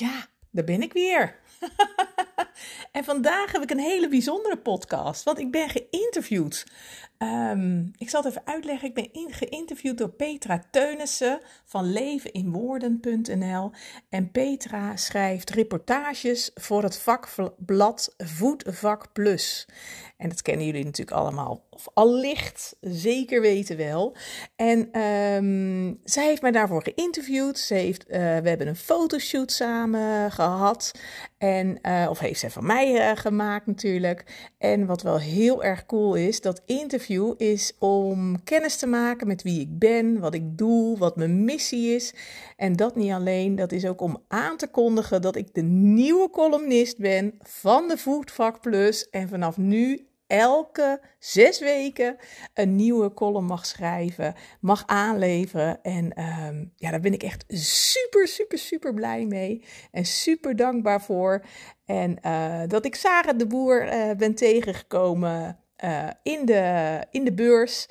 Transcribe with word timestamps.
Ja, 0.00 0.26
daar 0.50 0.64
ben 0.64 0.82
ik 0.82 0.92
weer. 0.92 1.36
en 2.92 3.04
vandaag 3.04 3.52
heb 3.52 3.62
ik 3.62 3.70
een 3.70 3.78
hele 3.78 4.08
bijzondere 4.08 4.58
podcast, 4.58 5.24
want 5.24 5.38
ik 5.38 5.50
ben 5.50 5.68
geïnterviewd. 5.68 6.66
Ehm, 7.20 7.84
ik 7.96 8.10
zal 8.10 8.22
het 8.22 8.30
even 8.30 8.46
uitleggen. 8.46 8.88
Ik 8.88 8.94
ben 8.94 9.32
geïnterviewd 9.32 9.98
door 9.98 10.08
Petra 10.08 10.62
Teunissen 10.70 11.40
van 11.64 11.92
leveninwoorden.nl. 11.92 13.70
En 14.08 14.30
Petra 14.30 14.96
schrijft 14.96 15.50
reportages 15.50 16.50
voor 16.54 16.82
het 16.82 16.98
vakblad 16.98 18.14
Voetvak 18.18 19.12
Plus. 19.12 19.66
En 20.16 20.28
dat 20.28 20.42
kennen 20.42 20.66
jullie 20.66 20.84
natuurlijk 20.84 21.16
allemaal, 21.16 21.64
of 21.70 21.88
allicht 21.94 22.76
zeker 22.80 23.40
weten 23.40 23.76
wel. 23.76 24.16
En 24.56 25.00
um, 25.00 26.00
zij 26.04 26.26
heeft 26.26 26.42
mij 26.42 26.50
daarvoor 26.50 26.82
geïnterviewd. 26.82 27.58
Ze 27.58 27.74
heeft, 27.74 28.04
uh, 28.08 28.16
we 28.16 28.48
hebben 28.48 28.66
een 28.66 28.76
fotoshoot 28.76 29.52
samen 29.52 30.30
gehad. 30.30 30.92
En, 31.38 31.78
uh, 31.82 32.06
of 32.10 32.18
heeft 32.18 32.40
ze 32.40 32.50
van 32.50 32.66
mij 32.66 33.10
uh, 33.10 33.16
gemaakt 33.16 33.66
natuurlijk. 33.66 34.50
En 34.58 34.86
wat 34.86 35.02
wel 35.02 35.18
heel 35.18 35.64
erg 35.64 35.86
cool 35.86 36.14
is, 36.14 36.40
dat 36.40 36.62
interview 36.66 37.09
is 37.36 37.72
om 37.78 38.42
kennis 38.44 38.76
te 38.76 38.86
maken 38.86 39.26
met 39.26 39.42
wie 39.42 39.60
ik 39.60 39.78
ben, 39.78 40.18
wat 40.18 40.34
ik 40.34 40.58
doe, 40.58 40.98
wat 40.98 41.16
mijn 41.16 41.44
missie 41.44 41.94
is. 41.94 42.14
En 42.56 42.76
dat 42.76 42.96
niet 42.96 43.12
alleen, 43.12 43.54
dat 43.54 43.72
is 43.72 43.86
ook 43.86 44.00
om 44.00 44.22
aan 44.28 44.56
te 44.56 44.66
kondigen 44.66 45.22
dat 45.22 45.36
ik 45.36 45.54
de 45.54 45.62
nieuwe 45.62 46.30
columnist 46.30 46.98
ben 46.98 47.34
van 47.38 47.88
de 47.88 47.98
Voetvak 47.98 48.60
Plus. 48.60 49.08
En 49.08 49.28
vanaf 49.28 49.56
nu 49.56 50.08
elke 50.26 51.00
zes 51.18 51.58
weken 51.58 52.16
een 52.54 52.76
nieuwe 52.76 53.14
column 53.14 53.46
mag 53.46 53.66
schrijven, 53.66 54.34
mag 54.60 54.82
aanleveren. 54.86 55.82
En 55.82 56.04
um, 56.04 56.72
ja, 56.76 56.90
daar 56.90 57.00
ben 57.00 57.12
ik 57.12 57.22
echt 57.22 57.44
super, 57.48 58.28
super, 58.28 58.58
super 58.58 58.94
blij 58.94 59.26
mee. 59.26 59.64
En 59.90 60.04
super 60.04 60.56
dankbaar 60.56 61.02
voor. 61.02 61.44
En 61.84 62.18
uh, 62.26 62.62
dat 62.66 62.84
ik 62.84 62.94
Sarah 62.94 63.38
de 63.38 63.46
Boer 63.46 63.86
uh, 63.86 64.10
ben 64.16 64.34
tegengekomen 64.34 65.59
uh, 65.84 66.08
in, 66.22 66.46
de, 66.46 67.04
in 67.10 67.24
de 67.24 67.32
beurs. 67.32 67.86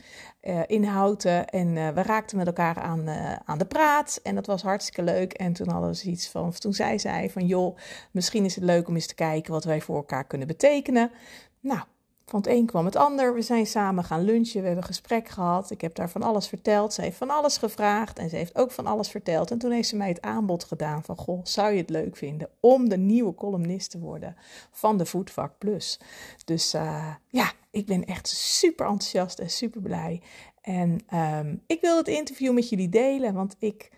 Houten. 0.83 1.47
En 1.47 1.73
we 1.93 2.01
raakten 2.01 2.37
met 2.37 2.47
elkaar 2.47 2.79
aan, 2.79 3.09
aan 3.45 3.57
de 3.57 3.65
praat. 3.65 4.19
En 4.23 4.35
dat 4.35 4.45
was 4.45 4.61
hartstikke 4.61 5.03
leuk. 5.03 5.33
En 5.33 5.53
toen 5.53 5.69
hadden 5.69 5.89
we 5.89 5.95
zoiets 5.95 6.29
van. 6.29 6.51
Toen 6.51 6.73
zij 6.73 6.97
zei 6.97 7.29
van 7.29 7.45
joh, 7.45 7.77
misschien 8.11 8.45
is 8.45 8.55
het 8.55 8.63
leuk 8.63 8.87
om 8.87 8.95
eens 8.95 9.07
te 9.07 9.15
kijken 9.15 9.51
wat 9.51 9.63
wij 9.63 9.81
voor 9.81 9.95
elkaar 9.95 10.27
kunnen 10.27 10.47
betekenen. 10.47 11.11
Nou, 11.59 11.81
van 12.29 12.39
het 12.39 12.49
een 12.49 12.65
kwam 12.65 12.85
het 12.85 12.95
ander. 12.95 13.33
We 13.33 13.41
zijn 13.41 13.65
samen 13.65 14.03
gaan 14.03 14.23
lunchen. 14.23 14.61
We 14.61 14.67
hebben 14.67 14.85
gesprek 14.85 15.27
gehad. 15.27 15.71
Ik 15.71 15.81
heb 15.81 15.95
daar 15.95 16.09
van 16.09 16.23
alles 16.23 16.47
verteld. 16.47 16.93
Ze 16.93 17.01
heeft 17.01 17.17
van 17.17 17.29
alles 17.29 17.57
gevraagd. 17.57 18.19
En 18.19 18.29
ze 18.29 18.35
heeft 18.35 18.57
ook 18.57 18.71
van 18.71 18.85
alles 18.85 19.09
verteld. 19.09 19.51
En 19.51 19.57
toen 19.57 19.71
heeft 19.71 19.87
ze 19.87 19.95
mij 19.95 20.07
het 20.07 20.21
aanbod 20.21 20.63
gedaan 20.63 21.03
van... 21.03 21.17
Goh, 21.17 21.39
zou 21.43 21.71
je 21.71 21.77
het 21.77 21.89
leuk 21.89 22.17
vinden 22.17 22.49
om 22.59 22.89
de 22.89 22.97
nieuwe 22.97 23.35
columnist 23.35 23.91
te 23.91 23.99
worden 23.99 24.35
van 24.71 24.97
de 24.97 25.05
Voetvak 25.05 25.57
Plus? 25.57 25.99
Dus 26.45 26.73
uh, 26.73 27.13
ja, 27.27 27.51
ik 27.71 27.85
ben 27.85 28.05
echt 28.05 28.27
super 28.27 28.85
enthousiast 28.85 29.39
en 29.39 29.49
super 29.49 29.81
blij. 29.81 30.21
En 30.61 30.99
um, 31.13 31.63
ik 31.67 31.81
wil 31.81 31.97
het 31.97 32.07
interview 32.07 32.53
met 32.53 32.69
jullie 32.69 32.89
delen. 32.89 33.33
Want 33.33 33.55
ik 33.59 33.89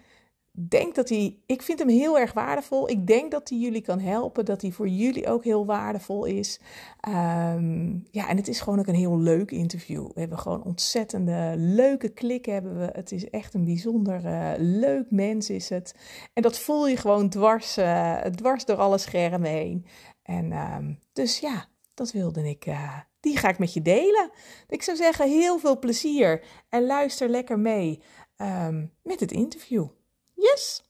denk 0.52 0.96
dat 0.96 1.10
hij, 1.10 1.38
ik 1.46 1.62
vind 1.62 1.80
hem 1.80 1.90
heel 1.90 2.20
erg 2.20 2.34
waardevol. 2.34 2.90
Ik 2.90 3.08
denk 3.08 3.32
dat 3.32 3.50
hij 3.50 3.58
jullie 3.58 3.82
kan 3.82 4.00
helpen, 4.00 4.46
dat 4.46 4.62
hij 4.62 4.72
voor 4.72 4.88
jullie 4.88 5.28
ook 5.28 5.44
heel 5.44 5.66
waardevol 5.66 6.26
is. 6.26 6.60
Um, 7.08 8.04
ja, 8.12 8.28
en 8.30 8.38
het 8.38 8.48
is 8.48 8.60
gewoon 8.60 8.80
ook 8.80 8.88
een 8.88 8.96
heel 8.96 9.20
leuk 9.20 9.52
interview. 9.52 10.08
We 10.14 10.20
hebben 10.20 10.40
gewoon 10.40 10.64
ontzettende 10.64 11.54
leuke 11.58 12.10
klik 12.10 12.46
hebben 12.46 12.80
we. 12.80 12.90
Het 12.94 13.12
is 13.12 13.30
echt 13.30 13.54
een 13.54 13.66
bijzonder 13.66 14.26
uh, 14.26 14.52
leuk 14.58 15.12
mens 15.12 15.50
is 15.50 15.70
het. 15.70 15.96
En 16.34 16.42
dat 16.42 16.60
voel 16.60 16.88
je 16.88 16.98
gewoon 16.98 17.30
dwars, 17.30 17.78
uh, 17.78 18.18
dwars 18.18 18.66
door 18.66 18.78
alle 18.78 18.98
schermen 18.98 19.50
heen. 19.50 19.86
En 20.24 20.52
um, 20.52 21.00
dus 21.14 21.40
ja, 21.40 21.66
dat 21.94 22.12
wilde 22.12 22.50
ik. 22.50 22.66
Uh, 22.66 23.00
die 23.20 23.38
ga 23.38 23.50
ik 23.50 23.60
met 23.60 23.74
je 23.74 23.82
delen. 23.82 24.32
Ik 24.68 24.84
zou 24.84 24.98
zeggen, 24.98 25.30
heel 25.30 25.60
veel 25.60 25.80
plezier 25.80 26.44
en 26.70 26.86
luister 26.86 27.30
lekker 27.30 27.60
mee 27.60 28.02
um, 28.38 28.92
met 29.04 29.20
het 29.20 29.32
interview. 29.32 29.88
Yes! 30.42 30.84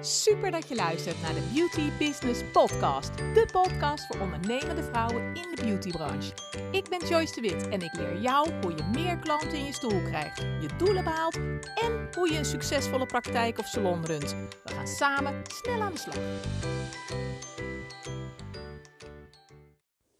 Super 0.00 0.50
dat 0.50 0.68
je 0.68 0.74
luistert 0.74 1.22
naar 1.22 1.34
de 1.34 1.50
Beauty 1.54 1.96
Business 1.98 2.40
Podcast. 2.52 3.16
De 3.16 3.48
podcast 3.52 4.06
voor 4.06 4.20
ondernemende 4.20 4.82
vrouwen 4.82 5.34
in 5.34 5.54
de 5.54 5.62
beautybranche. 5.62 6.32
Ik 6.70 6.88
ben 6.88 7.06
Joyce 7.06 7.34
de 7.34 7.40
Wit 7.40 7.68
en 7.68 7.80
ik 7.82 7.92
leer 7.92 8.20
jou 8.20 8.52
hoe 8.60 8.76
je 8.76 8.82
meer 8.82 9.18
klanten 9.18 9.58
in 9.58 9.64
je 9.64 9.72
stoel 9.72 10.02
krijgt, 10.02 10.38
je 10.38 10.68
doelen 10.78 11.04
behaalt 11.04 11.36
en 11.74 12.08
hoe 12.14 12.32
je 12.32 12.38
een 12.38 12.44
succesvolle 12.44 13.06
praktijk 13.06 13.58
of 13.58 13.66
salon 13.66 14.04
runt. 14.04 14.30
We 14.64 14.72
gaan 14.72 14.88
samen 14.88 15.42
snel 15.46 15.80
aan 15.82 15.92
de 15.92 15.98
slag. 15.98 16.16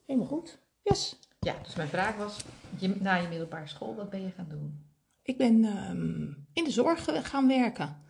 Helemaal 0.07 0.29
goed. 0.29 0.59
Yes. 0.83 1.19
Ja, 1.41 1.55
dus 1.63 1.75
mijn 1.75 1.89
vraag 1.89 2.17
was, 2.17 2.45
na 2.99 3.15
je 3.15 3.29
middelbare 3.29 3.67
school, 3.67 3.95
wat 3.95 4.11
ben 4.11 4.23
je 4.23 4.31
gaan 4.31 4.49
doen? 4.49 4.92
Ik 5.23 5.37
ben 5.37 5.65
um, 5.65 6.47
in 6.53 6.65
de 6.65 6.71
zorg 6.71 7.05
gaan 7.05 7.49
werken. 7.49 8.03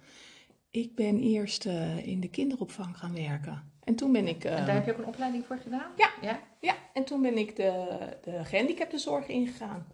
Ik 0.70 0.94
ben 0.94 1.20
eerst 1.20 1.66
uh, 1.66 2.06
in 2.06 2.20
de 2.20 2.30
kinderopvang 2.30 2.98
gaan 2.98 3.14
werken. 3.14 3.72
En 3.84 3.94
toen 3.94 4.12
ben 4.12 4.28
ik... 4.28 4.44
Uh, 4.44 4.58
en 4.58 4.66
daar 4.66 4.74
heb 4.74 4.84
je 4.84 4.92
ook 4.92 4.98
een 4.98 5.06
opleiding 5.06 5.46
voor 5.46 5.56
gedaan? 5.56 5.92
Ja, 5.96 6.10
ja? 6.20 6.40
ja. 6.60 6.74
en 6.92 7.04
toen 7.04 7.22
ben 7.22 7.38
ik 7.38 7.56
de, 7.56 7.98
de 8.22 8.44
gehandicaptenzorg 8.44 9.26
ingegaan. 9.26 9.86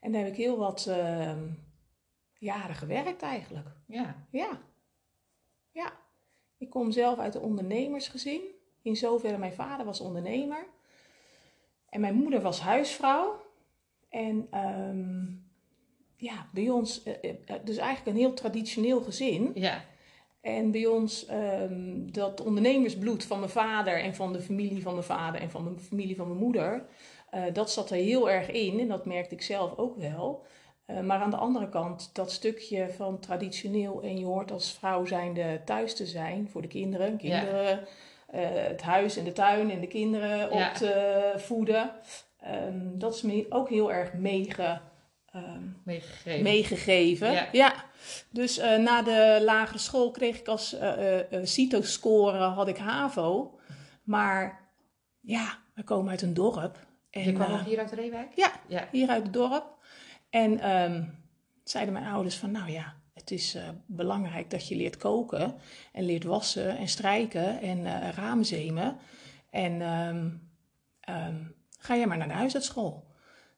En 0.00 0.12
daar 0.12 0.22
heb 0.22 0.30
ik 0.30 0.36
heel 0.36 0.58
wat 0.58 0.86
uh, 0.88 1.32
jaren 2.38 2.74
gewerkt 2.74 3.22
eigenlijk. 3.22 3.68
Ja. 3.86 4.26
Ja. 4.30 4.60
Ja. 5.72 5.92
Ik 6.56 6.70
kom 6.70 6.90
zelf 6.90 7.18
uit 7.18 7.34
een 7.34 7.40
ondernemersgezin. 7.40 8.40
In 8.82 8.96
zoverre 8.96 9.38
mijn 9.38 9.52
vader 9.52 9.86
was 9.86 10.00
ondernemer. 10.00 10.66
En 11.88 12.00
mijn 12.00 12.14
moeder 12.14 12.40
was 12.40 12.60
huisvrouw. 12.60 13.42
En... 14.08 14.48
Um, 14.58 15.47
ja, 16.18 16.46
bij 16.52 16.68
ons, 16.68 17.02
uh, 17.04 17.14
dus 17.64 17.76
eigenlijk 17.76 18.16
een 18.16 18.22
heel 18.22 18.34
traditioneel 18.34 19.00
gezin. 19.00 19.50
Ja. 19.54 19.84
En 20.40 20.70
bij 20.70 20.86
ons, 20.86 21.26
um, 21.30 22.12
dat 22.12 22.40
ondernemersbloed 22.40 23.24
van 23.24 23.38
mijn 23.38 23.50
vader 23.50 24.02
en 24.02 24.14
van 24.14 24.32
de 24.32 24.40
familie 24.40 24.82
van 24.82 24.92
mijn 24.92 25.04
vader 25.04 25.40
en 25.40 25.50
van 25.50 25.74
de 25.74 25.80
familie 25.80 26.16
van 26.16 26.26
mijn 26.26 26.38
moeder, 26.38 26.86
uh, 27.34 27.42
dat 27.52 27.70
zat 27.70 27.90
er 27.90 27.96
heel 27.96 28.30
erg 28.30 28.50
in 28.50 28.80
en 28.80 28.88
dat 28.88 29.06
merkte 29.06 29.34
ik 29.34 29.42
zelf 29.42 29.76
ook 29.76 29.96
wel. 29.96 30.44
Uh, 30.86 31.00
maar 31.00 31.20
aan 31.20 31.30
de 31.30 31.36
andere 31.36 31.68
kant, 31.68 32.10
dat 32.12 32.32
stukje 32.32 32.90
van 32.90 33.18
traditioneel 33.18 34.02
en 34.02 34.18
je 34.18 34.24
hoort 34.24 34.50
als 34.50 34.72
vrouw 34.72 35.04
zijnde 35.04 35.60
thuis 35.64 35.94
te 35.94 36.06
zijn 36.06 36.48
voor 36.48 36.62
de 36.62 36.68
kinderen, 36.68 37.16
kinderen, 37.16 37.86
ja. 38.32 38.38
het 38.38 38.82
huis 38.82 39.16
en 39.16 39.24
de 39.24 39.32
tuin 39.32 39.70
en 39.70 39.80
de 39.80 39.86
kinderen 39.86 40.50
op 40.50 40.72
te 40.74 41.32
voeden. 41.36 41.90
Um, 42.66 42.98
dat 42.98 43.14
is 43.14 43.22
me 43.22 43.46
ook 43.48 43.68
heel 43.68 43.92
erg 43.92 44.12
meege 44.12 44.80
Um, 45.34 45.80
meegegeven. 45.84 46.42
meegegeven. 46.42 47.32
Ja. 47.32 47.48
ja. 47.52 47.84
Dus 48.30 48.58
uh, 48.58 48.76
na 48.76 49.02
de 49.02 49.40
lagere 49.44 49.78
school 49.78 50.10
kreeg 50.10 50.38
ik 50.38 50.48
als 50.48 50.74
uh, 50.74 51.16
uh, 51.30 51.40
CITO-score 51.42 52.38
had 52.38 52.68
ik 52.68 52.76
HAVO. 52.76 53.58
Maar 54.02 54.68
ja, 55.20 55.58
we 55.74 55.82
komen 55.82 56.10
uit 56.10 56.22
een 56.22 56.34
dorp. 56.34 56.86
En, 57.10 57.24
Je 57.24 57.32
kwam 57.32 57.64
hier 57.64 57.78
uit 57.78 57.92
Reewijk? 57.92 58.32
Ja, 58.34 58.52
ja, 58.68 58.88
hier 58.92 59.08
uit 59.08 59.22
het 59.22 59.32
dorp. 59.32 59.76
En 60.30 60.70
um, 60.70 61.24
zeiden 61.64 61.92
mijn 61.92 62.06
ouders 62.06 62.36
van, 62.36 62.50
nou 62.50 62.70
ja, 62.70 62.94
het 63.14 63.30
is 63.30 63.56
belangrijk 63.86 64.50
dat 64.50 64.68
je 64.68 64.76
leert 64.76 64.96
koken. 64.96 65.54
En 65.92 66.04
leert 66.04 66.24
wassen 66.24 66.76
en 66.76 66.88
strijken 66.88 67.60
en 67.60 68.12
ramen 68.12 68.44
zemen. 68.44 68.96
En 69.50 69.80
um, 69.80 70.50
ga 71.78 71.96
jij 71.96 72.06
maar 72.06 72.18
naar 72.18 72.28
de 72.28 72.34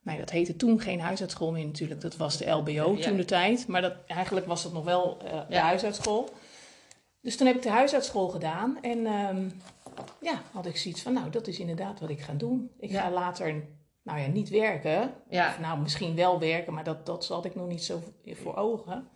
Nee, 0.03 0.19
dat 0.19 0.31
heette 0.31 0.57
toen 0.57 0.81
geen 0.81 1.01
huisartsschool 1.01 1.53
meer 1.53 1.65
natuurlijk. 1.65 2.01
Dat 2.01 2.17
was 2.17 2.37
de 2.37 2.51
LBO 2.51 2.95
ja. 2.97 3.07
toen 3.07 3.17
de 3.17 3.25
tijd. 3.25 3.67
Maar 3.67 3.83
dat, 3.83 3.95
eigenlijk 4.07 4.47
was 4.47 4.63
dat 4.63 4.73
nog 4.73 4.85
wel 4.85 5.19
uh, 5.25 5.31
de 5.31 5.55
ja. 5.55 5.63
huisartsschool. 5.63 6.29
Dus 7.21 7.37
toen 7.37 7.47
heb 7.47 7.57
ik 7.57 7.63
de 7.63 7.71
huisartsschool 7.71 8.29
gedaan. 8.29 8.79
En 8.83 9.07
um, 9.07 9.53
ja, 10.21 10.43
had 10.53 10.67
ik 10.67 10.77
zoiets 10.77 11.03
van, 11.03 11.13
nou, 11.13 11.31
dat 11.31 11.47
is 11.47 11.59
inderdaad 11.59 12.01
wat 12.01 12.11
ik 12.11 12.21
ga 12.21 12.33
doen. 12.33 12.71
Ik 12.79 12.91
ga 12.91 13.11
later, 13.11 13.65
nou 14.03 14.21
ja, 14.21 14.27
niet 14.27 14.49
werken. 14.49 15.15
Of, 15.29 15.59
nou, 15.61 15.81
misschien 15.81 16.17
wel 16.17 16.39
werken, 16.39 16.75
maar 16.75 16.85
dat, 16.85 17.07
dat 17.07 17.29
had 17.29 17.45
ik 17.45 17.55
nog 17.55 17.69
niet 17.69 17.83
zo 17.83 18.03
voor 18.27 18.57
ogen. 18.57 19.09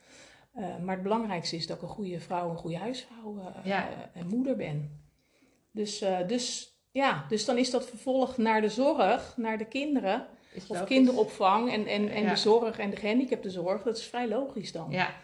Uh, 0.56 0.78
maar 0.78 0.94
het 0.94 1.02
belangrijkste 1.02 1.56
is 1.56 1.66
dat 1.66 1.76
ik 1.76 1.82
een 1.82 1.88
goede 1.88 2.20
vrouw, 2.20 2.50
een 2.50 2.56
goede 2.56 2.78
huisvrouw 2.78 3.38
uh, 3.66 3.76
en 4.12 4.26
moeder 4.26 4.56
ben. 4.56 5.02
Dus, 5.72 6.04
dus 6.26 6.74
ja, 6.90 7.24
dus 7.28 7.44
dan 7.44 7.58
is 7.58 7.70
dat 7.70 7.88
vervolg 7.88 8.36
naar 8.36 8.60
de 8.60 8.68
zorg, 8.68 9.36
naar 9.36 9.58
de 9.58 9.66
kinderen 9.66 10.26
of 10.68 10.84
kinderopvang 10.84 11.72
en, 11.72 11.86
en, 11.86 12.08
en 12.08 12.22
ja. 12.22 12.30
de 12.30 12.36
zorg 12.36 12.78
en 12.78 12.90
de 12.90 12.96
gehandicaptenzorg, 12.96 13.82
dat 13.82 13.96
is 13.96 14.06
vrij 14.06 14.28
logisch 14.28 14.72
dan. 14.72 14.90
Ja. 14.90 15.14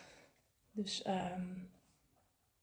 Dus 0.71 1.05
um, 1.07 1.71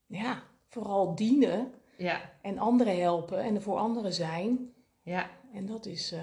ja, 0.05 0.43
vooral 0.67 1.15
dienen 1.15 1.73
ja. 1.97 2.21
en 2.41 2.57
anderen 2.57 2.99
helpen 2.99 3.43
en 3.43 3.55
er 3.55 3.61
voor 3.61 3.77
anderen 3.77 4.13
zijn. 4.13 4.73
Ja. 5.01 5.29
En 5.53 5.65
dat 5.65 5.85
is 5.85 6.13
uh, 6.13 6.19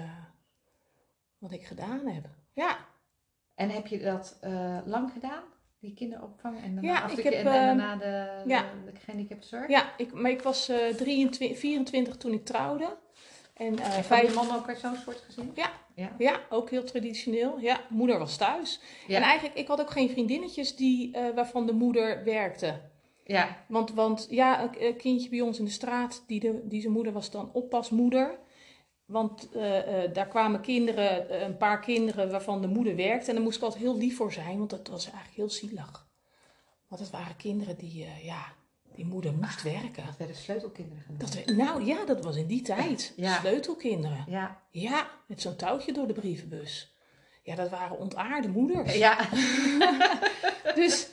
wat 1.37 1.51
ik 1.51 1.65
gedaan 1.65 2.07
heb. 2.07 2.27
Ja. 2.53 2.77
En 3.55 3.69
heb 3.69 3.87
je 3.87 3.99
dat 3.99 4.39
uh, 4.43 4.77
lang 4.85 5.11
gedaan? 5.11 5.43
Die 5.79 5.93
kinderopvang 5.93 6.61
en 6.61 6.75
daarna, 6.75 6.89
Ja, 6.89 7.09
ik 7.09 7.23
heb, 7.23 7.33
en, 7.33 7.39
eh, 7.39 7.53
daarna 7.53 7.95
de, 7.95 8.43
ja. 8.45 8.61
de, 8.61 8.91
de 8.91 8.99
gehandicaptenzorg. 8.99 9.67
Ja, 9.67 9.97
ik, 9.97 10.13
maar 10.13 10.31
ik 10.31 10.41
was 10.41 10.69
eh 10.69 10.87
23, 10.87 11.59
24 11.59 12.17
toen 12.17 12.33
ik 12.33 12.45
trouwde. 12.45 12.97
En 13.53 13.79
eh 13.79 13.85
En 13.85 13.91
van 13.91 14.03
vijf... 14.03 14.29
je 14.29 14.35
man 14.35 14.55
ook 14.55 14.67
uit 14.67 14.79
zo'n 14.79 14.95
soort 14.95 15.17
gezin? 15.17 15.51
Ja. 15.55 15.71
Ja. 15.95 16.15
Ja, 16.17 16.41
ook 16.49 16.69
heel 16.69 16.83
traditioneel. 16.83 17.59
Ja, 17.59 17.81
moeder 17.89 18.19
was 18.19 18.37
thuis. 18.37 18.79
Ja. 19.07 19.15
En 19.15 19.21
eigenlijk, 19.21 19.57
ik 19.57 19.67
had 19.67 19.81
ook 19.81 19.91
geen 19.91 20.09
vriendinnetjes 20.09 20.75
die, 20.75 21.11
eh, 21.11 21.35
waarvan 21.35 21.65
de 21.65 21.73
moeder 21.73 22.23
werkte. 22.23 22.81
Ja. 23.23 23.65
Want, 23.67 23.93
want 23.93 24.27
ja, 24.29 24.71
een, 24.79 24.95
kindje 24.95 25.29
bij 25.29 25.41
ons 25.41 25.59
in 25.59 25.65
de 25.65 25.71
straat, 25.71 26.23
die, 26.27 26.39
de, 26.39 26.67
die 26.67 26.81
zijn 26.81 26.93
moeder 26.93 27.13
was 27.13 27.31
dan 27.31 27.49
oppasmoeder. 27.53 28.39
Want 29.05 29.49
eh, 29.51 30.03
eh, 30.03 30.13
daar 30.13 30.27
kwamen 30.27 30.61
kinderen, 30.61 31.43
een 31.43 31.57
paar 31.57 31.79
kinderen 31.79 32.31
waarvan 32.31 32.61
de 32.61 32.67
moeder 32.67 32.95
werkte. 32.95 33.29
En 33.29 33.35
daar 33.35 33.43
moest 33.43 33.57
ik 33.57 33.63
altijd 33.63 33.83
heel 33.83 33.97
lief 33.97 34.15
voor 34.15 34.33
zijn, 34.33 34.57
want 34.57 34.69
dat 34.69 34.87
was 34.87 35.05
eigenlijk 35.05 35.35
heel 35.35 35.49
zielig. 35.49 36.07
Want 36.87 37.01
het 37.01 37.09
waren 37.09 37.35
kinderen 37.35 37.77
die, 37.77 38.07
ja, 38.23 38.53
die 38.95 39.05
moeder 39.05 39.33
moest 39.33 39.63
werken. 39.63 40.05
Dat 40.05 40.17
werden 40.17 40.35
sleutelkinderen 40.35 41.03
genoemd. 41.03 41.45
Dat, 41.45 41.55
nou 41.55 41.85
ja, 41.85 42.05
dat 42.05 42.23
was 42.23 42.35
in 42.35 42.47
die 42.47 42.61
tijd. 42.61 43.13
Ja. 43.15 43.39
Sleutelkinderen. 43.39 44.25
Ja. 44.27 44.61
Ja, 44.69 45.09
met 45.27 45.41
zo'n 45.41 45.55
touwtje 45.55 45.93
door 45.93 46.07
de 46.07 46.13
brievenbus. 46.13 46.95
Ja, 47.43 47.55
dat 47.55 47.69
waren 47.69 47.97
ontaarde 47.97 48.47
moeders. 48.47 48.95
Ja. 48.95 49.17
Dus 50.75 51.07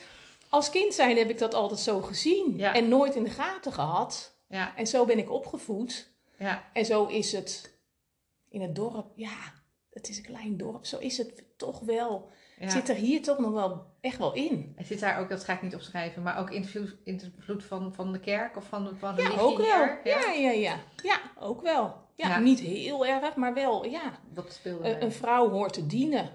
als 0.48 0.70
kind 0.70 0.94
zijn 0.94 1.16
heb 1.16 1.30
ik 1.30 1.38
dat 1.38 1.54
altijd 1.54 1.80
zo 1.80 2.00
gezien. 2.00 2.54
Ja. 2.56 2.74
En 2.74 2.88
nooit 2.88 3.14
in 3.14 3.22
de 3.22 3.30
gaten 3.30 3.72
gehad. 3.72 4.36
Ja. 4.48 4.76
En 4.76 4.86
zo 4.86 5.04
ben 5.04 5.18
ik 5.18 5.30
opgevoed. 5.30 6.10
Ja. 6.38 6.70
En 6.72 6.84
zo 6.84 7.06
is 7.06 7.32
het 7.32 7.78
in 8.48 8.60
het 8.60 8.74
dorp. 8.74 9.12
Ja, 9.14 9.52
het 9.90 10.08
is 10.08 10.16
een 10.16 10.22
klein 10.22 10.56
dorp. 10.56 10.86
Zo 10.86 10.98
is 10.98 11.18
het 11.18 11.44
toch 11.56 11.80
wel. 11.80 12.30
Zit 12.66 12.88
er 12.88 12.94
hier 12.94 13.22
toch 13.22 13.38
nog 13.38 13.52
wel 13.52 13.91
echt 14.02 14.18
wel 14.18 14.32
in. 14.32 14.72
En 14.76 14.84
zit 14.84 15.00
daar 15.00 15.18
ook, 15.20 15.28
dat 15.28 15.44
ga 15.44 15.52
ik 15.52 15.62
niet 15.62 15.74
opschrijven, 15.74 16.22
maar 16.22 16.38
ook 16.38 16.50
invloed, 16.50 16.96
invloed 17.04 17.64
van, 17.64 17.94
van 17.94 18.12
de 18.12 18.20
kerk 18.20 18.56
of 18.56 18.64
van, 18.64 18.90
van 18.98 19.14
Ja, 19.16 19.22
religie 19.22 19.40
ook 19.40 19.56
wel. 19.56 19.86
Ja, 20.04 20.32
ja, 20.32 20.50
ja. 20.50 20.76
Ja, 21.02 21.20
ook 21.38 21.62
wel. 21.62 21.94
Ja, 22.16 22.28
Ja. 22.28 22.38
niet 22.38 22.60
heel 22.60 23.06
erg, 23.06 23.36
maar 23.36 23.54
wel, 23.54 23.86
ja. 23.86 24.18
Dat 24.32 24.52
speelde 24.52 25.00
Een, 25.00 25.12
vrouw 25.12 25.50
hoort 25.50 25.72
te 25.72 25.86
dienen. 25.86 26.30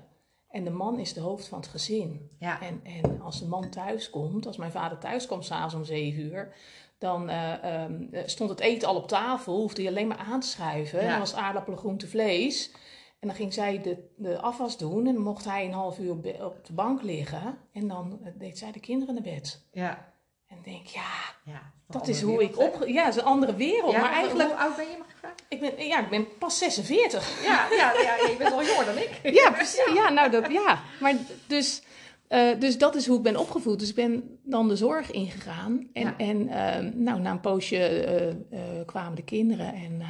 En 0.49 0.63
de 0.63 0.69
man 0.69 0.99
is 0.99 1.13
de 1.13 1.19
hoofd 1.19 1.47
van 1.47 1.59
het 1.59 1.67
gezin. 1.67 2.29
Ja. 2.39 2.61
En, 2.61 2.81
en 2.83 3.21
als 3.21 3.39
de 3.39 3.47
man 3.47 3.69
thuis 3.69 4.09
komt, 4.09 4.45
als 4.47 4.57
mijn 4.57 4.71
vader 4.71 4.97
thuis 4.97 5.25
kwam 5.25 5.41
s'avonds 5.41 5.73
om 5.73 5.83
zeven 5.83 6.23
uur, 6.23 6.53
dan 6.97 7.29
eh, 7.29 7.63
ehm, 7.63 8.03
eh, 8.11 8.21
stond 8.25 8.49
het 8.49 8.59
eten 8.59 8.87
al 8.87 8.95
op 8.95 9.07
tafel, 9.07 9.55
hoefde 9.55 9.81
hij 9.81 9.91
alleen 9.91 10.07
maar 10.07 10.17
aan 10.17 10.39
te 10.39 10.47
schuiven. 10.47 11.01
Ja. 11.03 11.09
Dan 11.09 11.19
was 11.19 11.35
aardappelen, 11.35 11.79
groente, 11.79 12.07
vlees. 12.07 12.71
En 13.19 13.27
dan 13.27 13.37
ging 13.37 13.53
zij 13.53 13.81
de, 13.81 13.97
de 14.15 14.39
afwas 14.39 14.77
doen 14.77 15.07
en 15.07 15.13
dan 15.13 15.23
mocht 15.23 15.45
hij 15.45 15.65
een 15.65 15.73
half 15.73 15.99
uur 15.99 16.11
op, 16.11 16.65
de 16.65 16.73
bank 16.73 17.01
liggen. 17.01 17.57
En 17.71 17.87
dan 17.87 18.19
eh, 18.23 18.31
deed 18.35 18.57
zij 18.57 18.71
de 18.71 18.79
kinderen 18.79 19.13
naar 19.13 19.23
bed. 19.23 19.65
Ja. 19.71 20.13
En 20.47 20.57
denk, 20.63 20.85
ja, 20.85 21.11
ja. 21.45 21.71
dat 21.87 22.07
is 22.07 22.21
hoe 22.21 22.43
ik 22.43 22.59
op... 22.59 22.83
Ja, 22.87 23.05
het 23.05 23.15
is 23.15 23.21
een 23.21 23.27
andere 23.27 23.55
wereld. 23.55 23.91
Ja, 23.91 23.99
maar 23.99 24.11
eigenlijk, 24.11 24.49
Hoe 24.49 24.57
oud 24.57 24.75
ben 24.75 24.85
je, 24.85 24.97
mag 24.97 25.07
ik 25.07 25.15
vragen? 25.19 25.37
ik 25.49 25.59
ben, 25.59 25.87
ja, 25.87 25.99
ik 26.03 26.09
ben 26.09 26.37
pas 26.37 26.57
46. 26.57 27.43
Ja, 27.43 27.67
ja, 27.69 27.93
ja, 28.01 28.15
je 28.29 28.35
bent 28.37 28.53
al 28.53 28.63
jonger 28.63 28.85
dan 28.85 28.97
ik. 28.97 29.19
Ja, 29.43 29.51
precies. 29.51 29.93
Ja, 29.93 30.09
nou 30.09 30.31
dat, 30.31 30.51
ja. 30.51 30.79
Maar 30.99 31.15
dus, 31.47 31.83
eh, 32.27 32.59
dus 32.59 32.77
dat 32.77 32.95
is 32.95 33.07
hoe 33.07 33.17
ik 33.17 33.23
ben 33.23 33.35
opgevoed. 33.35 33.79
Dus 33.79 33.89
ik 33.89 33.95
ben 33.95 34.39
dan 34.43 34.67
de 34.67 34.75
zorg 34.75 35.11
ingegaan. 35.11 35.89
En, 35.93 36.17
en 36.17 36.47
ehm, 36.47 36.91
nou, 36.95 37.19
na 37.19 37.31
een 37.31 37.41
poosje 37.41 38.05
eh, 38.49 38.59
kwamen 38.85 39.15
de 39.15 39.23
kinderen. 39.23 39.73
En 39.73 40.01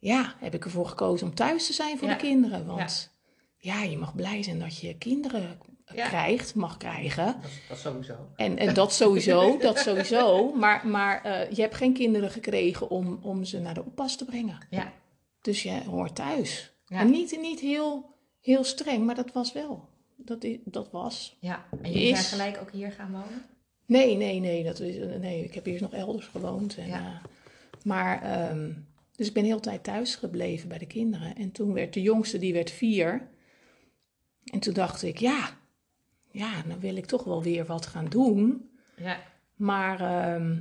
ja, 0.00 0.34
heb 0.38 0.54
ik 0.54 0.64
ervoor 0.64 0.86
gekozen 0.86 1.26
om 1.28 1.34
thuis 1.34 1.66
te 1.66 1.72
zijn 1.72 1.98
voor 1.98 2.08
Ja. 2.08 2.14
de 2.14 2.20
kinderen. 2.20 2.66
Want 2.66 3.10
ja. 3.56 3.82
je 3.82 3.96
mag 3.98 4.14
blij 4.14 4.42
zijn 4.42 4.58
dat 4.58 4.78
je 4.78 4.94
kinderen 4.98 5.58
Ja. 5.94 6.06
krijgt, 6.08 6.54
mag 6.54 6.76
krijgen. 6.76 7.26
Dat, 7.26 7.50
dat 7.68 7.78
sowieso. 7.78 8.14
En, 8.36 8.56
en 8.58 8.74
dat 8.74 8.92
sowieso, 8.92 9.56
dat 9.58 9.78
sowieso. 9.78 10.52
Maar, 10.54 10.86
maar 10.86 11.24
eh, 11.24 11.50
je 11.50 11.60
hebt 11.62 11.74
geen 11.74 11.92
kinderen 11.92 12.30
gekregen 12.30 12.90
om, 12.90 13.18
om 13.22 13.44
ze 13.44 13.60
naar 13.60 13.74
de 13.74 13.84
oppas 13.84 14.16
te 14.16 14.24
brengen. 14.24 14.58
Ja. 14.70 14.92
Dus 15.40 15.62
je 15.62 15.82
hoort 15.84 16.14
thuis. 16.14 16.72
En 16.86 17.10
niet, 17.10 17.38
niet 17.40 17.60
heel, 17.60 18.14
heel 18.40 18.64
streng, 18.64 19.04
maar 19.04 19.14
dat 19.14 19.32
was 19.32 19.52
wel. 19.52 19.88
Dat, 20.16 20.46
dat 20.64 20.90
was. 20.90 21.36
Ja. 21.40 21.64
En 21.82 21.90
jullie 21.90 22.06
zijn 22.08 22.18
Is- 22.20 22.28
gelijk 22.28 22.58
ook 22.60 22.70
hier 22.70 22.92
gaan 22.92 23.10
wonen? 23.12 23.44
Nee, 23.86 24.16
nee, 24.16 24.40
nee, 24.40 24.64
dat 24.64 24.80
is, 24.80 24.96
nee. 25.20 25.44
Ik 25.44 25.54
heb 25.54 25.66
eerst 25.66 25.80
nog 25.82 25.92
elders 25.92 26.26
gewoond. 26.26 26.76
En, 26.76 26.86
Ja. 26.86 26.98
eh, 27.22 27.30
maar, 27.84 28.22
ehm, 28.22 28.70
dus 29.20 29.28
ik 29.28 29.34
ben 29.34 29.44
heel 29.44 29.56
de 29.56 29.62
tijd 29.62 29.84
thuis 29.84 30.14
gebleven 30.14 30.68
bij 30.68 30.78
de 30.78 30.86
kinderen. 30.86 31.36
En 31.36 31.52
toen 31.52 31.72
werd 31.72 31.92
de 31.94 32.02
jongste, 32.02 32.38
die 32.38 32.52
werd 32.52 32.70
vier. 32.70 33.28
En 34.44 34.60
toen 34.60 34.74
dacht 34.74 35.02
ik, 35.02 35.18
ja, 35.18 35.58
ja, 36.30 36.62
dan 36.68 36.80
wil 36.80 36.96
ik 36.96 37.06
toch 37.06 37.24
wel 37.24 37.42
weer 37.42 37.66
wat 37.66 37.86
gaan 37.86 38.08
doen. 38.08 38.70
Ja. 38.96 39.20
Maar 39.54 40.00
ehm, 40.00 40.58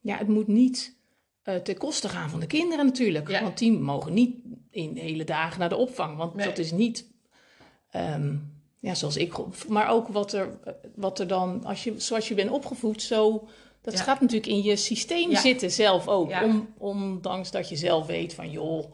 ja, 0.00 0.16
het 0.16 0.28
moet 0.28 0.46
niet 0.46 0.96
eh 1.42 1.56
ten 1.56 1.78
koste 1.78 2.08
gaan 2.08 2.30
van 2.30 2.40
de 2.40 2.46
kinderen 2.46 2.86
natuurlijk. 2.86 3.28
Ja. 3.28 3.42
Want 3.42 3.58
die 3.58 3.72
mogen 3.72 4.14
niet 4.14 4.36
in 4.70 4.96
hele 4.96 5.24
dagen 5.24 5.60
naar 5.60 5.68
de 5.68 5.76
opvang. 5.76 6.16
Want 6.16 6.34
Nee. 6.34 6.46
dat 6.46 6.58
is 6.58 6.72
niet 6.72 7.10
ehm, 7.90 8.36
ja, 8.80 8.94
zoals 8.94 9.16
ik. 9.16 9.34
Maar 9.68 9.88
ook 9.88 10.08
wat 10.08 10.32
er, 10.32 10.58
wat 10.94 11.18
er 11.18 11.26
dan, 11.26 11.64
als 11.64 11.84
je, 11.84 12.00
zoals 12.00 12.28
je 12.28 12.34
bent 12.34 12.50
opgevoed, 12.50 13.02
zo. 13.02 13.48
Dat 13.86 13.94
Ja. 13.98 14.02
gaat 14.04 14.20
natuurlijk 14.20 14.46
in 14.52 14.62
je 14.62 14.76
systeem 14.76 15.30
Ja. 15.30 15.40
zitten 15.40 15.70
zelf 15.70 16.08
ook. 16.08 16.28
Ja. 16.30 16.44
Om, 16.44 16.68
ondanks 16.78 17.50
dat 17.50 17.68
je 17.68 17.76
zelf 17.76 18.06
weet 18.06 18.34
van 18.34 18.50
joh. 18.50 18.84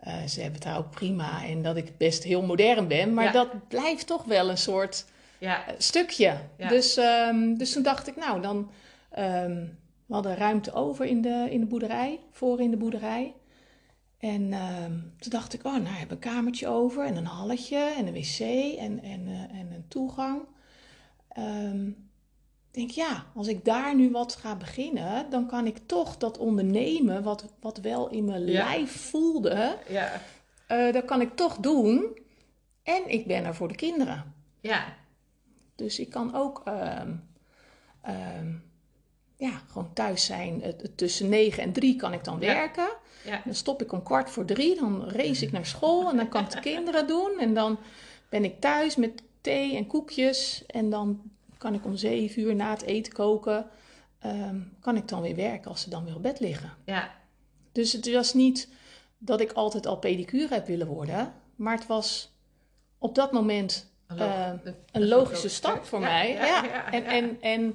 eh, 0.00 0.24
ze 0.24 0.40
hebben 0.40 0.60
het 0.60 0.68
daar 0.68 0.78
ook 0.78 0.90
prima 0.90 1.44
en 1.44 1.62
dat 1.62 1.76
ik 1.76 1.96
best 1.98 2.22
heel 2.24 2.42
modern 2.42 2.88
ben, 2.88 3.14
maar 3.14 3.32
dat 3.32 3.68
blijft 3.68 4.06
toch 4.06 4.24
wel 4.24 4.50
een 4.50 4.58
soort 4.58 5.04
Ja. 5.38 5.66
eh, 5.66 5.74
stukje. 5.78 6.36
Dus, 6.68 6.96
ehm, 6.96 7.54
dus 7.54 7.72
toen 7.72 7.82
dacht 7.82 8.06
ik, 8.06 8.16
nou, 8.16 8.40
dan. 8.42 8.70
ehm, 9.10 9.64
we 10.06 10.14
hadden 10.14 10.36
ruimte 10.36 10.72
over 10.72 11.04
in 11.06 11.22
de, 11.22 11.46
in 11.50 11.60
de 11.60 11.66
boerderij, 11.66 12.20
voor 12.30 12.60
in 12.60 12.70
de 12.70 12.76
boerderij. 12.76 13.34
En 14.18 14.52
ehm, 14.52 14.92
toen 15.18 15.30
dacht 15.30 15.54
ik, 15.54 15.64
oh, 15.66 15.72
nou, 15.72 15.92
ik 15.92 15.98
heb 15.98 16.10
een 16.10 16.18
kamertje 16.18 16.68
over 16.68 17.04
en 17.04 17.16
een 17.16 17.26
halletje 17.26 17.94
en 17.98 18.06
een 18.06 18.12
wc 18.12 18.38
en, 18.78 19.02
en, 19.02 19.26
eh, 19.26 19.58
en 19.60 19.72
een 19.74 19.84
toegang. 19.88 20.40
Ik 21.36 22.03
denk, 22.74 22.90
ja, 22.90 23.26
als 23.34 23.46
ik 23.48 23.64
daar 23.64 23.94
nu 23.94 24.10
wat 24.10 24.34
ga 24.34 24.56
beginnen, 24.56 25.30
dan 25.30 25.46
kan 25.46 25.66
ik 25.66 25.78
toch 25.86 26.16
dat 26.16 26.38
ondernemen, 26.38 27.22
wat, 27.22 27.44
wat 27.60 27.78
wel 27.78 28.08
in 28.08 28.24
mijn 28.24 28.46
Ja. 28.46 28.64
lijf 28.64 29.08
voelde, 29.10 29.78
Ja. 29.88 30.20
eh, 30.66 30.92
dat 30.92 31.04
kan 31.04 31.20
ik 31.20 31.36
toch 31.36 31.56
doen. 31.56 32.18
En 32.82 33.02
ik 33.10 33.26
ben 33.26 33.44
er 33.44 33.54
voor 33.54 33.68
de 33.68 33.74
kinderen. 33.74 34.34
Ja. 34.60 34.84
Dus 35.76 35.98
ik 35.98 36.10
kan 36.10 36.34
ook 36.34 36.62
ehm, 36.64 37.12
ehm, 38.02 38.52
ja, 39.36 39.50
gewoon 39.68 39.92
thuis 39.92 40.24
zijn. 40.24 40.62
Tussen 40.96 41.28
negen 41.28 41.62
en 41.62 41.72
drie 41.72 41.96
kan 41.96 42.12
ik 42.12 42.24
dan 42.24 42.40
Ja. 42.40 42.46
werken. 42.54 42.88
Ja. 43.24 43.40
Dan 43.44 43.54
stop 43.54 43.82
ik 43.82 43.92
om 43.92 44.02
kwart 44.02 44.30
voor 44.30 44.44
drie. 44.44 44.74
Dan 44.76 45.04
race 45.08 45.44
ik 45.44 45.52
naar 45.52 45.66
school 45.66 46.10
en 46.10 46.16
dan 46.16 46.28
kan 46.28 46.44
ik 46.44 46.50
de 46.50 46.60
kinderen 46.60 47.06
doen. 47.06 47.38
En 47.38 47.54
dan 47.54 47.78
ben 48.28 48.44
ik 48.44 48.60
thuis 48.60 48.96
met 48.96 49.22
thee 49.40 49.76
en 49.76 49.86
koekjes. 49.86 50.64
En 50.66 50.90
dan 50.90 51.22
kan 51.64 51.74
ik 51.74 51.84
om 51.84 51.96
zeven 51.96 52.42
uur 52.42 52.54
na 52.54 52.70
het 52.70 52.82
eten 52.82 53.12
koken. 53.12 53.66
ehm, 54.18 54.60
kan 54.80 54.96
ik 54.96 55.08
dan 55.08 55.20
weer 55.20 55.34
werken 55.36 55.70
als 55.70 55.80
ze 55.80 55.90
dan 55.90 56.04
weer 56.04 56.14
op 56.16 56.22
bed 56.22 56.40
liggen. 56.40 56.72
Ja. 56.84 57.10
Dus 57.72 57.92
het 57.92 58.12
was 58.12 58.34
niet 58.34 58.68
dat 59.18 59.40
ik 59.40 59.52
altijd 59.52 59.86
al 59.86 59.96
pedicure 59.98 60.54
heb 60.54 60.66
willen 60.66 60.86
worden. 60.86 61.32
Maar 61.56 61.74
het 61.74 61.86
was 61.86 62.32
op 62.98 63.14
dat 63.14 63.32
moment 63.32 63.92
Een, 64.06 64.18
Eh, 64.18 64.50
een 64.92 65.08
logische 65.08 65.48
stap 65.48 65.84
voor 65.84 66.00
Ja, 66.00 66.06
mij. 66.06 66.32
ja, 66.32 66.44
Ja, 66.46 66.64
ja, 66.64 66.92
en. 66.92 67.04
En, 67.04 67.40
en, 67.40 67.74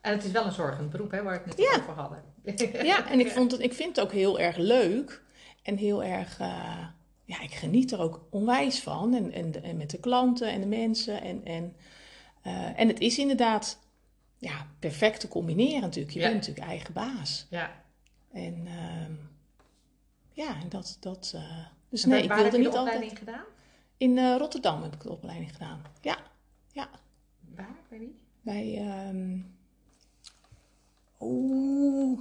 En 0.00 0.12
het 0.12 0.24
is 0.24 0.30
wel 0.30 0.44
een 0.44 0.52
zorgend 0.52 0.90
beroep, 0.90 1.10
hè, 1.10 1.22
waar 1.22 1.42
we 1.44 1.48
het 1.48 1.58
net 1.58 1.80
over 1.80 1.92
hadden. 1.94 2.22
ja, 2.92 3.10
en 3.10 3.20
ik, 3.20 3.30
vond 3.30 3.52
het, 3.52 3.60
ik 3.60 3.72
vind 3.74 3.96
het 3.96 4.04
ook 4.04 4.12
heel 4.12 4.38
erg 4.38 4.56
leuk. 4.56 5.22
En 5.62 5.76
heel 5.76 6.02
erg, 6.04 6.38
eh, 6.38 6.84
ja, 7.24 7.40
ik 7.40 7.52
geniet 7.54 7.92
er 7.92 8.00
ook 8.00 8.20
onwijs 8.30 8.80
van. 8.80 9.14
En, 9.14 9.32
en, 9.32 9.62
en 9.62 9.76
met 9.76 9.90
de 9.90 9.98
klanten 10.00 10.50
en 10.52 10.60
de 10.60 10.66
mensen. 10.66 11.22
En, 11.22 11.44
en, 11.44 11.76
eh, 12.42 12.78
en 12.80 12.88
het 12.88 13.00
is 13.00 13.18
inderdaad 13.18 13.78
ja, 14.38 14.66
perfect 14.78 15.20
te 15.20 15.28
combineren 15.28 15.80
natuurlijk. 15.80 16.14
Je 16.14 16.20
Ja. 16.20 16.26
bent 16.28 16.38
natuurlijk 16.40 16.66
eigen 16.66 16.92
baas. 16.94 17.46
Ja. 17.50 17.82
En 18.32 18.62
ehm, 18.66 19.12
ja, 20.32 20.60
en 20.60 20.68
dat, 20.68 20.96
dat 21.00 21.32
eh, 21.34 21.66
dus 21.88 22.02
En 22.02 22.08
nee, 22.08 22.28
waar- 22.28 22.38
ik 22.38 22.42
wilde 22.42 22.42
heb 22.42 22.52
je 22.52 22.58
niet 22.58 22.72
de 22.72 22.78
altijd... 22.78 22.94
opleiding 22.96 23.18
gedaan? 23.18 23.44
In 23.96 24.18
eh, 24.18 24.34
Rotterdam 24.38 24.82
heb 24.82 24.94
ik 24.94 25.00
de 25.02 25.10
opleiding 25.10 25.52
gedaan. 25.52 25.82
Ja, 26.00 26.18
ja. 26.72 26.90
Waar? 27.56 27.76
Bij 27.88 27.98
wie? 27.98 28.18
Bij, 28.40 28.76
ehm 28.78 29.38
oeh, 31.20 32.18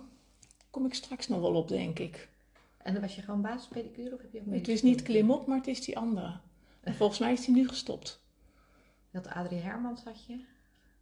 kom 0.70 0.86
ik 0.86 0.94
straks 0.94 1.28
nog 1.28 1.40
wel 1.40 1.56
op, 1.56 1.68
denk 1.68 2.00
ik. 2.00 2.30
En 2.78 2.94
dan 2.94 3.02
was 3.02 3.16
je 3.16 3.22
gewoon 3.22 3.42
basispedicure 3.42 4.14
of 4.16 4.22
heb 4.22 4.32
je 4.32 4.38
ook 4.40 4.44
Het 4.46 4.54
medische 4.54 4.72
is 4.72 4.82
niet 4.82 5.02
klimop, 5.04 5.48
maar 5.48 5.58
het 5.58 5.68
is 5.68 5.82
die 5.86 5.98
andere. 5.98 6.40
En 6.82 6.96
volgens 6.96 7.20
mij 7.20 7.32
is 7.34 7.46
die 7.46 7.56
nu 7.56 7.68
gestopt. 7.68 8.22
Had 9.14 9.28
Adrie 9.28 9.60
Hermans 9.60 10.04
had 10.04 10.26
je. 10.26 10.36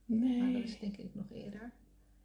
Maar 0.06 0.20
dat 0.20 0.28
Nee. 0.30 0.64
is 0.64 0.80
denk 0.80 0.98
ik 0.98 1.10
nog 1.14 1.26
eerder. 1.34 1.72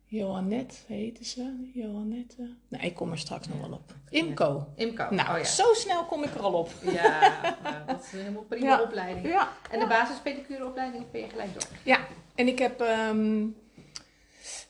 Johannette 0.05 0.75
heette 0.87 1.25
ze. 1.25 1.71
Johannette. 1.75 2.55
Nee, 2.69 2.81
ik 2.81 2.95
kom 2.95 3.11
er 3.11 3.19
straks 3.19 3.49
nog 3.49 3.61
wel 3.61 3.73
op. 3.73 3.95
Imco. 4.11 4.69
Imco. 4.77 5.07
Nou, 5.11 5.29
oh, 5.31 5.37
ja. 5.39 5.45
zo 5.45 5.73
snel 5.73 6.05
kom 6.05 6.23
ik 6.23 6.35
er 6.35 6.41
al 6.41 6.53
op. 6.53 6.71
Ja, 6.83 7.31
nou, 7.63 7.87
dat 7.87 8.03
is 8.05 8.13
een 8.13 8.19
helemaal 8.19 8.43
prima 8.43 8.67
Ja. 8.67 8.83
opleiding. 8.83 9.27
Ja. 9.27 9.49
En 9.71 9.79
de 9.81 9.87
basispedicureopleiding 9.87 11.11
ben 11.11 11.21
je 11.21 11.29
gelijk 11.29 11.53
door. 11.53 11.63
Ja, 11.85 12.07
en 12.35 12.47
ik 12.49 12.59
heb, 12.59 12.81
ehm, 12.81 13.47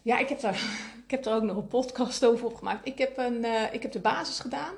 ja, 0.03 0.19
ik 0.19 0.29
heb, 0.29 0.41
daar, 0.41 0.55
ik 1.05 1.11
heb 1.11 1.25
er 1.27 1.35
ook 1.35 1.43
nog 1.43 1.57
een 1.57 1.69
podcast 1.69 2.25
over 2.25 2.47
opgemaakt. 2.47 2.87
Ik 2.87 2.99
heb, 2.99 3.17
een, 3.19 3.45
eh, 3.45 3.75
ik 3.75 3.83
heb 3.83 3.93
de 3.93 4.01
basis 4.01 4.41
gedaan. 4.41 4.75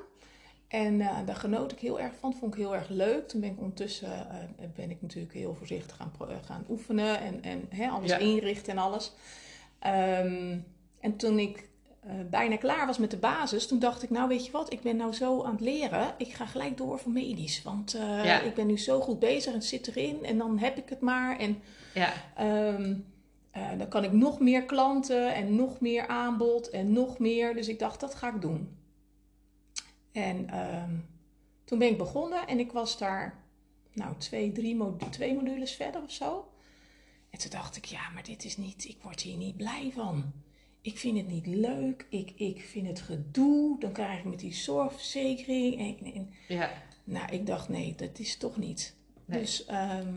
En 0.75 1.01
eh, 1.01 1.17
daar 1.25 1.35
genoot 1.35 1.71
ik 1.71 1.79
heel 1.79 1.99
erg 1.99 2.13
van. 2.19 2.33
Vond 2.33 2.53
ik 2.53 2.59
heel 2.59 2.75
erg 2.75 2.89
leuk. 2.89 3.27
Toen 3.27 3.41
ben 3.41 3.49
ik 3.49 3.57
ondertussen 3.59 4.29
eh, 4.29 4.37
ben 4.75 4.89
ik 4.89 5.01
natuurlijk 5.01 5.33
heel 5.33 5.55
voorzichtig 5.55 5.95
gaan, 5.95 6.11
pro- 6.17 6.27
gaan 6.45 6.65
oefenen. 6.69 7.19
En, 7.19 7.43
en 7.43 7.65
hè, 7.69 7.87
alles 7.87 8.09
Ja. 8.09 8.17
inrichten 8.17 8.71
en 8.71 8.77
alles. 8.77 9.11
Ehm, 9.79 10.57
en 10.99 11.15
toen 11.17 11.39
ik 11.39 11.69
eh, 12.03 12.11
bijna 12.29 12.57
klaar 12.57 12.85
was 12.87 12.97
met 12.97 13.11
de 13.11 13.17
basis, 13.17 13.67
toen 13.67 13.79
dacht 13.79 14.03
ik, 14.03 14.09
nou 14.09 14.27
weet 14.27 14.45
je 14.45 14.51
wat, 14.51 14.73
ik 14.73 14.81
ben 14.81 14.95
nou 14.95 15.13
zo 15.13 15.43
aan 15.43 15.51
het 15.51 15.61
leren. 15.61 16.13
Ik 16.17 16.33
ga 16.33 16.45
gelijk 16.45 16.77
door 16.77 16.99
voor 16.99 17.11
medisch. 17.11 17.63
Want 17.63 17.93
eh, 17.93 18.25
Ja. 18.25 18.41
ik 18.41 18.53
ben 18.53 18.67
nu 18.67 18.77
zo 18.79 18.99
goed 19.01 19.19
bezig 19.19 19.53
en 19.53 19.61
zit 19.61 19.87
erin. 19.87 20.25
En 20.25 20.37
dan 20.37 20.57
heb 20.59 20.77
ik 20.77 20.89
het 20.89 20.99
maar. 21.01 21.37
En 21.39 21.57
Ja, 21.93 22.13
Ehm, 22.35 22.93
eh, 23.51 23.69
dan 23.77 23.87
kan 23.87 24.03
ik 24.03 24.11
nog 24.11 24.39
meer 24.39 24.63
klanten 24.63 25.33
en 25.35 25.55
nog 25.55 25.79
meer 25.79 26.07
aanbod 26.07 26.69
en 26.69 26.93
nog 26.93 27.19
meer. 27.19 27.53
Dus 27.55 27.67
ik 27.67 27.79
dacht, 27.79 27.99
dat 27.99 28.15
ga 28.15 28.29
ik 28.35 28.41
doen. 28.41 28.77
En 30.15 30.49
ehm, 30.49 30.95
toen 31.63 31.79
ben 31.79 31.89
ik 31.89 31.97
begonnen 31.97 32.47
en 32.47 32.59
ik 32.59 32.71
was 32.71 32.97
daar, 32.97 33.43
nou, 33.93 34.17
twee, 34.17 34.51
drie 34.51 34.75
mo- 34.75 34.97
twee 35.09 35.33
modules 35.33 35.71
verder 35.71 36.01
of 36.01 36.11
zo. 36.11 36.51
En 37.29 37.39
toen 37.39 37.49
dacht 37.51 37.77
ik, 37.77 37.85
ja, 37.85 38.09
maar 38.09 38.23
dit 38.23 38.43
is 38.43 38.57
niet, 38.57 38.85
ik 38.85 38.97
word 39.01 39.21
hier 39.21 39.37
niet 39.37 39.57
blij 39.57 39.91
van. 39.93 40.31
Ik 40.81 40.97
vind 40.97 41.17
het 41.17 41.27
niet 41.27 41.45
leuk, 41.45 42.05
ik, 42.09 42.31
ik 42.35 42.61
vind 42.61 42.87
het 42.87 43.01
gedoe. 43.01 43.79
Dan 43.79 43.91
krijg 43.91 44.19
ik 44.19 44.25
met 44.25 44.39
die 44.39 44.53
zorgverzekering. 44.53 45.79
En, 45.79 46.13
en, 46.13 46.29
ja. 46.47 46.71
nou, 47.03 47.31
ik 47.31 47.45
dacht, 47.45 47.69
nee, 47.69 47.95
dat 47.95 48.19
is 48.19 48.37
toch 48.37 48.57
niet. 48.57 48.95
Nee. 49.25 49.39
Dus 49.39 49.65
ehm, 49.65 50.15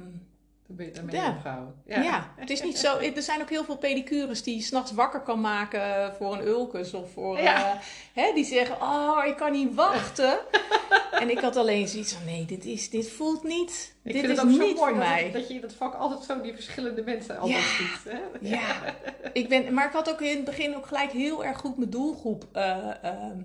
Ben 0.70 0.86
je 0.86 0.92
daarmee 0.92 1.14
Ja. 1.16 1.30
opgehouden. 1.30 1.74
ja. 1.84 2.32
het 2.36 2.50
is 2.50 2.62
niet 2.62 2.78
zo. 2.78 2.98
Er 3.16 3.22
zijn 3.22 3.40
ook 3.40 3.48
heel 3.50 3.64
veel 3.64 3.76
pedicures 3.76 4.42
die 4.42 4.54
je 4.56 4.62
s'nachts 4.62 4.92
wakker 4.92 5.20
kan 5.20 5.40
maken 5.40 6.14
voor 6.14 6.32
een 6.32 6.46
ulcus 6.46 6.94
of 6.94 7.12
voor. 7.12 7.40
Ja. 7.40 7.72
eh, 7.72 7.80
hè, 8.12 8.32
die 8.34 8.44
zeggen: 8.44 8.76
Oh, 8.82 9.22
ik 9.26 9.36
kan 9.36 9.52
niet 9.52 9.74
wachten. 9.74 10.38
en 11.20 11.30
ik 11.30 11.38
had 11.38 11.56
alleen 11.56 11.88
zoiets 11.88 12.12
van: 12.12 12.24
Nee, 12.24 12.44
dit, 12.44 12.64
is, 12.64 12.90
dit 12.90 13.10
voelt 13.10 13.42
niet. 13.42 13.94
Ik 14.02 14.12
dit 14.12 14.20
vind 14.20 14.32
is 14.32 14.38
het 14.38 14.46
ook 14.46 14.52
zo 14.54 14.66
niet 14.66 14.76
mooi 14.76 14.88
voor 14.90 14.96
mij. 14.98 15.30
dat 15.32 15.48
je 15.48 15.54
in 15.54 15.60
dat 15.60 15.72
vak 15.72 15.94
altijd 15.94 16.24
zo 16.24 16.40
die 16.40 16.54
verschillende 16.54 17.02
mensen 17.02 17.38
altijd 17.38 17.64
ziet. 17.64 18.12
Hè? 18.12 18.18
Ja, 18.40 18.94
ik 19.32 19.48
ben, 19.48 19.74
maar 19.74 19.86
ik 19.86 19.92
had 19.92 20.10
ook 20.10 20.20
in 20.20 20.36
het 20.36 20.44
begin 20.44 20.76
ook 20.76 20.86
gelijk 20.86 21.12
heel 21.12 21.44
erg 21.44 21.58
goed 21.58 21.76
mijn 21.78 21.90
doelgroep. 21.90 22.46
eh, 22.52 23.04
ehm, 23.04 23.40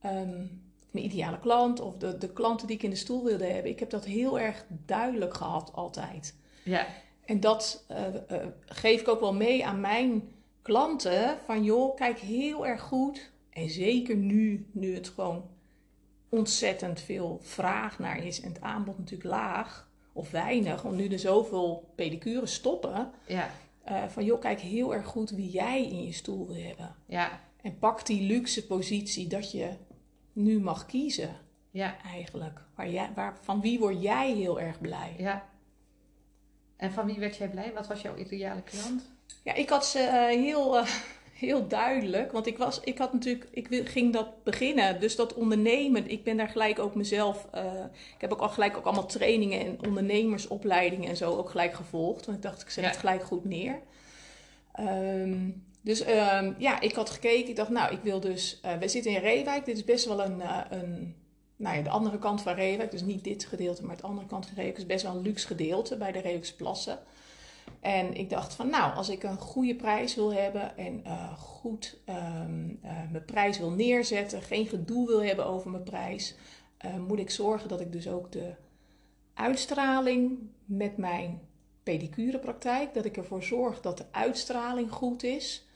ehm, 0.00 0.38
mijn 0.90 1.04
ideale 1.06 1.38
klant 1.40 1.80
of 1.80 1.96
de, 1.96 2.18
de 2.18 2.32
klanten 2.32 2.66
die 2.66 2.76
ik 2.76 2.82
in 2.82 2.90
de 2.90 2.96
stoel 2.96 3.24
wilde 3.24 3.44
hebben. 3.46 3.70
Ik 3.70 3.78
heb 3.80 3.90
dat 3.90 4.04
heel 4.04 4.38
erg 4.38 4.64
duidelijk 4.68 5.34
gehad 5.34 5.70
altijd. 5.74 6.34
Ja, 6.64 6.86
En 7.24 7.40
dat 7.40 7.84
eh, 7.88 8.06
eh, 8.06 8.46
geef 8.66 9.00
ik 9.00 9.08
ook 9.08 9.20
wel 9.20 9.34
mee 9.34 9.66
aan 9.66 9.80
mijn 9.80 10.34
klanten. 10.62 11.38
Van 11.44 11.64
joh, 11.64 11.96
kijk 11.96 12.18
heel 12.18 12.66
erg 12.66 12.80
goed. 12.80 13.30
En 13.50 13.70
zeker 13.70 14.16
nu, 14.16 14.66
nu 14.72 14.94
het 14.94 15.08
gewoon 15.08 15.48
ontzettend 16.28 17.00
veel 17.00 17.38
vraag 17.42 17.98
naar 17.98 18.24
is 18.24 18.40
en 18.40 18.48
het 18.48 18.60
aanbod 18.60 18.98
natuurlijk 18.98 19.30
laag 19.30 19.90
of 20.12 20.30
weinig. 20.30 20.82
Want 20.82 20.96
nu 20.96 21.08
er 21.08 21.18
zoveel 21.18 21.92
pedicures 21.94 22.54
stoppen. 22.54 23.10
ja, 23.26 23.50
eh, 23.84 24.04
van 24.08 24.24
joh, 24.24 24.40
kijk 24.40 24.60
heel 24.60 24.94
erg 24.94 25.06
goed 25.06 25.30
wie 25.30 25.50
jij 25.50 25.88
in 25.88 26.04
je 26.04 26.12
stoel 26.12 26.46
wil 26.46 26.62
hebben. 26.62 26.94
ja, 27.06 27.40
En 27.62 27.78
pak 27.78 28.06
die 28.06 28.22
luxe 28.22 28.66
positie 28.66 29.26
dat 29.26 29.52
je 29.52 29.70
nu 30.32 30.60
mag 30.60 30.86
kiezen 30.86 31.36
ja, 31.70 31.96
eigenlijk. 32.02 32.60
Waar 32.74 32.90
jij, 32.90 33.10
waar, 33.14 33.38
van 33.40 33.60
wie 33.60 33.78
word 33.78 34.02
jij 34.02 34.32
heel 34.32 34.60
erg 34.60 34.80
blij? 34.80 35.14
ja. 35.18 35.52
En 36.84 36.92
van 36.92 37.06
wie 37.06 37.18
werd 37.18 37.36
jij 37.36 37.48
blij? 37.48 37.72
Wat 37.74 37.86
was 37.86 38.02
jouw 38.02 38.16
ideale 38.16 38.62
klant? 38.62 39.02
Ja, 39.42 39.54
ik 39.54 39.68
had 39.68 39.86
ze 39.86 39.98
eh, 39.98 40.26
heel, 40.26 40.78
eh, 40.78 40.86
heel 41.44 41.68
duidelijk. 41.68 42.32
Want 42.32 42.46
ik, 42.46 42.58
was, 42.58 42.80
ik 42.80 42.98
had 42.98 43.12
natuurlijk, 43.12 43.46
ik 43.50 43.88
ging 43.88 44.12
dat 44.12 44.42
beginnen. 44.44 45.00
Dus 45.00 45.16
dat 45.16 45.34
ondernemen, 45.34 46.10
ik 46.10 46.24
ben 46.24 46.36
daar 46.36 46.48
gelijk 46.48 46.78
ook 46.78 46.94
mezelf. 46.94 47.46
eh, 47.52 47.84
ik 48.14 48.20
heb 48.20 48.32
ook 48.32 48.40
al 48.40 48.48
gelijk 48.48 48.76
ook 48.76 48.84
allemaal 48.84 49.06
trainingen 49.06 49.60
en 49.60 49.78
ondernemersopleidingen 49.86 51.08
en 51.08 51.16
zo 51.16 51.36
ook 51.36 51.50
gelijk 51.50 51.74
gevolgd. 51.74 52.26
Want 52.26 52.36
ik 52.38 52.42
dacht, 52.42 52.62
ik 52.62 52.70
zet 52.70 52.84
Ja. 52.84 52.90
het 52.90 52.98
gelijk 52.98 53.24
goed 53.24 53.44
neer. 53.44 53.80
Ehm, 54.72 55.50
dus 55.80 56.00
ehm, 56.00 56.52
ja, 56.58 56.80
ik 56.80 56.94
had 56.94 57.10
gekeken. 57.10 57.48
Ik 57.48 57.56
dacht, 57.56 57.68
nou, 57.70 57.92
ik 57.94 58.00
wil 58.02 58.20
dus. 58.20 58.60
we 58.80 58.88
zitten 58.88 59.12
in 59.12 59.20
Reewijk. 59.20 59.64
Dit 59.64 59.76
is 59.76 59.84
best 59.84 60.04
wel 60.04 60.24
een. 60.24 60.42
een 60.70 61.14
nou 61.64 61.82
de 61.82 61.90
andere 61.90 62.18
kant 62.18 62.42
van 62.42 62.54
Reewijk. 62.54 62.90
Dus 62.90 63.02
niet 63.02 63.24
dit 63.24 63.44
gedeelte, 63.44 63.84
maar 63.84 63.96
het 63.96 64.04
andere 64.04 64.26
kant 64.26 64.46
van 64.46 64.54
Reewijk. 64.54 64.78
is 64.78 64.86
best 64.86 65.02
wel 65.02 65.14
een 65.14 65.22
luxe 65.22 65.46
gedeelte 65.46 65.96
bij 65.96 66.12
de 66.12 66.18
Reewijkse 66.18 66.56
Plassen. 66.56 66.98
En 67.80 68.14
ik 68.14 68.30
dacht 68.30 68.54
van, 68.54 68.70
nou, 68.70 68.94
als 68.94 69.08
ik 69.08 69.22
een 69.22 69.38
goede 69.38 69.74
prijs 69.74 70.14
wil 70.14 70.32
hebben 70.32 70.76
en 70.76 71.04
eh, 71.04 71.38
goed 71.38 71.98
ehm, 72.04 72.68
eh, 72.82 73.10
mijn 73.10 73.24
prijs 73.26 73.58
wil 73.58 73.70
neerzetten, 73.70 74.42
geen 74.42 74.66
gedoe 74.66 75.06
wil 75.06 75.22
hebben 75.22 75.46
over 75.46 75.70
mijn 75.70 75.82
prijs, 75.82 76.34
eh, 76.76 76.96
moet 76.96 77.18
ik 77.18 77.30
zorgen 77.30 77.68
dat 77.68 77.80
ik 77.80 77.92
dus 77.92 78.08
ook 78.08 78.32
de 78.32 78.54
uitstraling 79.34 80.38
met 80.64 80.96
mijn 80.96 81.40
pedicurepraktijk, 81.82 82.94
dat 82.94 83.04
ik 83.04 83.16
ervoor 83.16 83.42
zorg 83.42 83.80
dat 83.80 83.98
de 83.98 84.06
uitstraling 84.10 84.90
goed 84.90 85.22
is, 85.22 85.66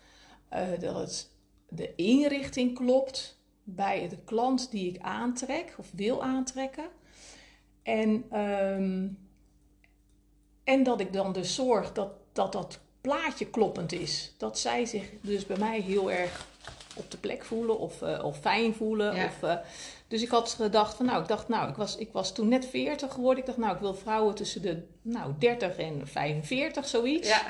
dat 0.81 0.95
het, 0.95 1.31
de 1.69 1.95
inrichting 1.95 2.75
klopt 2.75 3.38
bij 3.75 4.09
de 4.09 4.19
klant 4.25 4.71
die 4.71 4.95
ik 4.95 5.01
aantrek 5.01 5.75
of 5.77 5.87
wil 5.95 6.23
aantrekken. 6.23 6.89
En 7.83 8.25
ehm, 8.31 9.07
en 10.65 10.83
dat 10.83 11.01
ik 11.01 11.13
dan 11.13 11.33
dus 11.33 11.55
zorg 11.55 11.93
dat 11.93 12.11
dat, 12.33 12.53
dat 12.53 12.79
plaatje 13.01 13.47
kloppend 13.47 13.93
is. 13.93 14.35
Dat 14.37 14.59
zij 14.59 14.87
zich 14.87 15.11
dus 15.21 15.47
bij 15.47 15.59
mij 15.59 15.81
heel 15.81 16.11
erg 16.11 16.47
op 16.95 17.11
de 17.11 17.17
plek 17.17 17.45
voelen 17.45 17.79
of, 17.79 18.03
eh, 18.03 18.25
of 18.25 18.39
fijn 18.39 18.75
voelen. 18.75 19.15
Ja. 19.15 19.25
Of, 19.25 19.43
eh, 19.43 19.57
dus 20.09 20.23
ik 20.23 20.29
had 20.29 20.51
gedacht 20.51 20.95
van 20.97 21.07
nou, 21.07 21.23
ik 21.23 21.29
dacht 21.29 21.49
nou, 21.49 21.69
ik 21.69 21.77
was, 21.77 21.97
ik 21.97 22.13
was 22.13 22.33
toen 22.35 22.49
net 22.49 22.67
40 22.67 23.13
geworden. 23.13 23.39
Ik 23.39 23.47
dacht 23.47 23.59
nou, 23.59 23.75
ik 23.75 23.81
wil 23.81 23.95
vrouwen 23.95 24.35
tussen 24.35 24.63
de 24.63 24.83
nou, 25.03 25.33
30 25.39 25.77
en 25.77 26.07
45, 26.07 26.89
zoiets. 26.89 27.29
Ja, 27.29 27.43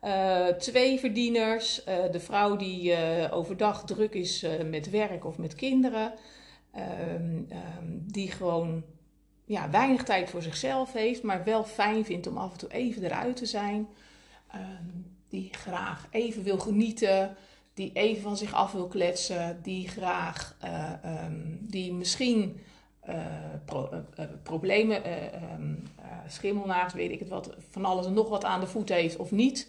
Eh, 0.00 0.46
twee 0.46 0.98
verdieners. 0.98 1.84
eh, 1.84 2.10
de 2.10 2.20
vrouw 2.20 2.56
die 2.56 2.92
eh, 2.92 3.36
overdag 3.36 3.84
druk 3.84 4.14
is 4.14 4.46
met 4.70 4.90
werk 4.90 5.24
of 5.24 5.38
met 5.38 5.54
kinderen. 5.54 6.12
Ehm, 6.72 7.38
ehm, 7.48 7.86
die 8.06 8.30
gewoon 8.30 8.82
ja, 9.44 9.70
weinig 9.70 10.02
tijd 10.02 10.30
voor 10.30 10.42
zichzelf 10.42 10.92
heeft, 10.92 11.22
maar 11.22 11.44
wel 11.44 11.64
fijn 11.64 12.04
vindt 12.04 12.26
om 12.26 12.36
af 12.36 12.52
en 12.52 12.58
toe 12.58 12.72
even 12.72 13.04
eruit 13.04 13.36
te 13.36 13.46
zijn. 13.46 13.88
Ehm, 14.50 14.84
die 15.28 15.48
graag 15.52 16.06
even 16.10 16.42
wil 16.42 16.58
genieten. 16.58 17.36
Die 17.74 17.90
even 17.92 18.22
van 18.22 18.36
zich 18.36 18.52
af 18.52 18.72
wil 18.72 18.86
kletsen. 18.88 19.60
Die 19.62 19.88
graag, 19.88 20.56
die 21.60 21.92
misschien 21.92 22.60
pro- 23.64 24.04
problemen, 24.42 25.04
eh, 25.04 25.14
schimmelnaars, 26.28 26.92
weet 26.92 27.10
ik 27.10 27.18
het 27.18 27.28
wat, 27.28 27.54
van 27.70 27.84
alles 27.84 28.06
en 28.06 28.12
nog 28.12 28.28
wat 28.28 28.44
aan 28.44 28.60
de 28.60 28.66
voeten 28.66 28.96
heeft 28.96 29.16
of 29.16 29.30
niet. 29.30 29.68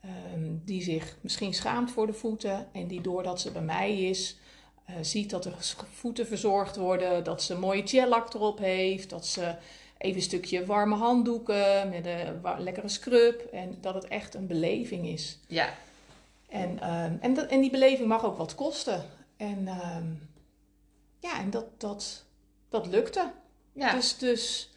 Ehm, 0.00 0.52
die 0.64 0.82
zich 0.82 1.16
misschien 1.20 1.54
schaamt 1.54 1.90
voor 1.90 2.06
de 2.06 2.12
voeten 2.12 2.68
en 2.72 2.86
die 2.86 3.00
doordat 3.00 3.40
ze 3.40 3.50
bij 3.52 3.62
mij 3.62 4.00
is, 4.02 4.36
eh, 4.84 4.94
ziet 5.00 5.30
dat 5.30 5.42
de 5.42 5.50
ges- 5.52 5.76
voeten 5.90 6.26
verzorgd 6.26 6.76
worden, 6.76 7.24
dat 7.24 7.42
ze 7.42 7.54
een 7.54 7.60
mooie 7.60 7.86
gellak 7.86 8.34
erop 8.34 8.58
heeft, 8.58 9.10
dat 9.10 9.26
ze 9.26 9.56
even 9.98 10.16
een 10.16 10.22
stukje 10.22 10.66
warme 10.66 10.94
handdoeken 10.96 11.88
met 11.88 12.06
een 12.06 12.40
lekkere 12.62 12.88
scrub 12.88 13.40
en 13.40 13.78
dat 13.80 13.94
het 13.94 14.08
echt 14.08 14.34
een 14.34 14.46
beleving 14.46 15.06
is. 15.06 15.38
ja, 15.46 15.74
En, 16.48 16.78
ehm, 16.80 17.16
en, 17.20 17.34
dat, 17.34 17.46
en 17.46 17.60
die 17.60 17.70
beleving 17.70 18.08
mag 18.08 18.24
ook 18.24 18.36
wat 18.36 18.54
kosten. 18.54 19.04
En 19.36 19.68
ehm, 19.68 20.06
ja, 21.18 21.38
en 21.40 21.50
dat, 21.50 21.80
dat, 21.80 22.24
dat 22.68 22.86
lukte. 22.86 23.32
ja. 23.72 23.94
Dus, 23.94 24.18
dus, 24.18 24.70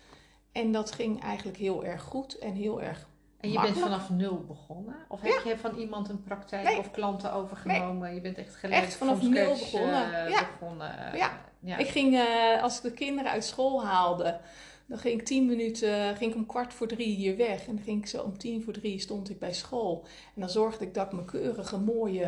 en 0.52 0.72
dat 0.72 0.92
ging 0.92 1.22
eigenlijk 1.24 1.58
heel 1.58 1.86
erg 1.86 2.02
goed 2.02 2.38
en 2.38 2.54
heel 2.54 2.82
erg 2.82 3.08
en 3.44 3.52
je 3.52 3.62
bent 3.62 3.80
vanaf 3.80 4.10
nul 4.10 4.44
begonnen? 4.48 4.96
Of 5.08 5.22
heb 5.22 5.42
je 5.46 5.58
van 5.58 5.76
iemand 5.76 6.10
een 6.10 6.24
praktijk 6.24 6.64
Nee. 6.68 6.78
of 6.78 6.92
klanten 6.92 7.34
overgenomen? 7.34 8.14
Je 8.14 8.22
bent 8.22 8.38
echt 8.38 8.56
gelijk 8.56 8.84
Echt 8.84 8.96
vanaf 8.96 9.22
nul 9.22 9.50
begonnen. 9.50 10.26
eh, 10.26 10.30
Ja. 10.30 10.48
begonnen. 10.60 10.98
eh, 11.12 11.20
Ja. 11.20 11.32
ja. 11.60 11.78
Ik 11.78 11.88
ging, 11.88 12.16
eh, 12.16 12.62
als 12.64 12.78
ik 12.78 12.84
de 12.84 12.92
kinderen 12.94 13.32
uit 13.32 13.44
school 13.46 13.86
haalde, 13.86 14.40
dan 14.86 14.98
ging 14.98 15.20
ik 15.20 15.26
tien 15.26 15.46
minuten, 15.46 16.16
ging 16.16 16.32
ik 16.32 16.38
om 16.38 16.46
kwart 16.46 16.74
voor 16.74 16.88
drie 16.88 17.16
hier 17.16 17.38
weg. 17.38 17.68
En 17.68 17.76
dan 17.76 17.84
ging 17.84 18.00
ik 18.02 18.08
zo 18.08 18.22
om 18.22 18.38
tien 18.38 18.64
voor 18.64 18.74
drie 18.74 19.00
stond 19.00 19.30
ik 19.30 19.40
bij 19.40 19.54
school. 19.54 20.06
En 20.36 20.42
dan 20.42 20.50
zorgde 20.50 20.86
ik 20.86 20.94
dat 20.94 21.06
ik 21.06 21.12
mijn 21.12 21.26
keurige, 21.26 21.78
mooie, 21.78 22.24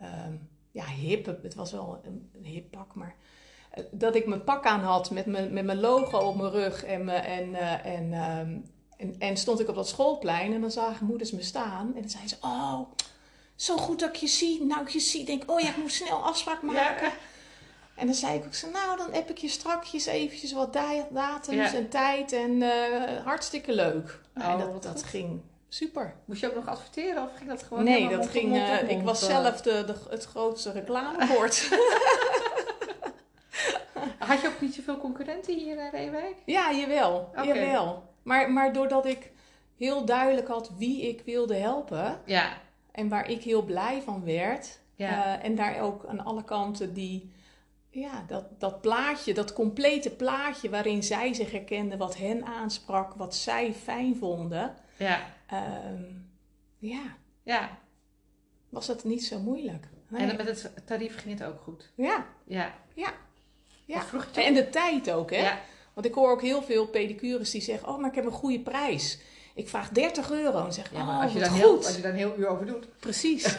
ehm, 0.00 0.34
ja, 0.70 0.84
hippe, 0.84 1.38
het 1.42 1.54
was 1.54 1.72
wel 1.72 2.00
een, 2.04 2.30
een 2.34 2.44
hip 2.44 2.70
pak, 2.70 2.94
maar 2.94 3.14
dat 3.90 4.14
ik 4.14 4.26
mijn 4.26 4.44
pak 4.44 4.64
aan 4.66 4.80
had 4.80 5.10
met 5.10 5.26
mijn, 5.26 5.52
met 5.52 5.64
mijn 5.64 5.80
logo 5.80 6.18
op 6.18 6.36
mijn 6.36 6.50
rug. 6.50 6.84
En, 6.84 7.08
en, 7.08 7.54
eh, 7.54 7.86
en, 7.96 8.12
ehm, 8.12 8.58
en, 8.96 9.14
en 9.18 9.36
stond 9.36 9.60
ik 9.60 9.68
op 9.68 9.74
dat 9.74 9.88
schoolplein 9.88 10.52
en 10.54 10.60
dan 10.60 10.70
zagen 10.70 11.06
moeders 11.06 11.30
me 11.30 11.42
staan. 11.42 11.92
En 11.94 12.00
dan 12.00 12.10
zeiden 12.10 12.30
ze, 12.30 12.36
oh, 12.40 12.80
zo 13.54 13.76
goed 13.76 14.00
dat 14.00 14.08
ik 14.08 14.16
je 14.16 14.26
zie. 14.26 14.64
Nou, 14.64 14.80
ik 14.82 14.88
je 14.88 15.00
zie, 15.00 15.24
denk 15.24 15.50
oh 15.50 15.60
ja, 15.60 15.68
ik 15.68 15.76
moet 15.76 15.92
snel 15.92 16.24
afspraak 16.24 16.62
maken. 16.62 17.12
En 17.94 18.06
dan 18.06 18.14
zei 18.14 18.38
ik 18.38 18.44
ook 18.44 18.54
zo, 18.54 18.70
nou, 18.70 18.96
dan 18.96 19.12
heb 19.12 19.30
ik 19.30 19.38
je 19.38 19.48
strakjes 19.48 20.06
eventjes 20.06 20.52
wat 20.52 20.72
da- 20.72 21.08
datums 21.10 21.70
Ja. 21.70 21.78
en 21.78 21.88
tijd. 21.88 22.32
En 22.32 22.62
eh, 22.62 23.24
hartstikke 23.24 23.74
leuk. 23.74 24.20
Oh, 24.36 24.44
en 24.44 24.78
dat, 24.80 25.02
ging 25.02 25.40
super. 25.68 26.14
Moest 26.24 26.40
je 26.40 26.48
ook 26.48 26.54
nog 26.54 26.66
adverteren 26.66 27.22
of 27.22 27.30
ging 27.36 27.48
dat 27.48 27.62
gewoon 27.62 27.84
nee, 27.84 28.08
dat 28.08 28.26
ging, 28.28 28.48
mond 28.48 28.62
eh, 28.62 28.90
ik 28.90 29.02
was 29.02 29.22
eh? 29.22 29.28
zelf 29.28 29.60
de, 29.60 29.84
de, 29.86 29.94
het 30.10 30.24
grootste 30.24 30.72
reclamebord. 30.72 31.68
Had 34.18 34.40
je 34.40 34.48
ook 34.48 34.60
niet 34.60 34.74
zoveel 34.74 34.98
concurrenten 34.98 35.54
hier 35.54 35.78
in 35.78 35.90
Reewijk? 35.90 36.36
ja, 36.44 36.72
jawel. 36.72 37.30
Jawel. 37.42 38.05
Maar, 38.26 38.50
maar 38.52 38.72
doordat 38.72 39.06
ik 39.06 39.30
heel 39.76 40.04
duidelijk 40.04 40.48
had 40.48 40.70
wie 40.76 41.08
ik 41.08 41.20
wilde 41.24 41.54
helpen... 41.54 42.20
Ja. 42.24 42.58
en 42.90 43.08
waar 43.08 43.30
ik 43.30 43.42
heel 43.42 43.62
blij 43.62 44.02
van 44.02 44.24
werd... 44.24 44.80
Ja. 44.94 45.38
eh, 45.38 45.44
en 45.44 45.54
daar 45.54 45.80
ook 45.80 46.06
aan 46.06 46.24
alle 46.24 46.44
kanten 46.44 46.94
die... 46.94 47.30
Ja, 47.90 48.24
dat, 48.26 48.60
dat 48.60 48.80
plaatje, 48.80 49.34
dat 49.34 49.52
complete 49.52 50.10
plaatje 50.10 50.70
waarin 50.70 51.02
zij 51.02 51.34
zich 51.34 51.50
herkenden, 51.50 51.98
wat 51.98 52.16
hen 52.16 52.44
aansprak, 52.44 53.14
wat 53.14 53.34
zij 53.34 53.72
fijn 53.74 54.16
vonden. 54.16 54.74
ja. 54.96 55.20
ehm, 55.46 56.02
ja, 56.78 57.02
Ja. 57.42 57.78
was 58.68 58.86
dat 58.86 59.04
niet 59.04 59.24
zo 59.24 59.38
moeilijk. 59.38 59.88
Nee. 60.08 60.30
En 60.30 60.36
met 60.36 60.46
het 60.46 60.86
tarief 60.86 61.16
ging 61.16 61.38
het 61.38 61.48
ook 61.48 61.60
goed. 61.60 61.92
Ja, 61.94 62.26
Ja. 62.44 62.74
Ja. 62.94 63.12
Toen? 64.32 64.42
en 64.44 64.54
de 64.54 64.68
tijd 64.68 65.10
ook, 65.10 65.30
hè? 65.30 65.36
Ja. 65.42 65.58
Want 65.96 66.08
ik 66.08 66.14
hoor 66.14 66.30
ook 66.30 66.42
heel 66.42 66.62
veel 66.62 66.86
pedicures 66.86 67.50
die 67.50 67.60
zeggen: 67.60 67.88
Oh, 67.88 67.98
maar 67.98 68.08
ik 68.10 68.14
heb 68.14 68.24
een 68.24 68.32
goede 68.32 68.60
prijs. 68.60 69.18
Ik 69.54 69.68
vraag 69.68 69.88
30 69.88 70.30
euro. 70.30 70.64
En 70.64 70.72
zeg: 70.72 70.92
Ja, 70.92 71.04
maar 71.04 71.16
Oh, 71.16 71.22
als 71.22 71.32
je, 71.32 71.38
daar 71.38 71.48
goed. 71.50 71.58
heel, 71.58 71.76
als 71.76 71.96
je 71.96 72.02
daar 72.02 72.10
een 72.10 72.16
heel 72.16 72.34
uur 72.36 72.46
over 72.48 72.66
doet. 72.66 72.88
Precies. 73.00 73.58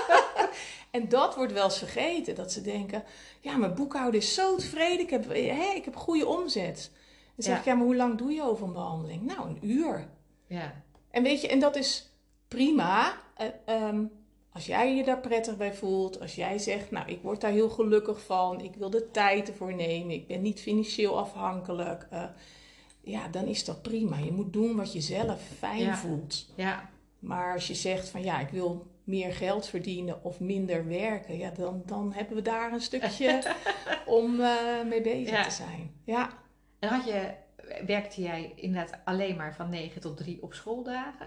en 0.90 1.08
dat 1.08 1.34
wordt 1.34 1.52
wel 1.52 1.64
eens 1.64 1.78
vergeten. 1.78 2.34
Dat 2.34 2.52
ze 2.52 2.62
denken: 2.62 3.04
Ja, 3.40 3.56
mijn 3.56 3.74
boekhouder 3.74 4.20
is 4.20 4.34
zo 4.34 4.56
tevreden. 4.56 5.00
Ik 5.00 5.10
heb, 5.10 5.28
hè, 5.28 5.72
ik 5.74 5.84
heb 5.84 5.96
goede 5.96 6.26
omzet. 6.26 6.90
Dan 7.34 7.44
zeg 7.44 7.54
Ja. 7.54 7.58
ik: 7.60 7.64
Ja, 7.64 7.74
maar 7.74 7.84
hoe 7.84 7.96
lang 7.96 8.18
doe 8.18 8.32
je 8.32 8.42
over 8.42 8.66
een 8.66 8.72
behandeling? 8.72 9.22
Nou, 9.22 9.48
een 9.48 9.58
uur. 9.70 10.08
Ja. 10.46 10.82
En 11.10 11.22
weet 11.22 11.40
je, 11.40 11.48
en 11.48 11.58
dat 11.60 11.76
is 11.76 12.10
prima. 12.48 13.12
Ehm, 13.64 14.04
als 14.58 14.66
jij 14.66 14.94
je 14.96 15.04
daar 15.04 15.20
prettig 15.20 15.56
bij 15.56 15.74
voelt, 15.74 16.20
als 16.20 16.34
jij 16.34 16.58
zegt, 16.58 16.90
nou, 16.90 17.08
ik 17.08 17.22
word 17.22 17.40
daar 17.40 17.50
heel 17.50 17.68
gelukkig 17.68 18.22
van, 18.24 18.60
ik 18.60 18.74
wil 18.74 18.90
de 18.90 19.10
tijd 19.10 19.48
ervoor 19.48 19.74
nemen, 19.74 20.10
ik 20.14 20.26
ben 20.26 20.42
niet 20.42 20.60
financieel 20.60 21.18
afhankelijk, 21.18 22.06
eh, 22.10 22.22
ja, 23.00 23.28
dan 23.28 23.44
is 23.46 23.64
dat 23.64 23.82
prima. 23.82 24.18
Je 24.18 24.32
moet 24.32 24.52
doen 24.52 24.76
wat 24.76 24.92
je 24.92 25.00
zelf 25.00 25.40
fijn 25.58 25.78
Ja. 25.78 25.96
voelt. 25.96 26.52
Ja. 26.56 26.90
Maar 27.18 27.52
als 27.52 27.66
je 27.66 27.74
zegt 27.74 28.08
van, 28.08 28.22
ja, 28.22 28.40
ik 28.40 28.48
wil 28.48 28.86
meer 29.04 29.32
geld 29.32 29.66
verdienen 29.66 30.24
of 30.24 30.40
minder 30.40 30.86
werken, 30.88 31.36
ja, 31.38 31.50
dan, 31.50 31.82
dan 31.86 32.12
hebben 32.12 32.36
we 32.36 32.42
daar 32.42 32.72
een 32.72 32.80
stukje 32.80 33.42
om 34.06 34.40
eh, 34.40 34.56
mee 34.88 35.00
bezig 35.00 35.30
Ja. 35.30 35.42
te 35.44 35.50
zijn. 35.50 35.90
Ja. 36.04 36.30
En 36.78 36.88
had 36.88 37.04
je, 37.04 37.30
werkte 37.86 38.20
jij 38.22 38.52
inderdaad 38.54 38.98
alleen 39.04 39.36
maar 39.36 39.54
van 39.54 39.70
9 39.70 40.00
tot 40.00 40.16
3 40.16 40.42
op 40.42 40.54
schooldagen? 40.54 41.26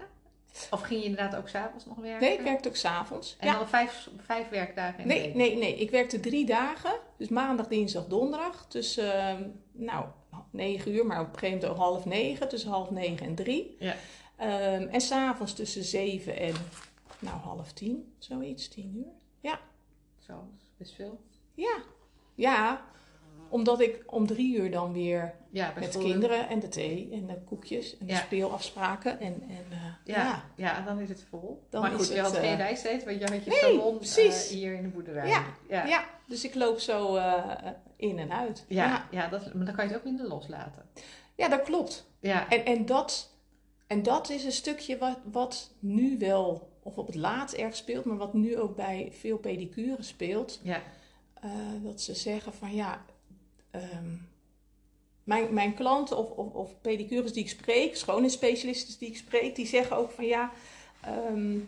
Of 0.70 0.80
ging 0.80 1.00
je 1.00 1.06
inderdaad 1.06 1.36
ook 1.36 1.48
s'avonds 1.48 1.86
nog 1.86 1.96
werken? 1.96 2.20
Nee, 2.28 2.38
ik 2.38 2.44
werkte 2.44 2.68
ook 2.68 2.76
s'avonds. 2.76 3.36
En 3.38 3.46
Ja. 3.46 3.58
dan 3.58 3.68
vijf, 3.68 4.08
vijf 4.24 4.48
werkdagen 4.48 5.02
in 5.02 5.08
de 5.08 5.14
Nee, 5.14 5.22
week? 5.22 5.34
nee, 5.34 5.56
nee. 5.56 5.76
Ik 5.76 5.90
werkte 5.90 6.20
drie 6.20 6.46
dagen. 6.46 6.92
Dus 7.16 7.28
maandag, 7.28 7.66
dinsdag, 7.68 8.06
donderdag. 8.06 8.66
Tussen, 8.68 9.14
ehm, 9.28 9.48
nou, 9.72 10.04
negen 10.50 10.92
uur, 10.94 11.06
maar 11.06 11.20
op 11.20 11.26
een 11.32 11.38
gegeven 11.38 11.58
moment 11.58 11.80
ook 11.80 11.84
half 11.86 12.04
negen. 12.04 12.48
Tussen 12.48 12.70
half 12.70 12.90
negen 12.90 13.26
en 13.26 13.34
drie. 13.34 13.76
Ja. 13.78 13.94
Ehm, 14.36 14.88
en 14.88 15.00
s'avonds 15.00 15.54
tussen 15.54 15.84
zeven 15.84 16.36
en, 16.36 16.54
nou, 17.18 17.36
half 17.36 17.72
tien. 17.72 18.14
Zoiets, 18.18 18.68
tien 18.68 18.96
uur. 18.96 19.20
Zo, 20.26 20.32
dat 20.32 20.60
is 20.60 20.70
best 20.76 20.94
veel. 20.94 21.20
Ja. 21.54 21.76
Ja, 22.34 22.84
omdat 23.52 23.80
ik 23.80 24.02
om 24.06 24.26
drie 24.26 24.56
uur 24.56 24.70
dan 24.70 24.92
weer 24.92 25.34
Ja, 25.50 25.72
met 25.80 25.92
school- 25.92 26.04
kinderen 26.04 26.48
en 26.48 26.60
de 26.60 26.68
thee 26.68 27.08
en 27.12 27.26
de 27.26 27.38
koekjes 27.44 27.98
en 27.98 28.06
de 28.06 28.12
Ja. 28.12 28.18
speelafspraken. 28.18 29.20
En, 29.20 29.42
en 29.48 29.64
eh, 29.70 29.78
Ja, 30.04 30.44
ja. 30.56 30.80
dan 30.80 30.98
is 31.00 31.08
het 31.08 31.24
vol. 31.28 31.66
Dan 31.70 31.82
maar 31.82 31.90
is 31.92 31.96
goed, 31.96 32.08
je 32.08 32.14
het, 32.14 32.22
had 32.22 32.34
eh, 32.34 32.40
geen 32.42 32.56
reistijd, 32.56 33.04
want 33.04 33.18
je 33.18 33.24
had 33.26 33.44
je 33.44 33.50
nee, 33.50 33.58
salon 33.58 34.00
eh, 34.00 34.32
hier 34.32 34.74
in 34.74 34.82
de 34.82 34.88
boerderij. 34.88 35.28
Ja, 35.28 35.44
ja. 35.86 36.04
Dus 36.26 36.44
ik 36.44 36.54
loop 36.54 36.78
zo 36.78 37.16
eh, 37.16 37.44
in 37.96 38.18
en 38.18 38.32
uit. 38.32 38.64
Ja, 38.68 39.08
ja. 39.10 39.28
dat, 39.28 39.54
maar 39.54 39.64
dan 39.66 39.74
kan 39.74 39.84
je 39.84 39.90
het 39.90 39.98
ook 40.00 40.06
minder 40.06 40.26
loslaten. 40.28 40.82
ja 41.36 41.48
dat 41.48 41.62
klopt. 41.62 42.06
Ja, 42.20 42.48
En, 42.48 42.64
en, 42.64 42.86
dat, 42.86 43.30
en 43.86 44.02
dat 44.02 44.30
is 44.30 44.44
een 44.44 44.52
stukje 44.52 44.98
wat, 44.98 45.18
wat 45.32 45.70
nu 45.78 46.18
wel, 46.18 46.70
of 46.82 46.98
op 46.98 47.06
het 47.06 47.16
laatst 47.16 47.54
erg 47.56 47.76
speelt, 47.76 48.04
maar 48.04 48.16
wat 48.16 48.34
nu 48.34 48.58
ook 48.58 48.76
bij 48.76 49.08
veel 49.18 49.38
pedicures 49.38 50.08
speelt. 50.08 50.60
ja, 50.62 50.82
eh, 51.40 51.50
dat 51.82 52.00
ze 52.00 52.14
zeggen 52.14 52.52
van 52.52 52.74
ja, 52.74 53.04
ehm, 53.72 54.14
mijn, 55.24 55.54
mijn 55.54 55.74
klanten 55.74 56.16
of, 56.16 56.30
of, 56.30 56.52
of 56.52 56.80
pedicures 56.80 57.32
die 57.32 57.42
ik 57.42 57.50
spreek, 57.50 57.96
schoonheidsspecialisten 57.96 58.98
die 58.98 59.08
ik 59.08 59.16
spreek, 59.16 59.56
die 59.56 59.66
zeggen 59.66 59.96
ook 59.96 60.10
van 60.10 60.24
ja, 60.24 60.52
ehm, 61.00 61.58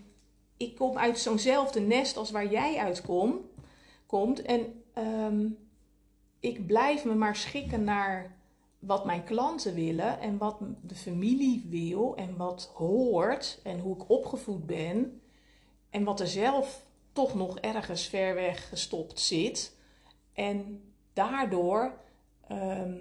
ik 0.57 0.77
kom 0.77 0.99
uit 0.99 1.19
zo'nzelfde 1.19 1.81
nest 1.81 2.17
als 2.17 2.31
waar 2.31 2.51
jij 2.51 2.77
uitkomt. 2.77 3.43
Komt, 4.07 4.43
en 4.43 4.83
ehm, 4.93 5.47
ik 6.41 6.67
blijf 6.67 7.05
me 7.05 7.15
maar 7.15 7.37
schikken 7.37 7.85
naar 7.85 8.37
wat 8.79 9.05
mijn 9.05 9.25
klanten 9.25 9.75
willen 9.75 10.21
en 10.21 10.39
wat 10.39 10.57
de 10.83 10.95
familie 10.95 11.67
wil 11.69 12.17
en 12.17 12.37
wat 12.37 12.71
hoort 12.75 13.61
en 13.63 13.81
hoe 13.81 13.95
ik 13.95 14.11
opgevoed 14.11 14.67
ben 14.67 15.21
en 15.91 16.05
wat 16.05 16.21
er 16.21 16.29
zelf 16.29 16.85
toch 17.13 17.35
nog 17.35 17.59
ergens 17.59 18.07
ver 18.07 18.35
weg 18.35 18.69
gestopt 18.69 19.21
zit. 19.21 19.77
En 20.33 20.83
daardoor 21.15 21.93
ehm, 22.49 22.95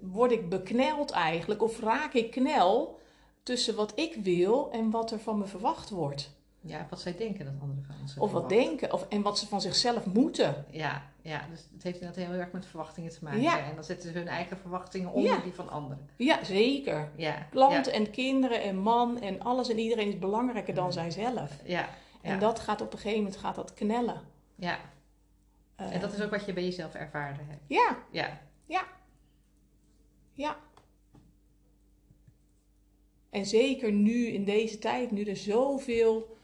word 0.00 0.32
ik 0.32 0.48
bekneld 0.48 1.10
eigenlijk, 1.10 1.62
of 1.62 1.80
raak 1.80 2.12
ik 2.12 2.30
knel 2.30 3.00
tussen 3.42 3.74
wat 3.74 3.92
ik 3.98 4.14
wil 4.22 4.70
en 4.72 4.90
wat 4.90 5.10
er 5.10 5.20
van 5.20 5.38
me 5.38 5.44
verwacht 5.46 5.90
wordt. 5.90 6.34
ja, 6.60 6.86
wat 6.90 7.00
zij 7.00 7.16
denken 7.16 7.44
dat 7.44 7.54
anderen 7.60 7.84
van 7.84 7.94
ons 8.02 8.10
Of 8.12 8.18
wat 8.18 8.30
verwachten. 8.30 8.58
denken, 8.58 8.92
of, 8.92 9.06
en 9.08 9.22
wat 9.22 9.38
ze 9.38 9.46
van 9.46 9.60
zichzelf 9.60 10.06
moeten. 10.06 10.64
Ja, 10.70 11.02
ja, 11.22 11.46
dus 11.50 11.68
het 11.72 11.82
heeft 11.82 12.00
inderdaad 12.00 12.24
heel 12.26 12.34
erg 12.40 12.52
met 12.52 12.66
verwachtingen 12.66 13.10
te 13.10 13.18
maken. 13.24 13.40
Ja. 13.40 13.58
En 13.64 13.74
dan 13.74 13.84
zetten 13.84 14.12
ze 14.12 14.18
hun 14.18 14.28
eigen 14.28 14.56
verwachtingen 14.56 15.12
onder 15.12 15.32
Ja. 15.32 15.40
die 15.40 15.52
van 15.52 15.68
anderen. 15.68 16.08
Ja, 16.16 16.44
zeker. 16.44 17.10
Ja, 17.16 17.46
Klanten 17.50 17.92
en 17.92 18.10
kinderen 18.10 18.62
en 18.62 18.76
man 18.78 19.20
en 19.20 19.40
alles 19.42 19.68
en 19.68 19.78
iedereen 19.78 20.08
is 20.08 20.18
belangrijker 20.18 20.74
dan 20.74 20.92
zijzelf. 20.92 21.52
Ja, 21.64 21.88
En 22.22 22.38
dat 22.38 22.58
gaat 22.60 22.80
op 22.80 22.92
een 22.92 22.98
gegeven 22.98 23.22
moment 23.22 23.36
gaat 23.40 23.54
dat 23.54 23.74
knellen. 23.74 24.20
ja. 24.54 24.78
Eh, 25.76 25.94
En 25.94 26.00
dat 26.00 26.12
is 26.12 26.22
ook 26.22 26.30
wat 26.30 26.46
je 26.46 26.52
bij 26.52 26.64
jezelf 26.64 26.94
ervaren 26.94 27.46
hebt. 27.48 27.62
Ja, 27.66 27.98
Ja, 28.10 28.86
ja. 30.32 30.56
En 33.30 33.46
zeker 33.46 33.92
nu 33.92 34.26
in 34.26 34.44
deze 34.44 34.78
tijd, 34.78 35.10
nu 35.10 35.22
er 35.22 35.36
zoveel 35.36 36.36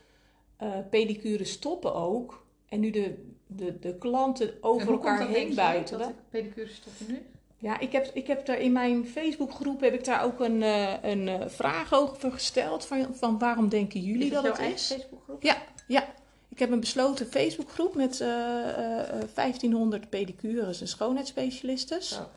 eh 0.56 0.78
pedicures 0.90 1.50
stoppen 1.52 1.94
ook. 1.94 2.46
En 2.68 2.80
nu 2.80 2.90
de, 2.90 3.32
de, 3.46 3.78
de 3.78 3.98
klanten 3.98 4.48
En 4.48 4.58
over 4.60 4.92
elkaar 4.92 5.18
dat, 5.18 5.28
heen 5.28 5.48
je, 5.48 5.54
buitelen. 5.54 6.06
Dat 6.06 6.28
pedicures 6.30 6.74
stoppen 6.74 7.06
nu? 7.08 7.22
Ja, 7.58 7.78
ik 7.78 7.92
heb, 7.92 8.10
ik 8.14 8.26
heb 8.26 8.46
daar 8.46 8.58
in 8.58 8.72
mijn 8.72 9.06
Facebookgroep 9.06 9.80
heb 9.80 9.94
ik 9.94 10.04
daar 10.04 10.24
ook 10.24 10.40
een, 10.40 10.62
eh, 10.62 11.02
een 11.02 11.50
vraag 11.50 11.92
over 11.92 12.32
gesteld. 12.32 12.86
Van, 12.86 13.14
van 13.14 13.38
waarom 13.38 13.68
denken 13.68 14.00
jullie 14.00 14.24
is 14.24 14.30
dat, 14.30 14.42
jouw 14.42 14.52
het 14.52 14.74
is? 14.74 14.86
Facebookgroep? 14.86 15.42
Ja, 15.42 15.62
ja. 15.86 16.14
Ik 16.52 16.58
heb 16.58 16.70
een 16.70 16.80
besloten 16.80 17.26
Facebookgroep 17.26 17.94
met 17.94 18.20
eh, 18.20 18.28
eh, 18.28 19.22
eh, 19.22 19.28
1500 19.34 20.08
pedicures 20.08 20.80
en 20.80 20.88
schoonheidsspecialisten. 20.88 22.02
Zo. 22.02 22.28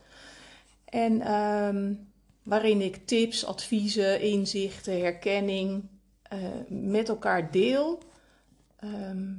En 0.85 1.21
ehm, 1.21 1.93
waarin 2.43 2.81
ik 2.81 3.05
tips, 3.05 3.45
adviezen, 3.45 4.21
inzichten, 4.21 4.99
herkenning 4.99 5.83
eh, 6.21 6.39
met 6.67 7.09
elkaar 7.09 7.51
deel. 7.51 7.99
Ehm, 8.79 9.33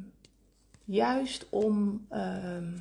juist 0.85 1.47
om 1.51 2.07
ehm, 2.11 2.73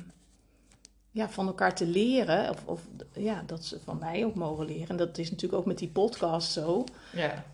ja, 1.10 1.28
van 1.28 1.46
elkaar 1.46 1.74
te 1.74 1.86
leren. 1.86 2.50
Of, 2.50 2.62
of 2.64 2.80
ja, 3.12 3.42
dat 3.46 3.64
ze 3.64 3.80
van 3.84 3.98
mij 3.98 4.24
ook 4.24 4.34
mogen 4.34 4.66
leren. 4.66 4.88
En 4.88 4.96
dat 4.96 5.18
is 5.18 5.30
natuurlijk 5.30 5.60
ook 5.60 5.66
met 5.66 5.78
die 5.78 5.90
podcast 5.90 6.52
zo. 6.52 6.84
Ja. 7.12 7.44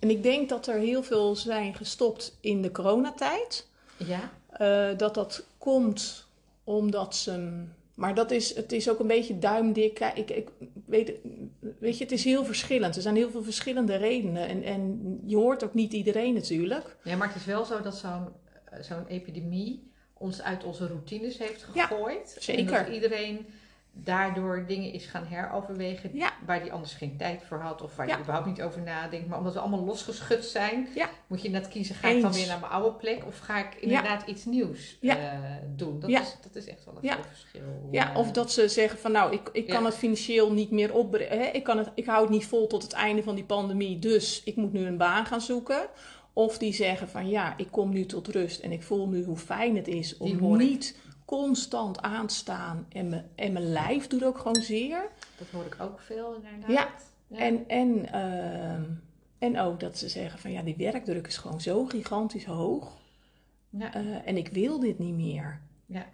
En 0.00 0.10
ik 0.10 0.22
denk 0.22 0.48
dat 0.48 0.66
er 0.66 0.78
heel 0.78 1.02
veel 1.02 1.36
zijn 1.36 1.74
gestopt 1.74 2.36
in 2.40 2.62
de 2.62 2.70
coronatijd. 2.70 3.68
Ja? 3.96 4.30
Eh, 4.48 4.98
dat 4.98 5.14
dat 5.14 5.44
komt 5.58 6.26
omdat 6.64 7.16
ze. 7.16 7.62
Maar 7.94 8.14
dat 8.14 8.30
is, 8.30 8.54
het 8.54 8.72
is 8.72 8.90
ook 8.90 8.98
een 8.98 9.06
beetje 9.06 9.38
duimdik. 9.38 10.00
Ik, 10.14 10.30
ik 10.30 10.48
weet, 10.86 11.12
weet 11.78 11.98
je, 11.98 12.04
het 12.04 12.12
is 12.12 12.24
heel 12.24 12.44
verschillend. 12.44 12.96
Er 12.96 13.02
zijn 13.02 13.16
heel 13.16 13.30
veel 13.30 13.42
verschillende 13.42 13.96
redenen. 13.96 14.48
En, 14.48 14.62
en 14.62 15.00
je 15.26 15.36
hoort 15.36 15.64
ook 15.64 15.74
niet 15.74 15.92
iedereen 15.92 16.34
natuurlijk. 16.34 16.96
ja, 17.04 17.16
maar 17.16 17.26
het 17.28 17.36
is 17.36 17.44
wel 17.44 17.64
zo 17.64 17.80
dat 17.80 17.96
zo'n 17.96 18.28
zo'n 18.80 19.06
epidemie 19.06 19.90
ons 20.14 20.42
uit 20.42 20.64
onze 20.64 20.86
routines 20.86 21.38
heeft 21.38 21.66
Ja, 21.74 21.86
gegooid. 21.86 22.36
zeker. 22.40 22.74
En 22.76 22.84
dat 22.84 22.94
iedereen 22.94 23.46
daardoor 24.04 24.64
dingen 24.66 24.92
is 24.92 25.06
gaan 25.06 25.24
heroverwegen 25.26 26.10
Ja. 26.12 26.32
waar 26.46 26.62
die 26.62 26.72
anders 26.72 26.92
geen 26.94 27.16
tijd 27.16 27.42
voor 27.48 27.58
had 27.60 27.82
of 27.82 27.96
waar 27.96 28.06
Ja. 28.08 28.14
je 28.14 28.20
überhaupt 28.20 28.46
niet 28.48 28.62
over 28.62 28.82
nadenkt. 28.82 29.28
Maar 29.28 29.38
omdat 29.38 29.52
we 29.54 29.60
allemaal 29.60 29.84
losgeschud 29.84 30.44
zijn, 30.44 30.88
Ja. 30.94 31.08
moet 31.26 31.42
je 31.42 31.50
net 31.50 31.68
kiezen, 31.68 31.94
ga 31.94 32.08
ik 32.08 32.22
dan 32.22 32.32
weer 32.32 32.46
naar 32.46 32.60
mijn 32.60 32.72
oude 32.72 32.96
plek 32.96 33.26
of 33.26 33.38
ga 33.38 33.58
ik 33.58 33.74
inderdaad 33.80 34.26
iets 34.26 34.44
nieuws 34.44 34.98
eh, 35.00 35.16
doen? 35.76 36.00
Dat, 36.00 36.10
Ja. 36.10 36.20
is, 36.20 36.36
dat 36.42 36.54
is 36.54 36.66
echt 36.66 36.84
wel 36.84 36.94
een 37.02 37.10
groot 37.10 37.26
verschil. 37.26 37.88
Ja, 37.90 38.10
Eh, 38.12 38.18
of 38.18 38.32
dat 38.32 38.52
ze 38.52 38.68
zeggen 38.68 38.98
van 38.98 39.12
nou, 39.12 39.32
ik, 39.32 39.48
ik 39.52 39.66
kan 39.68 39.84
het 39.84 39.94
financieel 39.94 40.52
niet 40.52 40.70
meer 40.70 40.94
opbrengen. 40.94 41.54
Ik, 41.54 41.62
kan 41.64 41.78
het, 41.78 41.90
ik 41.94 42.06
hou 42.06 42.20
het 42.22 42.30
niet 42.30 42.46
vol 42.46 42.66
tot 42.66 42.82
het 42.82 42.92
einde 42.92 43.22
van 43.22 43.34
die 43.34 43.44
pandemie, 43.44 43.98
dus 43.98 44.42
ik 44.44 44.56
moet 44.56 44.72
nu 44.72 44.86
een 44.86 44.96
baan 44.96 45.26
gaan 45.26 45.40
zoeken. 45.40 45.86
Of 46.32 46.58
die 46.58 46.72
zeggen 46.72 47.08
van 47.08 47.28
ja, 47.28 47.54
ik 47.56 47.68
kom 47.70 47.92
nu 47.92 48.06
tot 48.06 48.28
rust 48.28 48.60
en 48.60 48.72
ik 48.72 48.82
voel 48.82 49.08
nu 49.08 49.24
hoe 49.24 49.36
fijn 49.36 49.76
het 49.76 49.88
is 49.88 50.16
om 50.16 50.56
niet 50.56 50.96
constant 51.28 52.02
aan 52.02 52.26
te 52.26 52.34
staan. 52.34 52.86
En 52.88 53.08
mijn, 53.08 53.30
en 53.34 53.52
mijn 53.52 53.72
lijf 53.72 54.06
doet 54.06 54.24
ook 54.24 54.38
gewoon 54.38 54.62
zeer. 54.62 55.10
Dat 55.38 55.48
hoor 55.52 55.64
ik 55.64 55.76
ook 55.80 56.00
veel 56.00 56.34
inderdaad. 56.34 56.70
Ja. 56.70 56.88
Ja. 57.26 57.38
En, 57.38 57.68
en, 57.68 58.12
ehm, 58.12 58.84
en 59.38 59.60
ook 59.60 59.80
dat 59.80 59.98
ze 59.98 60.08
zeggen 60.08 60.38
van 60.38 60.52
ja, 60.52 60.62
die 60.62 60.76
werkdruk 60.76 61.26
is 61.26 61.36
gewoon 61.36 61.60
zo 61.60 61.84
gigantisch 61.84 62.44
hoog. 62.44 62.96
Ja. 63.70 63.94
Eh, 63.94 64.26
en 64.28 64.36
ik 64.36 64.48
wil 64.48 64.80
dit 64.80 64.98
niet 64.98 65.14
meer. 65.14 65.60
Ja. 65.86 66.06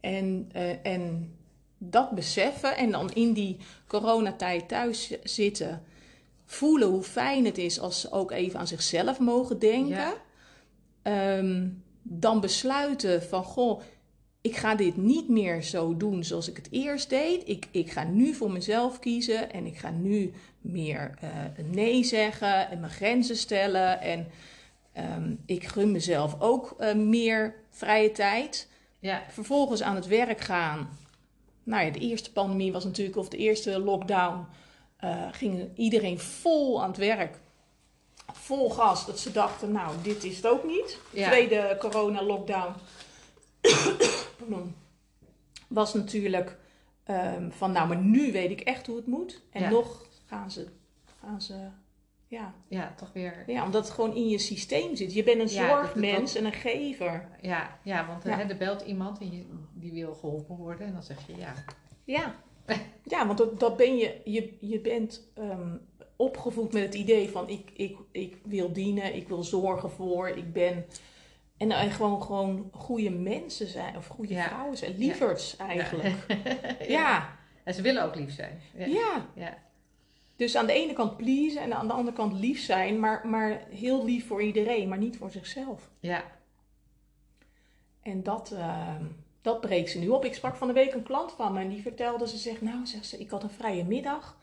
En, 0.00 0.48
eh, 0.52 0.86
en 0.86 1.34
dat 1.78 2.10
beseffen 2.10 2.76
en 2.76 2.90
dan 2.90 3.12
in 3.12 3.32
die 3.32 3.56
coronatijd 3.86 4.68
thuis 4.68 5.22
zitten, 5.22 5.82
voelen 6.44 6.88
hoe 6.88 7.02
fijn 7.02 7.44
het 7.44 7.58
is 7.58 7.80
als 7.80 8.00
ze 8.00 8.12
ook 8.12 8.30
even 8.30 8.58
aan 8.60 8.66
zichzelf 8.66 9.18
mogen 9.18 9.58
denken. 9.58 9.96
Ja. 9.96 10.14
Ehm, 11.02 11.68
dan 12.02 12.40
besluiten 12.40 13.22
van 13.22 13.44
goh, 13.44 13.80
ik 14.46 14.56
ga 14.56 14.74
dit 14.74 14.96
niet 14.96 15.28
meer 15.28 15.62
zo 15.62 15.96
doen 15.96 16.24
zoals 16.24 16.48
ik 16.48 16.56
het 16.56 16.68
eerst 16.70 17.08
deed. 17.10 17.42
Ik, 17.48 17.66
ik 17.70 17.90
ga 17.90 18.04
nu 18.04 18.34
voor 18.34 18.50
mezelf 18.50 18.98
kiezen 18.98 19.52
en 19.52 19.66
ik 19.66 19.76
ga 19.78 19.90
nu 19.90 20.32
meer 20.60 21.14
eh, 21.20 21.30
nee 21.70 22.04
zeggen 22.04 22.70
en 22.70 22.80
mijn 22.80 22.92
grenzen 22.92 23.36
stellen. 23.36 24.00
En 24.00 24.26
ehm, 24.92 25.34
ik 25.46 25.66
gun 25.66 25.90
mezelf 25.92 26.40
ook 26.40 26.74
eh, 26.78 26.94
meer 26.94 27.54
vrije 27.70 28.12
tijd 28.12 28.68
Ja. 28.98 29.22
vervolgens 29.28 29.82
aan 29.82 29.94
het 29.94 30.06
werk 30.06 30.40
gaan. 30.40 30.88
Nou 31.62 31.84
ja, 31.84 31.90
de 31.90 31.98
eerste 31.98 32.32
pandemie 32.32 32.72
was 32.72 32.84
natuurlijk, 32.84 33.16
of 33.16 33.28
de 33.28 33.36
eerste 33.36 33.78
lockdown, 33.80 34.46
eh, 34.96 35.22
ging 35.32 35.68
iedereen 35.76 36.18
vol 36.18 36.82
aan 36.82 36.88
het 36.88 36.98
werk. 36.98 37.36
Vol 38.32 38.70
gas, 38.70 39.06
dat 39.06 39.18
ze 39.18 39.32
dachten, 39.32 39.72
nou, 39.72 39.94
dit 40.02 40.24
is 40.24 40.36
het 40.36 40.46
ook 40.46 40.64
niet. 40.64 40.98
De 41.12 41.18
Ja. 41.18 41.28
tweede 41.28 41.76
corona-lockdown 41.80 42.72
was 45.68 45.94
natuurlijk 45.94 46.58
ehm, 47.04 47.50
van, 47.50 47.72
nou, 47.72 47.88
maar 47.88 47.98
nu 47.98 48.32
weet 48.32 48.50
ik 48.50 48.60
echt 48.60 48.86
hoe 48.86 48.96
het 48.96 49.06
moet. 49.06 49.42
En 49.50 49.62
Ja. 49.62 49.70
nog 49.70 50.06
gaan 50.26 50.50
ze, 50.50 50.66
gaan 51.20 51.42
ze, 51.42 51.54
ja. 52.26 52.54
ja, 52.68 52.94
toch 52.96 53.12
weer. 53.12 53.44
ja, 53.46 53.64
omdat 53.64 53.84
het 53.84 53.94
gewoon 53.94 54.14
in 54.14 54.28
je 54.28 54.38
systeem 54.38 54.96
zit. 54.96 55.12
Je 55.14 55.22
bent 55.22 55.40
een 55.40 55.48
Ja, 55.48 55.68
zorgmens 55.68 56.34
en 56.34 56.44
een 56.44 56.52
gever. 56.52 57.28
Ja, 57.40 57.78
ja 57.82 58.06
want 58.06 58.24
Ja. 58.24 58.36
Hè, 58.36 58.42
er 58.42 58.56
belt 58.56 58.80
iemand 58.82 59.18
en 59.18 59.32
je, 59.32 59.44
die 59.74 59.92
wil 59.92 60.14
geholpen 60.14 60.56
worden 60.56 60.86
en 60.86 60.92
dan 60.92 61.02
zeg 61.02 61.26
je 61.26 61.36
ja. 61.36 61.54
Ja, 62.04 62.34
ja 63.14 63.26
want 63.26 63.38
dat, 63.38 63.60
dat 63.60 63.76
ben 63.76 63.96
je, 63.96 64.20
je, 64.24 64.56
je 64.60 64.80
bent 64.80 65.30
ehm, 65.34 65.76
opgevoed 66.16 66.72
met 66.72 66.82
het 66.82 66.94
idee 66.94 67.28
van 67.30 67.48
ik, 67.48 67.70
ik, 67.74 67.96
ik 68.10 68.36
wil 68.44 68.72
dienen, 68.72 69.14
ik 69.14 69.28
wil 69.28 69.42
zorgen 69.42 69.90
voor, 69.90 70.28
ik 70.28 70.52
ben... 70.52 70.84
En, 71.56 71.70
en 71.70 71.90
gewoon, 71.90 72.22
gewoon 72.22 72.70
goede 72.72 73.10
mensen 73.10 73.66
zijn, 73.66 73.96
of 73.96 74.06
goede 74.06 74.34
Ja. 74.34 74.46
vrouwen 74.48 74.76
zijn, 74.76 74.98
lieverds 74.98 75.56
eigenlijk. 75.56 76.14
ja. 76.78 76.86
Ja. 76.88 77.36
En 77.64 77.74
ze 77.74 77.82
willen 77.82 78.04
ook 78.04 78.14
lief 78.14 78.34
zijn. 78.34 78.60
Ja. 78.76 79.26
ja, 79.34 79.58
dus 80.36 80.56
aan 80.56 80.66
de 80.66 80.72
ene 80.72 80.92
kant 80.92 81.16
pleasen 81.16 81.62
en 81.62 81.74
aan 81.74 81.86
de 81.86 81.92
andere 81.92 82.16
kant 82.16 82.32
lief 82.32 82.60
zijn, 82.60 83.00
maar, 83.00 83.26
maar 83.28 83.62
heel 83.70 84.04
lief 84.04 84.26
voor 84.26 84.42
iedereen, 84.42 84.88
maar 84.88 84.98
niet 84.98 85.16
voor 85.16 85.30
zichzelf. 85.30 85.90
ja. 86.00 86.24
En 88.02 88.22
dat, 88.22 88.50
ehm, 88.50 89.04
dat 89.42 89.60
breekt 89.60 89.90
ze 89.90 89.98
nu 89.98 90.08
op. 90.08 90.24
Ik 90.24 90.34
sprak 90.34 90.56
van 90.56 90.66
de 90.68 90.72
week 90.74 90.92
een 90.94 91.02
klant 91.02 91.32
van 91.32 91.52
me 91.52 91.60
en 91.60 91.68
die 91.68 91.82
vertelde, 91.82 92.28
ze 92.28 92.36
zegt, 92.36 92.60
nou, 92.60 92.86
zegt 92.86 93.06
ze, 93.06 93.18
ik 93.18 93.30
had 93.30 93.42
een 93.42 93.50
vrije 93.50 93.84
middag. 93.84 94.36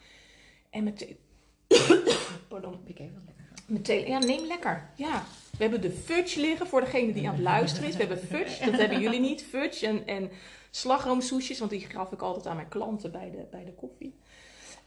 En 0.69 0.84
met, 0.84 1.08
Pardon. 2.47 2.80
Ik 2.86 2.99
even 2.99 3.21
lekker. 3.26 3.45
met 3.65 3.86
tele- 3.86 4.08
ja, 4.08 4.17
neem 4.19 4.45
lekker. 4.45 4.89
Ja, 4.95 5.23
we 5.58 5.63
hebben 5.63 5.82
de 5.82 5.92
fudge 5.92 6.39
liggen 6.39 6.68
voor 6.68 6.82
degene 6.82 7.13
die 7.13 7.28
aan 7.28 7.34
het 7.34 7.44
luisteren 7.44 7.89
is. 7.89 7.96
We 7.96 8.00
hebben 8.00 8.28
fudge, 8.28 8.66
dat 8.66 8.80
hebben 8.80 9.00
jullie 9.00 9.20
niet. 9.20 9.46
Fudge 9.50 9.88
en, 9.88 10.08
en 10.08 10.30
slagroomsoesjes, 10.70 11.60
want 11.60 11.72
die 11.72 11.80
gaf 11.80 12.12
ik 12.12 12.22
altijd 12.22 12.48
aan 12.48 12.56
mijn 12.56 12.68
klanten 12.68 13.12
bij 13.12 13.32
de, 13.32 13.46
bij 13.52 13.66
de 13.66 13.74
koffie. 13.74 14.16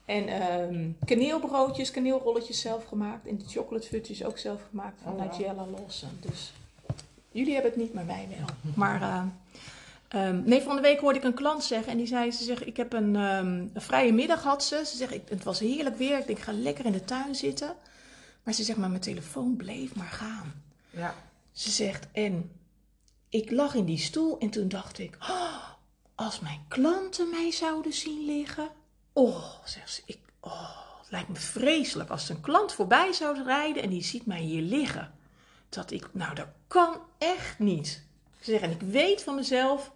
En 0.05 0.29
ehm, 0.29 0.91
kaneelbroodjes, 1.05 1.91
kaneelrolletjes 1.91 2.61
zelf 2.61 2.85
gemaakt. 2.85 3.27
En 3.27 3.39
de 3.39 3.45
chocolate 3.45 3.87
fudge 3.87 4.13
is 4.13 4.25
ook 4.25 4.39
zelf 4.39 4.61
gemaakt 4.69 5.01
van 5.03 5.13
Oh, 5.13 5.19
wow. 5.19 5.31
Nigella 5.31 5.67
Lawson. 5.67 6.11
Dus 6.21 6.53
jullie 7.31 7.53
hebben 7.53 7.71
het 7.71 7.81
niet, 7.81 7.95
maar 7.95 8.07
wij 8.07 8.29
wel. 8.39 8.47
Maar 8.75 9.03
eh, 9.03 9.23
ehm, 10.09 10.43
nee, 10.45 10.63
van 10.63 10.77
de 10.77 10.83
week 10.83 11.01
hoorde 11.01 11.19
ik 11.19 11.25
een 11.25 11.35
klant 11.35 11.65
zeggen. 11.65 11.93
En 11.93 11.99
die 11.99 12.07
zei, 12.07 12.31
ze 12.31 12.45
zegt, 12.45 12.67
ik 12.67 12.77
heb 12.77 12.93
een, 12.93 13.17
ehm, 13.17 13.47
een 13.47 13.71
vrije 13.75 14.13
middag 14.13 14.43
had 14.43 14.65
ze. 14.65 14.83
Ze 14.87 14.97
zegt, 14.97 15.15
ik, 15.15 15.23
het 15.29 15.45
was 15.45 15.59
heerlijk 15.59 15.97
weer. 15.97 16.19
Ik 16.19 16.27
denk, 16.27 16.39
ik 16.39 16.45
ga 16.45 16.53
lekker 16.53 16.85
in 16.85 16.93
de 16.93 17.05
tuin 17.05 17.35
zitten. 17.35 17.75
Maar 18.47 18.55
ze 18.55 18.63
zegt, 18.63 18.79
maar 18.79 18.91
mijn 18.91 19.01
telefoon 19.01 19.57
bleef 19.57 19.95
maar 19.95 20.11
gaan. 20.11 20.63
Ja. 20.91 21.15
Ze 21.53 21.71
zegt, 21.71 22.07
en 22.13 22.51
ik 23.29 23.51
lag 23.51 23.75
in 23.75 23.85
die 23.85 23.99
stoel 23.99 24.39
en 24.39 24.51
toen 24.51 24.69
dacht 24.69 24.99
ik, 24.99 25.17
"Oh, 25.21 25.69
als 26.17 26.41
mijn 26.41 26.65
klanten 26.69 27.31
mij 27.31 27.51
zouden 27.51 27.93
zien 27.93 28.25
liggen. 28.25 28.69
Oh, 29.13 29.45
zegt 29.65 29.91
ze, 29.91 30.03
ik, 30.05 30.19
oh, 30.41 30.99
het 31.01 31.11
lijkt 31.11 31.29
me 31.29 31.35
vreselijk 31.35 32.11
als 32.11 32.29
een 32.29 32.41
klant 32.41 32.73
voorbij 32.73 33.13
zou 33.13 33.43
rijden 33.43 33.83
en 33.83 33.91
die 33.91 34.05
ziet 34.05 34.27
mij 34.27 34.41
hier 34.41 34.63
liggen. 34.63 35.15
Dat 35.69 35.91
ik, 35.91 36.09
nou 36.13 36.35
dat 36.35 36.47
kan 36.67 37.01
echt 37.19 37.59
niet. 37.59 38.03
Ze 38.41 38.51
zegt, 38.51 38.63
en 38.63 38.71
ik 38.71 38.81
weet 38.81 39.23
van 39.23 39.35
mezelf, 39.35 39.93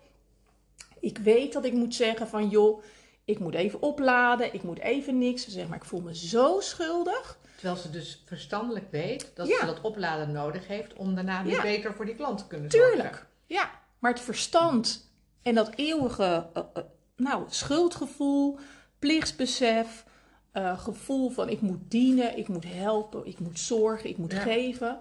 ik 1.00 1.18
weet 1.18 1.52
dat 1.52 1.64
ik 1.64 1.72
moet 1.72 1.94
zeggen 1.94 2.28
van 2.28 2.48
joh, 2.48 2.82
ik 3.24 3.38
moet 3.38 3.54
even 3.54 3.82
opladen, 3.82 4.54
ik 4.54 4.62
moet 4.62 4.78
even 4.78 5.18
niks. 5.18 5.44
Ze 5.44 5.50
zegt, 5.50 5.68
maar 5.68 5.78
ik 5.78 5.84
voel 5.84 6.00
me 6.00 6.16
zo 6.16 6.60
schuldig. 6.60 7.38
Terwijl 7.60 7.80
ze 7.80 7.90
dus 7.90 8.22
verstandelijk 8.26 8.90
weet 8.90 9.30
dat 9.34 9.48
Ja. 9.48 9.58
ze 9.60 9.66
dat 9.66 9.80
opladen 9.80 10.32
nodig 10.32 10.66
heeft 10.66 10.94
om 10.94 11.14
daarna 11.14 11.42
weer 11.44 11.52
Ja. 11.52 11.62
beter 11.62 11.94
voor 11.94 12.04
die 12.06 12.14
klant 12.14 12.38
te 12.38 12.46
kunnen 12.46 12.70
zorgen. 12.70 12.90
Tuurlijk, 12.92 13.26
ja. 13.46 13.70
Maar 13.98 14.10
het 14.12 14.20
verstand 14.20 15.10
en 15.42 15.54
dat 15.54 15.70
eeuwige 15.74 16.46
eh, 16.54 16.62
eh, 16.74 16.82
nou, 17.16 17.44
schuldgevoel, 17.48 18.58
plichtsbesef, 18.98 20.04
eh, 20.52 20.78
gevoel 20.80 21.30
van 21.30 21.48
ik 21.48 21.60
moet 21.60 21.90
dienen, 21.90 22.38
ik 22.38 22.48
moet 22.48 22.64
helpen, 22.66 23.26
ik 23.26 23.38
moet 23.38 23.58
zorgen, 23.58 24.08
ik 24.10 24.16
moet 24.16 24.32
Ja. 24.32 24.40
geven. 24.40 25.00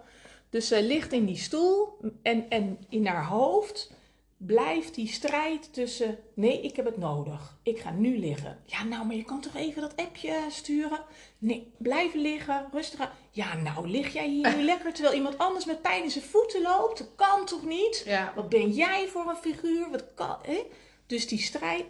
Dus 0.49 0.67
zij 0.67 0.83
ligt 0.83 1.13
in 1.13 1.25
die 1.25 1.37
stoel 1.37 1.97
en, 2.21 2.49
en 2.49 2.77
in 2.89 3.05
haar 3.07 3.25
hoofd 3.25 3.91
blijft 4.45 4.95
die 4.95 5.07
strijd 5.07 5.73
tussen 5.73 6.17
nee, 6.33 6.61
ik 6.61 6.75
heb 6.75 6.85
het 6.85 6.97
nodig, 6.97 7.57
ik 7.63 7.79
ga 7.79 7.91
nu 7.91 8.17
liggen. 8.19 8.59
Ja, 8.65 8.83
nou, 8.83 9.05
maar 9.05 9.15
je 9.15 9.23
kan 9.23 9.41
toch 9.41 9.55
even 9.55 9.81
dat 9.81 9.95
appje 9.95 10.33
sturen? 10.49 10.99
Nee, 11.37 11.71
blijf 11.77 12.13
liggen, 12.13 12.67
rustig 12.71 12.99
aan. 12.99 13.09
Ja, 13.31 13.55
nou, 13.55 13.87
lig 13.89 14.13
jij 14.13 14.27
hier 14.29 14.55
nu 14.55 14.63
lekker 14.71 14.93
terwijl 14.93 15.15
iemand 15.15 15.37
anders 15.37 15.65
met 15.65 15.81
pijn 15.81 16.03
in 16.03 16.11
zijn 16.11 16.23
voeten 16.23 16.61
loopt? 16.61 16.97
Dat 16.97 17.09
kan 17.15 17.45
toch 17.45 17.65
niet? 17.65 18.03
Ja. 18.05 18.33
Wat 18.35 18.49
ben 18.49 18.69
jij 18.71 19.07
voor 19.07 19.29
een 19.29 19.35
figuur? 19.35 19.89
Wat 19.91 20.13
kan, 20.15 20.37
hè? 20.41 20.61
Dus 21.05 21.27
die 21.27 21.39
strijd, 21.39 21.85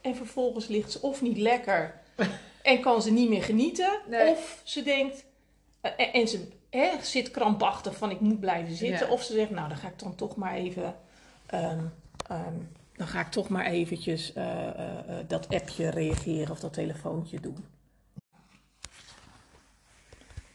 en 0.00 0.16
vervolgens 0.16 0.66
ligt 0.66 0.92
ze 0.92 1.02
of 1.02 1.22
niet 1.22 1.38
lekker 1.38 2.00
en 2.62 2.80
kan 2.80 3.02
ze 3.02 3.12
niet 3.12 3.28
meer 3.28 3.42
genieten, 3.42 4.00
Nee. 4.08 4.30
of 4.30 4.60
ze 4.64 4.82
denkt, 4.82 5.24
eh, 5.80 5.90
en, 5.96 6.12
en 6.12 6.28
ze 6.28 6.48
hè, 6.70 6.90
zit 7.02 7.30
krampachtig 7.30 7.96
van 7.96 8.10
ik 8.10 8.20
moet 8.20 8.40
blijven 8.40 8.74
zitten, 8.76 9.06
Ja. 9.06 9.12
of 9.12 9.22
ze 9.22 9.32
zegt, 9.32 9.50
nou 9.50 9.68
dan 9.68 9.76
ga 9.76 9.88
ik 9.88 9.98
dan 9.98 10.14
toch 10.14 10.36
maar 10.36 10.54
even, 10.54 10.96
ehm, 11.46 11.84
ehm, 12.26 12.54
dan 12.96 13.06
ga 13.06 13.20
ik 13.20 13.30
toch 13.30 13.48
maar 13.48 13.66
eventjes 13.66 14.32
eh, 14.32 14.68
eh, 14.68 14.98
eh, 14.98 15.28
dat 15.28 15.48
appje 15.48 15.90
reageren 15.90 16.50
of 16.50 16.60
dat 16.60 16.72
telefoontje 16.72 17.40
doen. 17.40 17.64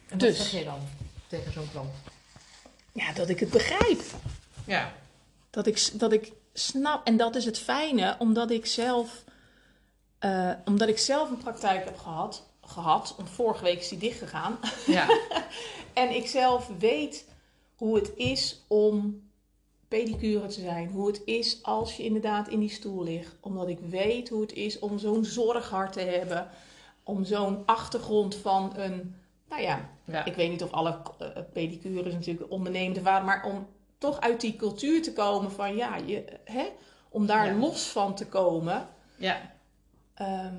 En 0.07 0.17
Dus. 0.17 0.37
wat 0.37 0.47
zeg 0.47 0.59
je 0.59 0.65
dan 0.65 0.79
tegen 1.27 1.51
zo'n 1.51 1.71
klant? 1.71 1.93
Ja, 2.91 3.13
dat 3.13 3.29
ik 3.29 3.39
het 3.39 3.49
begrijp. 3.49 4.01
Ja. 4.65 4.93
Dat 5.49 5.67
ik, 5.67 5.89
dat 5.99 6.11
ik 6.11 6.31
snap, 6.53 7.07
en 7.07 7.17
dat 7.17 7.35
is 7.35 7.45
het 7.45 7.59
fijne, 7.59 8.15
omdat 8.19 8.51
ik 8.51 8.65
zelf, 8.65 9.23
omdat 10.65 10.87
ik 10.87 10.97
zelf 10.97 11.29
een 11.29 11.37
praktijk 11.37 11.83
heb 11.85 11.97
gehad, 11.97 12.47
gehad, 12.61 13.13
want 13.17 13.29
vorige 13.29 13.63
week 13.63 13.79
is 13.79 13.87
die 13.87 13.97
dichtgegaan. 13.97 14.59
Ja. 14.85 15.07
En 15.93 16.15
ik 16.15 16.27
zelf 16.27 16.69
weet 16.79 17.25
hoe 17.75 17.95
het 17.95 18.11
is 18.15 18.65
om 18.67 19.21
pedicure 19.89 20.47
te 20.47 20.61
zijn. 20.61 20.89
Hoe 20.89 21.07
het 21.07 21.21
is 21.25 21.63
als 21.63 21.97
je 21.97 22.03
inderdaad 22.03 22.47
in 22.47 22.59
die 22.59 22.69
stoel 22.69 23.03
ligt. 23.03 23.35
Omdat 23.41 23.67
ik 23.67 23.79
weet 23.79 24.29
hoe 24.29 24.41
het 24.41 24.53
is 24.53 24.79
om 24.79 24.99
zo'n 24.99 25.25
zorghart 25.25 25.93
te 25.93 26.01
hebben. 26.01 26.47
Om 27.03 27.23
zo'n 27.25 27.65
achtergrond 27.65 28.35
van 28.35 28.71
een, 28.75 29.15
nou 29.49 29.61
ja, 29.61 29.89
ja. 30.05 30.25
ik 30.25 30.35
weet 30.35 30.49
niet 30.49 30.63
of 30.63 30.71
alle 30.71 30.97
uh, 31.21 31.27
pedicures 31.53 32.13
natuurlijk 32.13 32.51
ondernemende 32.51 33.01
waren, 33.01 33.25
maar 33.25 33.43
om 33.45 33.67
toch 33.97 34.19
uit 34.19 34.41
die 34.41 34.55
cultuur 34.55 35.01
te 35.01 35.13
komen 35.13 35.51
van 35.51 35.75
ja, 35.75 35.95
je, 35.95 36.23
hè, 36.43 36.65
om 37.09 37.25
daar 37.25 37.45
Ja. 37.45 37.53
los 37.59 37.87
van 37.87 38.15
te 38.15 38.27
komen. 38.27 38.87
ja. 39.15 39.51
ehm, 40.13 40.55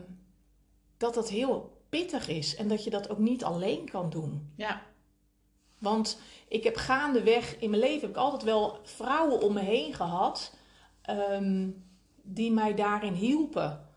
dat 0.96 1.14
dat 1.14 1.28
heel 1.28 1.78
pittig 1.88 2.28
is 2.28 2.56
en 2.56 2.68
dat 2.68 2.84
je 2.84 2.90
dat 2.90 3.10
ook 3.10 3.18
niet 3.18 3.44
alleen 3.44 3.90
kan 3.90 4.10
doen. 4.10 4.52
Ja. 4.56 4.82
Want 5.80 6.18
ik 6.48 6.64
heb 6.64 6.76
gaandeweg 6.76 7.58
in 7.58 7.70
mijn 7.70 7.82
leven 7.82 8.00
heb 8.00 8.10
ik 8.10 8.16
altijd 8.16 8.42
wel 8.42 8.78
vrouwen 8.82 9.40
om 9.40 9.52
me 9.52 9.60
heen 9.60 9.94
gehad 9.94 10.54
ehm, 11.02 11.68
die 12.22 12.52
mij 12.52 12.74
daarin 12.74 13.14
hielpen. 13.14 13.88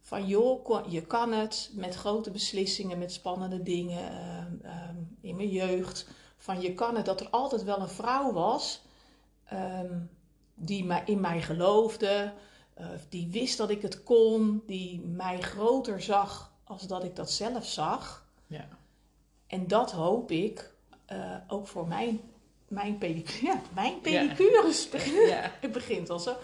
Van 0.00 0.26
joh, 0.26 0.90
je 0.90 1.02
kan 1.02 1.32
het 1.32 1.70
met 1.74 1.94
grote 1.94 2.30
beslissingen, 2.30 2.98
met 2.98 3.12
spannende 3.12 3.62
dingen 3.62 4.10
ehm, 4.10 4.54
ehm, 4.62 4.96
in 5.20 5.36
mijn 5.36 5.48
jeugd. 5.50 6.08
Van 6.36 6.60
je 6.60 6.74
kan 6.74 6.96
het, 6.96 7.04
dat 7.04 7.20
er 7.20 7.30
altijd 7.30 7.64
wel 7.64 7.80
een 7.80 7.88
vrouw 7.88 8.32
was 8.32 8.86
die 10.54 10.84
mij, 10.84 11.02
in 11.04 11.20
mij 11.20 11.42
geloofde, 11.42 12.32
die 13.08 13.28
wist 13.30 13.56
dat 13.56 13.70
ik 13.70 13.82
het 13.82 14.02
kon, 14.02 14.62
die 14.66 15.00
mij 15.00 15.40
groter 15.40 16.02
zag 16.02 16.52
als 16.64 16.86
dat 16.86 17.04
ik 17.04 17.16
dat 17.16 17.30
zelf 17.30 17.66
zag. 17.66 18.26
Ja. 18.46 18.68
En 19.46 19.66
dat 19.66 19.92
hoop 19.92 20.30
ik 20.30 20.74
eh, 21.08 21.34
ook 21.48 21.66
voor 21.66 21.88
mijn, 21.88 22.20
mijn 22.68 22.98
pedicure. 22.98 23.46
Ja, 23.52 23.60
mijn 23.74 24.00
pedicures. 24.00 24.88
Ja. 25.28 25.50
Het 25.60 25.72
begint 25.72 26.10
al 26.10 26.18
zo. 26.18 26.36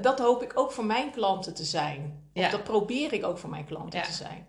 Dat 0.00 0.18
hoop 0.18 0.42
ik 0.42 0.52
ook 0.58 0.72
voor 0.72 0.84
mijn 0.84 1.10
klanten 1.10 1.54
te 1.54 1.64
zijn. 1.64 2.22
Of 2.34 2.42
Ja. 2.42 2.50
dat 2.50 2.64
probeer 2.64 3.12
ik 3.12 3.24
ook 3.24 3.38
voor 3.38 3.50
mijn 3.50 3.64
klanten 3.64 4.02
te 4.02 4.12
zijn. 4.12 4.46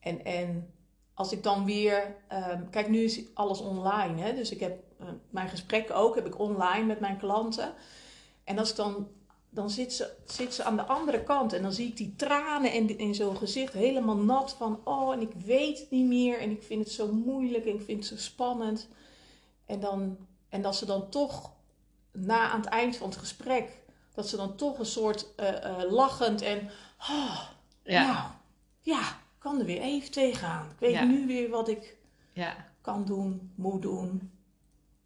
En, 0.00 0.24
en 0.24 0.70
als 1.14 1.32
ik 1.32 1.42
dan 1.42 1.64
weer... 1.64 2.16
ehm, 2.28 2.68
kijk, 2.70 2.88
nu 2.88 2.98
is 3.04 3.20
alles 3.34 3.60
online. 3.60 4.22
Hè? 4.22 4.34
Dus 4.34 4.50
ik 4.50 4.60
heb 4.60 4.82
eh, 5.00 5.06
mijn 5.30 5.48
gesprekken 5.48 5.94
ook 5.94 6.14
heb 6.14 6.26
ik 6.26 6.38
online 6.38 6.84
met 6.84 7.00
mijn 7.00 7.18
klanten. 7.18 7.74
En 8.44 8.58
als 8.58 8.70
ik 8.70 8.76
dan... 8.76 9.08
Dan 9.56 9.70
zit 9.70 9.92
ze, 9.92 10.12
zit 10.26 10.54
ze 10.54 10.62
aan 10.64 10.76
de 10.76 10.82
andere 10.82 11.22
kant 11.22 11.52
en 11.52 11.62
dan 11.62 11.72
zie 11.72 11.86
ik 11.88 11.96
die 11.96 12.14
tranen 12.16 12.72
in, 12.72 12.98
in 12.98 13.14
zo'n 13.14 13.36
gezicht 13.36 13.72
helemaal 13.72 14.16
nat 14.16 14.52
van... 14.52 14.80
Oh, 14.84 15.12
en 15.12 15.20
ik 15.20 15.32
weet 15.44 15.78
het 15.78 15.90
niet 15.90 16.06
meer 16.06 16.38
en 16.38 16.50
ik 16.50 16.62
vind 16.62 16.84
het 16.84 16.92
zo 16.92 17.12
moeilijk 17.12 17.64
en 17.66 17.74
ik 17.74 17.82
vind 17.84 17.98
het 17.98 18.18
zo 18.18 18.24
spannend. 18.24 18.88
En, 19.66 19.80
dan, 19.80 20.16
en 20.48 20.62
dat 20.62 20.76
ze 20.76 20.86
dan 20.86 21.08
toch 21.10 21.52
na 22.12 22.50
aan 22.50 22.60
het 22.60 22.68
eind 22.68 22.96
van 22.96 23.08
het 23.08 23.18
gesprek, 23.18 23.82
dat 24.14 24.28
ze 24.28 24.36
dan 24.36 24.56
toch 24.56 24.78
een 24.78 24.86
soort 24.86 25.34
eh, 25.36 25.64
eh, 25.64 25.90
lachend 25.92 26.42
en, 26.42 26.70
oh, 27.00 27.40
Ja. 27.82 28.06
nou, 28.12 28.28
ja, 28.80 29.00
ik 29.08 29.38
kan 29.38 29.58
er 29.58 29.64
weer 29.66 29.80
even 29.80 30.10
tegenaan. 30.10 30.70
Ik 30.70 30.78
weet 30.78 30.92
Ja. 30.92 31.04
nu 31.04 31.26
weer 31.26 31.48
wat 31.50 31.68
ik 31.68 31.96
Ja. 32.32 32.70
kan 32.80 33.04
doen, 33.04 33.52
moet 33.54 33.82
doen, 33.82 34.30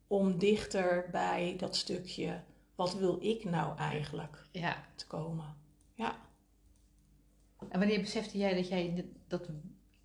om 0.06 0.38
dichter 0.38 1.08
bij 1.12 1.54
dat 1.58 1.76
stukje, 1.76 2.40
wat 2.80 2.94
wil 2.94 3.18
ik 3.20 3.44
nou 3.44 3.78
eigenlijk, 3.78 4.36
Ja. 4.50 4.84
te 4.94 5.06
komen. 5.06 5.56
Ja. 5.94 6.16
En 7.68 7.78
wanneer 7.78 8.00
besefte 8.00 8.38
jij 8.38 8.54
dat 8.54 8.68
jij 8.68 8.84
in 8.84 8.94
de- 8.94 9.12
dat 9.26 9.48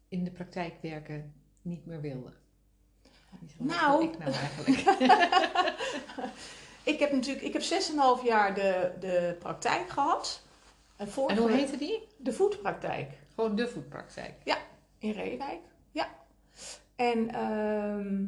in 0.08 0.24
de 0.24 0.32
praktijk 0.32 0.74
werken 0.82 1.34
niet 1.62 1.86
meer 1.86 2.02
wilde? 2.02 2.34
Van, 3.30 3.40
wat 3.58 3.68
Nou. 3.78 3.98
wil 3.98 4.08
ik 4.14 4.18
nou 4.18 4.32
eigenlijk? 4.32 4.80
Ik 6.84 7.00
heb 7.00 7.12
natuurlijk, 7.12 7.46
ik 7.46 7.54
heb 7.54 7.62
6,5 7.62 8.24
jaar 8.26 8.56
de, 8.56 8.92
de 9.00 9.36
praktijk 9.40 9.90
gehad. 9.90 10.42
En, 10.96 11.08
En 11.28 11.38
hoe 11.38 11.52
heette 11.52 11.78
die? 11.78 12.08
De 12.18 12.34
voetpraktijk. 12.34 13.12
Gewoon 13.36 13.56
de 13.56 13.68
voetpraktijk. 13.68 14.34
In 14.98 15.12
Reewijk, 15.12 15.62
ja. 15.92 16.08
En 16.96 17.30
ehm, 17.34 18.24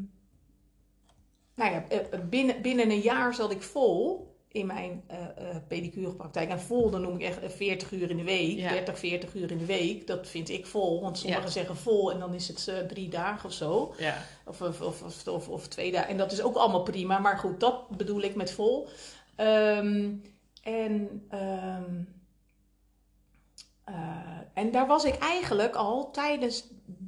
nou 1.53 1.71
ja, 1.71 1.87
eh, 1.87 2.19
binnen, 2.29 2.61
binnen 2.61 2.89
een 2.89 2.99
jaar 2.99 3.33
zat 3.33 3.51
ik 3.51 3.61
vol 3.61 4.35
in 4.57 4.65
mijn 4.65 5.03
eh 5.07 5.17
eh, 5.19 5.55
pedicurepraktijk. 5.67 6.49
En 6.49 6.59
vol, 6.61 6.89
dan 6.89 7.01
noem 7.01 7.15
ik 7.15 7.21
echt 7.21 7.39
eh, 7.41 7.49
40 7.49 7.91
uur 7.91 8.09
in 8.09 8.17
de 8.17 8.23
week, 8.23 8.57
Ja. 8.57 8.69
30, 8.69 8.99
40 8.99 9.33
uur 9.35 9.51
in 9.51 9.57
de 9.57 9.65
week. 9.65 10.07
Dat 10.07 10.27
vind 10.27 10.49
ik 10.49 10.65
vol, 10.65 11.01
want 11.01 11.17
sommigen 11.17 11.43
Ja. 11.45 11.49
zeggen 11.49 11.77
vol 11.77 12.11
en 12.11 12.19
dan 12.19 12.33
is 12.33 12.47
het 12.47 12.67
eh, 12.67 12.77
drie 12.77 13.09
dagen 13.09 13.45
of 13.45 13.53
zo. 13.53 13.93
Ja. 13.97 14.17
Of, 14.45 14.61
of, 14.61 14.81
of, 15.27 15.47
of, 15.49 15.67
twee 15.67 15.91
dagen. 15.91 16.09
En 16.09 16.17
dat 16.17 16.31
is 16.31 16.41
ook 16.41 16.55
allemaal 16.55 16.83
prima. 16.83 17.19
Maar 17.19 17.37
goed, 17.37 17.59
dat 17.59 17.89
bedoel 17.89 18.21
ik 18.21 18.35
met 18.35 18.51
vol. 18.51 18.87
Ehm, 19.35 20.11
en, 20.63 21.25
ehm, 21.29 22.01
eh, 23.83 23.95
en 24.53 24.71
daar 24.71 24.87
was 24.87 25.03
ik 25.05 25.15
eigenlijk 25.17 25.75
al 25.75 26.11
tijdens 26.11 26.63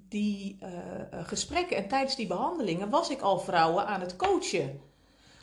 die 0.09 0.57
eh, 0.59 0.69
eh, 1.11 1.27
gesprekken 1.27 1.77
en 1.77 1.87
tijdens 1.87 2.15
die 2.15 2.27
behandelingen... 2.27 2.89
was 2.89 3.09
ik 3.09 3.21
al 3.21 3.39
vrouwen 3.39 3.87
aan 3.87 4.01
het 4.01 4.15
coachen. 4.15 4.65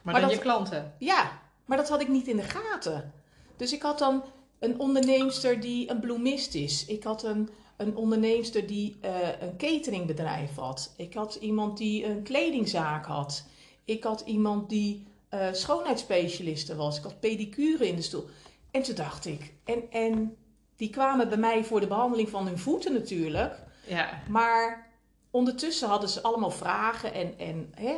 Maar, 0.02 0.14
Maar 0.14 0.14
dan 0.14 0.22
dat- 0.30 0.32
je 0.38 0.44
klanten. 0.44 0.94
Ja, 0.98 1.30
maar 1.66 1.76
dat 1.76 1.88
had 1.88 2.00
ik 2.00 2.08
niet 2.08 2.28
in 2.28 2.36
de 2.36 2.42
gaten. 2.42 3.12
Dus 3.56 3.72
ik 3.72 3.82
had 3.82 3.98
dan 3.98 4.24
een 4.58 4.78
onderneemster 4.78 5.60
die 5.60 5.90
een 5.90 6.00
bloemist 6.00 6.54
is. 6.54 6.84
Ik 6.86 7.02
had 7.02 7.22
een, 7.22 7.48
een 7.76 7.96
onderneemster 7.96 8.66
die 8.66 8.96
eh, 9.00 9.10
een 9.40 9.56
cateringbedrijf 9.56 10.54
had. 10.54 10.92
Ik 10.96 11.14
had 11.14 11.34
iemand 11.34 11.78
die 11.78 12.04
een 12.06 12.22
kledingzaak 12.22 13.06
had. 13.06 13.44
Ik 13.84 14.04
had 14.04 14.20
iemand 14.26 14.68
die 14.68 15.06
eh 15.28 15.48
schoonheidsspecialiste 15.52 16.76
was. 16.76 16.96
Ik 16.96 17.02
had 17.02 17.20
pedicure 17.20 17.88
in 17.88 17.96
de 17.96 18.02
stoel. 18.02 18.24
En 18.70 18.82
toen 18.82 18.94
dacht 18.94 19.26
ik, 19.26 19.52
en, 19.64 19.90
en 19.90 20.36
die 20.76 20.90
kwamen 20.90 21.28
bij 21.28 21.38
mij 21.38 21.64
voor 21.64 21.80
de 21.80 21.86
behandeling 21.86 22.28
van 22.28 22.46
hun 22.46 22.58
voeten 22.58 22.92
natuurlijk. 22.92 23.54
Ja. 23.86 24.22
Maar 24.28 24.90
ondertussen 25.30 25.88
hadden 25.88 26.08
ze 26.08 26.22
allemaal 26.22 26.50
vragen 26.50 27.14
en, 27.14 27.38
en 27.38 27.72
hè, 27.74 27.94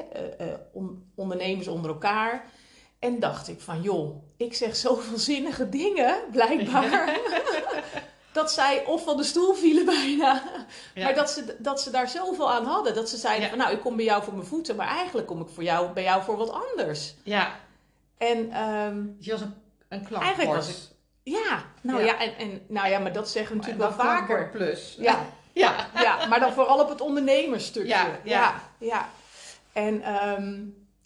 on- 0.73 1.05
ondernemers 1.15 1.69
onder 1.69 1.91
elkaar. 1.91 2.51
En 2.99 3.19
dacht 3.21 3.49
ik 3.49 3.61
van, 3.61 3.83
joh, 3.83 4.23
ik 4.37 4.55
zeg 4.55 4.77
zoveel 4.77 5.19
zinnige 5.19 5.69
dingen, 5.69 6.17
blijkbaar. 6.33 7.19
dat 8.33 8.53
zij 8.53 8.85
of 8.85 9.05
van 9.05 9.17
de 9.17 9.25
stoel 9.25 9.55
vielen 9.55 9.85
bijna. 9.85 10.43
Ja. 10.95 11.05
Maar 11.05 11.15
dat 11.15 11.31
ze, 11.31 11.57
dat 11.59 11.81
ze 11.83 11.91
daar 11.91 12.09
zoveel 12.09 12.51
aan 12.53 12.65
hadden. 12.65 12.95
Dat 12.95 13.09
ze 13.09 13.17
zeiden 13.17 13.43
Ja. 13.45 13.49
van, 13.49 13.59
nou, 13.59 13.73
ik 13.73 13.81
kom 13.81 13.97
bij 13.97 14.05
jou 14.05 14.23
voor 14.23 14.35
mijn 14.35 14.47
voeten. 14.47 14.77
Maar 14.77 14.87
eigenlijk 14.89 15.27
kom 15.27 15.41
ik 15.41 15.49
voor 15.49 15.63
jou, 15.63 15.93
bij 15.93 16.03
jou 16.03 16.23
voor 16.23 16.37
wat 16.37 16.51
anders. 16.51 17.15
ja. 17.23 17.55
En 18.19 18.51
ehm, 18.53 19.03
Dus 19.17 19.27
je 19.27 19.31
was 19.33 19.41
een, 19.41 19.55
een. 19.89 20.07
Eigenlijk 20.21 20.55
was 20.55 20.91
ja, 21.23 21.63
nou 21.81 22.05
Ja. 22.05 22.19
en, 22.19 22.37
en, 22.37 22.63
nou 22.69 22.89
ja, 22.89 22.99
maar 22.99 23.13
dat 23.13 23.29
zeggen 23.31 23.57
we 23.57 23.63
natuurlijk 23.67 23.97
wel 23.97 24.07
vaker. 24.07 24.49
plus. 24.51 24.97
Ja, 25.01 25.27
Ja. 25.53 25.87
ja, 25.95 26.27
maar 26.27 26.41
dan 26.41 26.53
vooral 26.53 26.81
op 26.81 26.89
het 26.89 27.01
ondernemersstukje. 27.01 27.89
Ja, 27.89 28.05
Ja, 28.07 28.21
ja. 28.23 28.55
ja. 28.79 29.09
En, 29.73 30.03
ehm, 30.03 30.57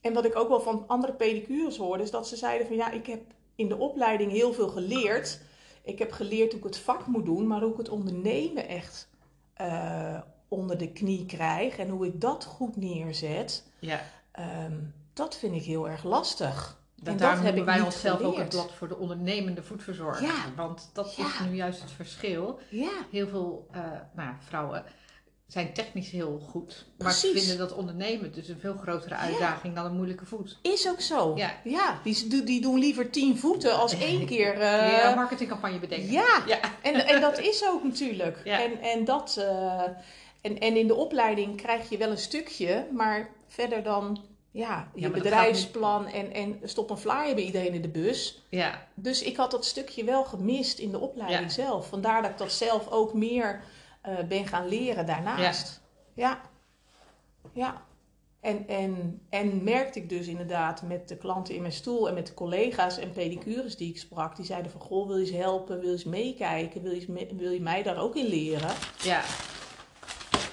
en 0.02 0.12
wat 0.12 0.24
ik 0.24 0.36
ook 0.36 0.48
wel 0.48 0.60
van 0.60 0.84
andere 0.86 1.12
pedicures 1.12 1.76
hoorde, 1.76 2.02
is 2.02 2.10
dat 2.10 2.28
ze 2.28 2.36
zeiden 2.36 2.66
van 2.66 2.76
ja, 2.76 2.90
ik 2.90 3.06
heb 3.06 3.20
in 3.54 3.68
de 3.68 3.76
opleiding 3.76 4.30
heel 4.30 4.52
veel 4.52 4.68
geleerd. 4.68 5.40
Ik 5.82 5.98
heb 5.98 6.12
geleerd 6.12 6.50
hoe 6.50 6.58
ik 6.58 6.66
het 6.66 6.78
vak 6.78 7.06
moet 7.06 7.24
doen, 7.24 7.46
maar 7.46 7.60
hoe 7.60 7.70
ik 7.72 7.76
het 7.78 7.88
ondernemen 7.88 8.68
echt 8.68 9.08
eh, 9.54 10.20
onder 10.48 10.78
de 10.78 10.92
knie 10.92 11.26
krijg 11.26 11.76
en 11.78 11.88
hoe 11.88 12.06
ik 12.06 12.20
dat 12.20 12.44
goed 12.44 12.76
neerzet, 12.76 13.64
ja. 13.78 14.00
ehm, 14.32 14.76
dat 15.12 15.36
vind 15.36 15.54
ik 15.54 15.62
heel 15.62 15.88
erg 15.88 16.04
lastig. 16.04 16.80
Dat 16.96 17.12
en 17.12 17.16
daarom 17.20 17.36
dat 17.38 17.46
heb 17.46 17.54
noemen 17.56 17.74
ik 17.74 17.80
wij 17.80 17.90
onszelf 17.92 18.14
ook 18.20 18.24
het 18.24 18.34
geleerd. 18.34 18.50
blad 18.50 18.72
voor 18.72 18.88
de 18.88 18.96
ondernemende 18.96 19.62
voedverzorger. 19.62 20.26
Ja. 20.26 20.34
Want 20.56 20.90
dat 20.92 21.14
Ja. 21.14 21.26
is 21.26 21.40
nu 21.48 21.54
juist 21.56 21.80
het 21.80 21.90
verschil. 21.90 22.58
Ja, 22.68 22.90
Heel 23.10 23.28
veel 23.28 23.66
eh, 23.70 23.82
nou, 24.14 24.34
vrouwen 24.40 24.84
zijn 25.52 25.72
technisch 25.72 26.10
heel 26.10 26.40
goed. 26.50 26.84
Maar 26.98 27.06
Precies. 27.18 27.38
vinden 27.40 27.58
dat 27.58 27.76
ondernemen 27.76 28.32
dus 28.32 28.48
een 28.48 28.58
veel 28.60 28.76
grotere 28.82 29.14
uitdaging 29.14 29.74
dan 29.74 29.84
een 29.84 29.96
moeilijke 29.96 30.26
voet. 30.26 30.58
is 30.62 30.88
ook 30.88 31.00
zo. 31.00 31.32
Ja. 31.36 31.60
Ja, 31.64 32.00
die, 32.04 32.44
die 32.44 32.60
doen 32.60 32.78
liever 32.78 33.10
tien 33.10 33.38
voeten 33.38 33.78
als 33.78 33.98
één 33.98 34.26
keer. 34.32 34.60
eh, 34.60 35.08
een 35.08 35.14
marketingcampagne 35.14 35.78
bedenken? 35.78 36.10
ja, 36.10 36.42
Ja. 36.46 36.58
En, 36.82 37.06
en 37.06 37.20
dat 37.20 37.38
is 37.38 37.64
ook 37.68 37.84
natuurlijk. 37.84 38.36
En, 38.44 38.80
en, 38.80 39.04
dat, 39.04 39.36
eh, 39.38 39.82
en, 40.40 40.58
en 40.58 40.76
in 40.76 40.86
de 40.86 40.94
opleiding 40.94 41.56
krijg 41.56 41.88
je 41.88 41.96
wel 41.96 42.10
een 42.10 42.18
stukje, 42.18 42.86
maar 42.92 43.28
verder 43.48 43.82
dan 43.82 44.20
ja, 44.50 44.88
je 44.94 45.10
bedrijfsplan 45.10 46.06
en, 46.06 46.32
en 46.32 46.60
stop 46.64 46.90
een 46.90 46.96
flyer 46.98 47.34
bij 47.34 47.44
iedereen 47.44 47.74
in 47.74 47.82
de 47.82 47.88
bus. 47.88 48.42
Ja. 48.48 48.86
Dus 48.94 49.22
ik 49.22 49.36
had 49.36 49.50
dat 49.50 49.64
stukje 49.64 50.04
wel 50.04 50.24
gemist 50.24 50.78
in 50.78 50.90
de 50.90 50.98
opleiding 50.98 51.52
zelf. 51.52 51.88
Vandaar 51.88 52.22
dat 52.22 52.30
ik 52.30 52.38
dat 52.38 52.52
zelf 52.52 52.88
ook 52.88 53.14
meer 53.14 53.62
eh, 54.02 54.18
ben 54.28 54.46
gaan 54.46 54.68
leren 54.68 55.06
daarnaast. 55.06 55.80
Ja. 56.14 56.40
Ja. 57.52 57.82
En, 58.40 58.68
en, 58.68 59.20
en 59.30 59.64
merkte 59.64 59.98
ik 59.98 60.08
dus 60.08 60.26
inderdaad 60.26 60.82
met 60.82 61.08
de 61.08 61.16
klanten 61.16 61.54
in 61.54 61.60
mijn 61.60 61.72
stoel 61.72 62.08
en 62.08 62.14
met 62.14 62.26
de 62.26 62.34
collega's 62.34 62.98
en 62.98 63.12
pedicures 63.12 63.76
die 63.76 63.88
ik 63.90 63.98
sprak, 63.98 64.36
die 64.36 64.44
zeiden 64.44 64.70
van 64.70 64.80
goh, 64.80 65.06
wil 65.06 65.16
je 65.16 65.22
eens 65.26 65.36
helpen, 65.36 65.76
wil 65.78 65.86
je 65.86 65.92
eens 65.92 66.04
meekijken, 66.04 66.82
wil 66.82 66.90
je, 66.90 66.96
eens 66.96 67.06
me- 67.06 67.34
wil 67.36 67.50
je 67.50 67.60
mij 67.60 67.82
daar 67.82 67.98
ook 67.98 68.16
in 68.16 68.26
leren? 68.26 68.70
Ja. 69.02 69.22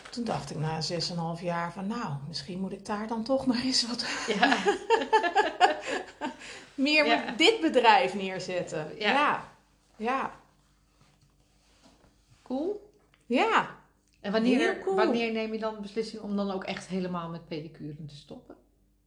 Toen 0.10 0.24
dacht 0.24 0.50
ik 0.52 0.58
na 0.58 0.80
6,5 1.38 1.44
jaar 1.44 1.74
van 1.74 1.88
nou, 1.88 2.14
misschien 2.28 2.60
moet 2.60 2.72
ik 2.72 2.86
daar 2.86 3.08
dan 3.08 3.24
toch 3.24 3.46
maar 3.46 3.62
eens 3.64 3.88
wat 3.88 4.06
Ja. 4.28 4.58
meer 6.76 7.06
Ja. 7.06 7.24
met 7.26 7.38
dit 7.38 7.60
bedrijf 7.62 8.14
neerzetten. 8.14 8.88
Ja. 8.98 9.12
Ja. 9.12 9.44
Ja. 9.98 10.32
Cool. 12.44 12.89
Ja. 13.38 13.70
En 14.22 14.32
wanneer, 14.32 14.58
Heel 14.60 14.84
cool. 14.84 14.96
wanneer 14.96 15.32
neem 15.32 15.54
je 15.54 15.60
dan 15.60 15.76
de 15.76 15.82
beslissing 15.82 16.22
om 16.22 16.36
dan 16.36 16.52
ook 16.52 16.64
echt 16.64 16.88
helemaal 16.88 17.30
met 17.30 17.48
pedicure 17.48 18.06
te 18.08 18.16
stoppen? 18.16 18.56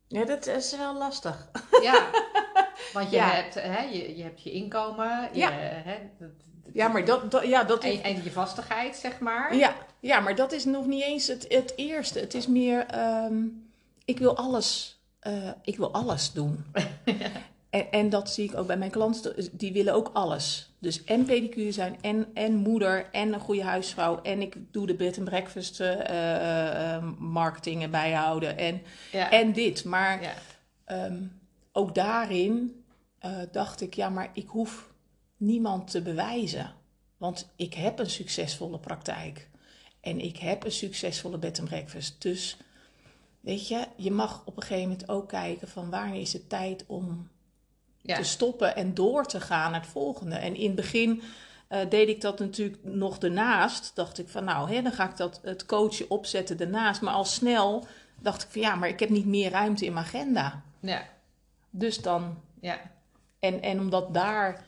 Ja, 0.08 0.24
dat 0.24 0.46
is 0.46 0.76
wel 0.76 0.94
lastig. 0.98 1.48
Ja. 1.82 2.10
Want 2.92 3.10
je, 3.10 3.16
Ja. 3.16 3.28
hebt, 3.28 3.54
hè, 3.54 3.80
je, 3.82 4.16
je 4.16 4.22
hebt 4.22 4.42
je 4.42 4.50
inkomen. 4.52 5.28
Je, 5.32 5.38
Ja. 5.38 5.50
hè, 5.52 5.98
dat- 6.18 6.30
Ja, 6.72 6.88
maar 6.88 7.04
dat, 7.04 7.30
dat, 7.30 7.46
ja, 7.46 7.64
dat 7.64 7.84
is... 7.84 8.00
En, 8.00 8.02
en 8.16 8.22
je 8.24 8.30
vastigheid, 8.32 8.96
zeg 8.96 9.18
maar. 9.20 9.56
Ja, 9.56 9.74
ja, 10.00 10.20
maar 10.20 10.34
dat 10.34 10.52
is 10.52 10.64
nog 10.64 10.86
niet 10.86 11.02
eens 11.02 11.26
het, 11.26 11.44
het 11.48 11.72
eerste. 11.76 12.18
Het 12.18 12.34
is 12.34 12.46
meer, 12.46 12.86
ehm, 12.86 13.42
ik 14.04 14.18
wil 14.18 14.36
alles, 14.36 15.00
eh, 15.20 15.50
ik 15.62 15.76
wil 15.76 15.92
alles 15.92 16.32
doen. 16.32 16.64
en, 17.72 17.90
en 17.90 18.08
dat 18.08 18.30
zie 18.30 18.44
ik 18.44 18.56
ook 18.56 18.66
bij 18.66 18.76
mijn 18.76 18.90
klanten, 18.90 19.48
die 19.52 19.72
willen 19.72 19.94
ook 19.94 20.10
alles. 20.12 20.72
Dus 20.78 21.04
en 21.04 21.24
pedicure 21.24 21.72
zijn, 21.72 21.96
en, 22.00 22.26
en 22.34 22.54
moeder, 22.54 23.10
en 23.10 23.32
een 23.32 23.40
goede 23.40 23.62
huisvrouw. 23.62 24.22
En 24.22 24.40
ik 24.40 24.56
doe 24.72 24.86
de 24.86 24.94
bed 24.94 25.18
and 25.18 25.28
breakfast 25.28 25.80
eh, 25.80 27.08
marketing 27.18 27.82
erbij 27.82 28.12
houden. 28.12 28.58
En, 28.58 28.82
Ja. 29.12 29.30
en 29.30 29.52
dit. 29.52 29.84
Maar 29.84 30.22
ja. 30.22 30.32
Ehm, 30.84 31.22
ook 31.72 31.94
daarin 31.94 32.84
dacht 33.52 33.80
ik, 33.80 33.94
ja, 33.94 34.08
maar 34.08 34.30
ik 34.34 34.48
hoef 34.48 34.92
niemand 35.36 35.90
te 35.90 36.02
bewijzen. 36.02 36.74
Want 37.16 37.52
ik 37.56 37.74
heb 37.74 37.98
een 37.98 38.10
succesvolle 38.10 38.78
praktijk. 38.78 39.48
En 40.00 40.20
ik 40.20 40.36
heb 40.36 40.64
een 40.64 40.72
succesvolle 40.72 41.38
bed 41.38 41.58
and 41.58 41.68
breakfast. 41.68 42.22
Dus, 42.22 42.56
weet 43.40 43.68
je, 43.68 43.86
je 43.96 44.10
mag 44.10 44.42
op 44.44 44.56
een 44.56 44.62
gegeven 44.62 44.88
moment 44.88 45.08
ook 45.08 45.28
kijken 45.28 45.68
van 45.68 45.90
wanneer 45.90 46.20
is 46.20 46.32
het 46.32 46.48
tijd 46.48 46.84
om 46.86 47.28
Ja. 48.02 48.16
te 48.16 48.22
stoppen 48.24 48.76
en 48.76 48.94
door 48.94 49.26
te 49.26 49.40
gaan 49.40 49.70
naar 49.70 49.80
het 49.80 49.90
volgende. 49.90 50.34
En 50.36 50.54
in 50.54 50.66
het 50.66 50.74
begin 50.74 51.22
eh, 51.68 51.80
deed 51.88 52.08
ik 52.08 52.20
dat 52.20 52.38
natuurlijk 52.38 52.78
nog 52.84 53.18
ernaast. 53.18 53.92
Dacht 53.94 54.18
ik 54.18 54.28
van 54.28 54.44
nou, 54.44 54.70
hè, 54.74 54.82
dan 54.82 54.92
ga 54.92 55.08
ik 55.10 55.16
dat, 55.16 55.40
het 55.42 55.66
coachen 55.66 56.10
opzetten 56.10 56.58
ernaast. 56.60 57.00
Maar 57.00 57.14
al 57.14 57.24
snel 57.24 57.86
dacht 58.20 58.42
ik 58.42 58.48
van 58.50 58.60
ja, 58.60 58.74
maar 58.74 58.88
ik 58.88 59.00
heb 59.00 59.08
niet 59.08 59.26
meer 59.26 59.50
ruimte 59.50 59.84
in 59.84 59.92
mijn 59.92 60.04
agenda. 60.06 60.62
Ja. 60.80 61.02
Dus 61.70 61.98
dan, 61.98 62.38
Ja. 62.60 62.78
en, 63.38 63.62
en 63.62 63.78
omdat 63.80 64.14
daar, 64.14 64.64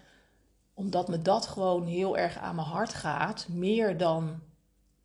omdat 0.75 1.09
me 1.09 1.23
dat 1.23 1.47
gewoon 1.47 1.87
heel 1.87 2.17
erg 2.17 2.39
aan 2.39 2.55
mijn 2.55 2.67
hart 2.67 2.95
gaat, 2.95 3.47
meer 3.49 3.97
dan 3.97 4.41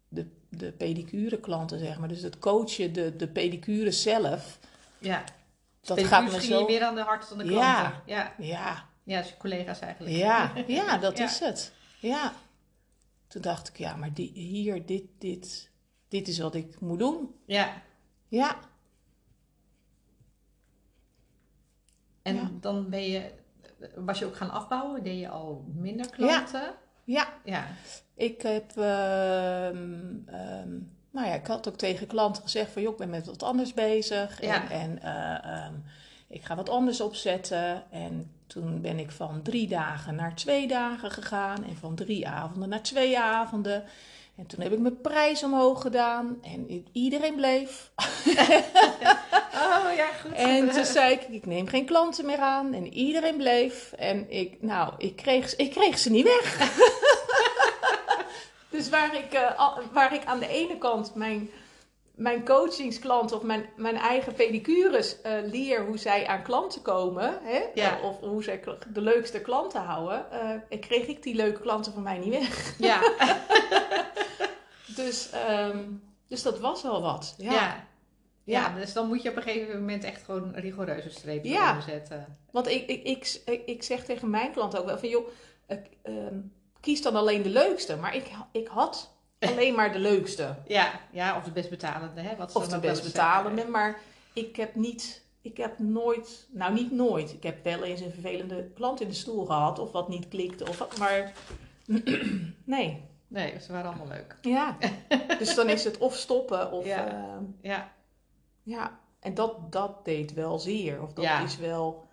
de, 0.08 0.26
de 0.50 0.72
pedicure 0.72 1.39
klanten, 1.39 1.80
zeg 1.80 2.00
maar. 2.00 2.08
Dus 2.08 2.22
het 2.22 2.39
coachen, 2.39 2.94
de, 2.94 3.15
de 3.15 3.28
pedicure 3.28 3.92
zelf, 3.92 4.60
Ja. 5.00 5.24
Dat 5.89 5.97
Pedicures 5.97 6.32
gaat 6.32 6.41
me 6.41 6.47
je 6.47 6.54
zo... 6.60 6.65
meer 6.65 6.84
aan 6.84 6.95
de 6.95 7.02
hart 7.02 7.30
dan 7.30 7.38
de 7.38 7.43
Ja. 7.45 7.49
klanten. 7.82 8.02
Ja. 8.06 8.34
Ja, 8.38 8.88
Ja, 9.04 9.19
dus 9.21 9.30
je 9.30 9.38
collega's 9.38 9.80
eigenlijk. 9.80 10.15
ja, 10.15 10.52
ja, 10.67 10.97
dat 10.97 11.17
Ja. 11.17 11.23
is 11.23 11.39
het. 11.39 11.73
Ja. 11.99 12.34
Toen 13.28 13.41
dacht 13.41 13.67
ik, 13.67 13.78
ja, 13.78 13.95
maar 13.95 14.13
die, 14.13 14.32
hier, 14.34 14.86
dit, 14.86 15.04
dit, 15.17 15.71
dit 16.08 16.28
is 16.28 16.39
wat 16.39 16.56
ik 16.56 16.80
moet 16.80 16.99
doen. 16.99 17.36
Ja. 17.45 17.82
Ja, 18.28 18.58
En 22.21 22.36
Ja. 22.36 22.49
dan 22.62 22.89
ben 22.89 23.02
je, 23.10 23.32
was 23.95 24.19
je 24.19 24.25
ook 24.25 24.36
gaan 24.36 24.49
afbouwen? 24.52 25.04
Deed 25.04 25.19
je 25.19 25.30
al 25.30 25.65
minder 25.75 26.10
klanten? 26.10 26.75
ja. 27.04 27.34
Ja. 27.43 27.67
Ik 28.13 28.41
heb, 28.41 28.78
ehm, 28.78 30.12
ehm, 30.25 30.78
nou 31.12 31.28
ja, 31.28 31.34
ik 31.34 31.48
had 31.48 31.67
ook 31.67 31.78
tegen 31.78 32.08
klanten 32.08 32.43
gezegd 32.43 32.72
van, 32.72 32.82
joh, 32.82 32.91
ik 32.91 32.98
ben 32.98 33.10
met 33.10 33.26
wat 33.26 33.43
anders 33.43 33.74
bezig. 33.74 34.41
Ja. 34.41 34.69
En, 34.69 35.02
en 35.02 35.02
eh, 35.02 35.52
ehm, 35.56 35.74
ik 36.28 36.43
ga 36.43 36.56
wat 36.56 36.69
anders 36.69 37.02
opzetten. 37.02 37.84
En 37.91 38.32
toen 38.48 38.82
ben 38.82 39.00
ik 39.00 39.12
van 39.12 39.41
drie 39.41 39.67
dagen 39.67 40.15
naar 40.15 40.36
twee 40.36 40.67
dagen 40.67 41.12
gegaan. 41.12 41.65
En 41.65 41.78
van 41.78 41.95
drie 41.95 42.28
avonden 42.28 42.69
naar 42.69 42.82
twee 42.82 43.19
avonden. 43.19 43.84
En 44.36 44.45
toen 44.45 44.62
heb 44.62 44.72
ik 44.72 44.80
mijn 44.80 45.02
prijs 45.02 45.43
omhoog 45.43 45.82
gedaan. 45.82 46.38
En 46.43 46.86
iedereen 46.91 47.36
bleef. 47.36 47.91
Oh 49.60 49.95
ja, 49.95 50.08
goed. 50.22 50.32
En 50.32 50.69
toen 50.69 50.86
zei 50.86 51.13
ik, 51.13 51.22
ik 51.22 51.45
neem 51.45 51.67
geen 51.67 51.86
klanten 51.86 52.26
meer 52.26 52.39
aan. 52.39 52.74
En 52.74 52.93
iedereen 52.93 53.38
bleef. 53.38 53.91
En 53.98 54.32
ik, 54.32 54.62
nou, 54.62 54.93
ik 54.98 55.15
kreeg, 55.15 55.56
ik 55.56 55.72
kreeg 55.72 56.00
ze 56.00 56.12
niet 56.12 56.24
weg. 56.24 56.58
dus 58.80 58.89
waar 58.89 59.15
ik, 59.15 59.34
eh, 59.34 59.78
waar 59.92 60.13
ik 60.13 60.26
aan 60.26 60.39
de 60.39 60.48
ene 60.48 60.78
kant 60.78 61.15
mijn, 61.15 61.50
mijn 62.15 62.46
coachingsklanten 62.46 63.38
of 63.38 63.44
mijn, 63.44 63.65
mijn 63.76 63.96
eigen 63.96 64.34
pedicures 64.34 65.22
eh, 65.22 65.34
leer 65.44 65.86
hoe 65.86 65.98
zij 65.98 66.28
aan 66.28 66.44
klanten 66.44 66.82
komen. 66.82 67.39
Hè? 67.42 67.62
Ja. 67.74 67.98
Eh, 67.98 68.04
Of 68.04 68.20
hoe 68.20 68.44
zij 68.44 68.63
de 68.94 69.02
leukste 69.02 69.42
klanten 69.42 69.82
houden. 69.82 70.26
kreeg 70.80 71.08
ik 71.08 71.24
die 71.24 71.36
leuke 71.36 71.62
klanten 71.62 71.94
van 71.94 72.04
mij 72.04 72.18
niet 72.18 72.34
weg. 72.34 72.76
Ja. 72.78 73.02
Dus, 74.96 75.30
ehm, 75.30 75.78
dus 76.28 76.44
dat 76.44 76.60
was 76.60 76.82
wel 76.84 77.02
wat. 77.02 77.36
Ja. 77.38 77.52
Ja. 77.52 77.88
ja. 78.44 78.76
dus 78.76 78.94
dan 78.94 79.08
moet 79.08 79.22
je 79.22 79.30
op 79.30 79.36
een 79.36 79.42
gegeven 79.42 79.80
moment 79.80 80.04
echt 80.04 80.24
gewoon 80.24 80.56
rigoureuze 80.56 81.10
strepen 81.10 81.50
Ja. 81.50 81.78
Want 82.52 82.68
ik, 82.68 82.88
ik, 82.89 83.04
ik, 83.46 83.62
ik, 83.65 83.84
zeg 83.84 84.06
tegen 84.06 84.30
mijn 84.30 84.52
klant 84.52 84.78
ook 84.78 84.86
wel 84.86 84.98
van, 84.98 85.10
joh, 85.10 85.28
ehm, 86.02 86.38
kies 86.82 87.02
dan 87.02 87.15
alleen 87.15 87.42
de 87.42 87.50
leukste. 87.50 87.96
Maar 87.96 88.15
ik, 88.15 88.32
ik 88.52 88.68
had 88.68 89.13
alleen 89.50 89.76
maar 89.76 89.92
de 89.92 90.00
leukste. 90.00 90.56
Ja, 90.68 91.00
ja, 91.12 91.38
of 91.38 91.44
de 91.44 91.52
best 91.52 91.70
betalende, 91.70 92.22
hè? 92.22 92.36
Wat 92.36 92.56
Of 92.56 92.68
de 92.68 92.80
best 92.80 93.04
betalende. 93.04 93.56
zeggen. 93.56 93.72
Maar 93.72 94.00
ik 94.34 94.56
heb 94.56 94.76
niet, 94.76 95.24
ik 95.42 95.58
heb 95.58 95.80
nooit, 95.80 96.48
nou 96.52 96.74
niet 96.74 96.92
nooit. 96.92 97.34
Ik 97.34 97.44
heb 97.44 97.63
wel 97.63 97.84
eens 97.84 98.02
een 98.02 98.12
vervelende 98.12 98.72
klant 98.76 99.02
in 99.02 99.08
de 99.08 99.13
stoel 99.13 99.46
gehad. 99.46 99.80
Of 99.80 99.92
wat 99.92 100.10
niet 100.10 100.28
klikte. 100.28 100.68
Of 100.68 100.78
wat, 100.78 100.98
maar 100.98 101.34
nee. 102.63 103.08
Nee, 103.28 103.60
ze 103.62 103.72
waren 103.72 103.88
allemaal 103.89 104.08
leuk. 104.08 104.38
Ja. 104.56 104.78
dus 105.39 105.56
dan 105.56 105.70
is 105.70 105.84
het 105.84 105.98
of 105.98 106.15
stoppen 106.15 106.72
of... 106.72 106.86
Ja. 106.86 107.08
ehm, 107.08 107.44
Ja, 107.62 107.92
Ja, 108.63 109.00
en 109.20 109.34
dat, 109.34 109.72
dat 109.72 110.06
deed 110.06 110.34
wel 110.34 110.60
zeer. 110.60 111.02
Of 111.02 111.13
dat 111.13 111.24
Ja. 111.24 111.44
is 111.44 111.58
wel. 111.58 112.08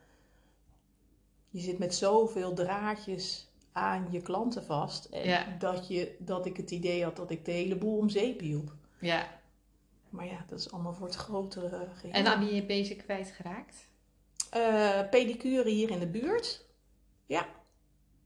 Je 1.51 1.61
zit 1.61 1.79
met 1.79 1.95
zoveel 1.95 2.55
draadjes 2.55 3.46
aan 3.77 4.07
je 4.11 4.21
klanten 4.21 4.65
vast. 4.65 5.05
En 5.05 5.29
Ja. 5.29 5.47
dat, 5.59 5.89
je, 5.89 6.17
dat 6.19 6.47
ik 6.47 6.57
het 6.57 6.71
idee 6.71 7.05
had 7.05 7.17
dat 7.17 7.31
ik 7.31 7.45
de 7.45 7.51
hele 7.53 7.77
boel 7.77 7.97
om 7.99 8.09
zeep 8.09 8.41
hielp. 8.41 8.73
ja. 9.01 9.35
Maar 10.09 10.27
ja, 10.27 10.45
dat 10.49 10.59
is 10.59 10.73
allemaal 10.73 10.95
voor 10.95 11.07
het 11.07 11.15
grotere 11.17 11.87
geheel. 11.95 12.13
En 12.15 12.27
aan 12.27 12.45
wie 12.47 12.55
je 12.55 12.63
bezig 12.67 12.97
kwijtgeraakt? 12.97 13.89
Eh, 14.51 15.01
pedicure 15.11 15.69
hier 15.71 15.91
in 15.91 15.99
de 15.99 16.07
buurt. 16.07 16.65
Ja, 17.27 17.47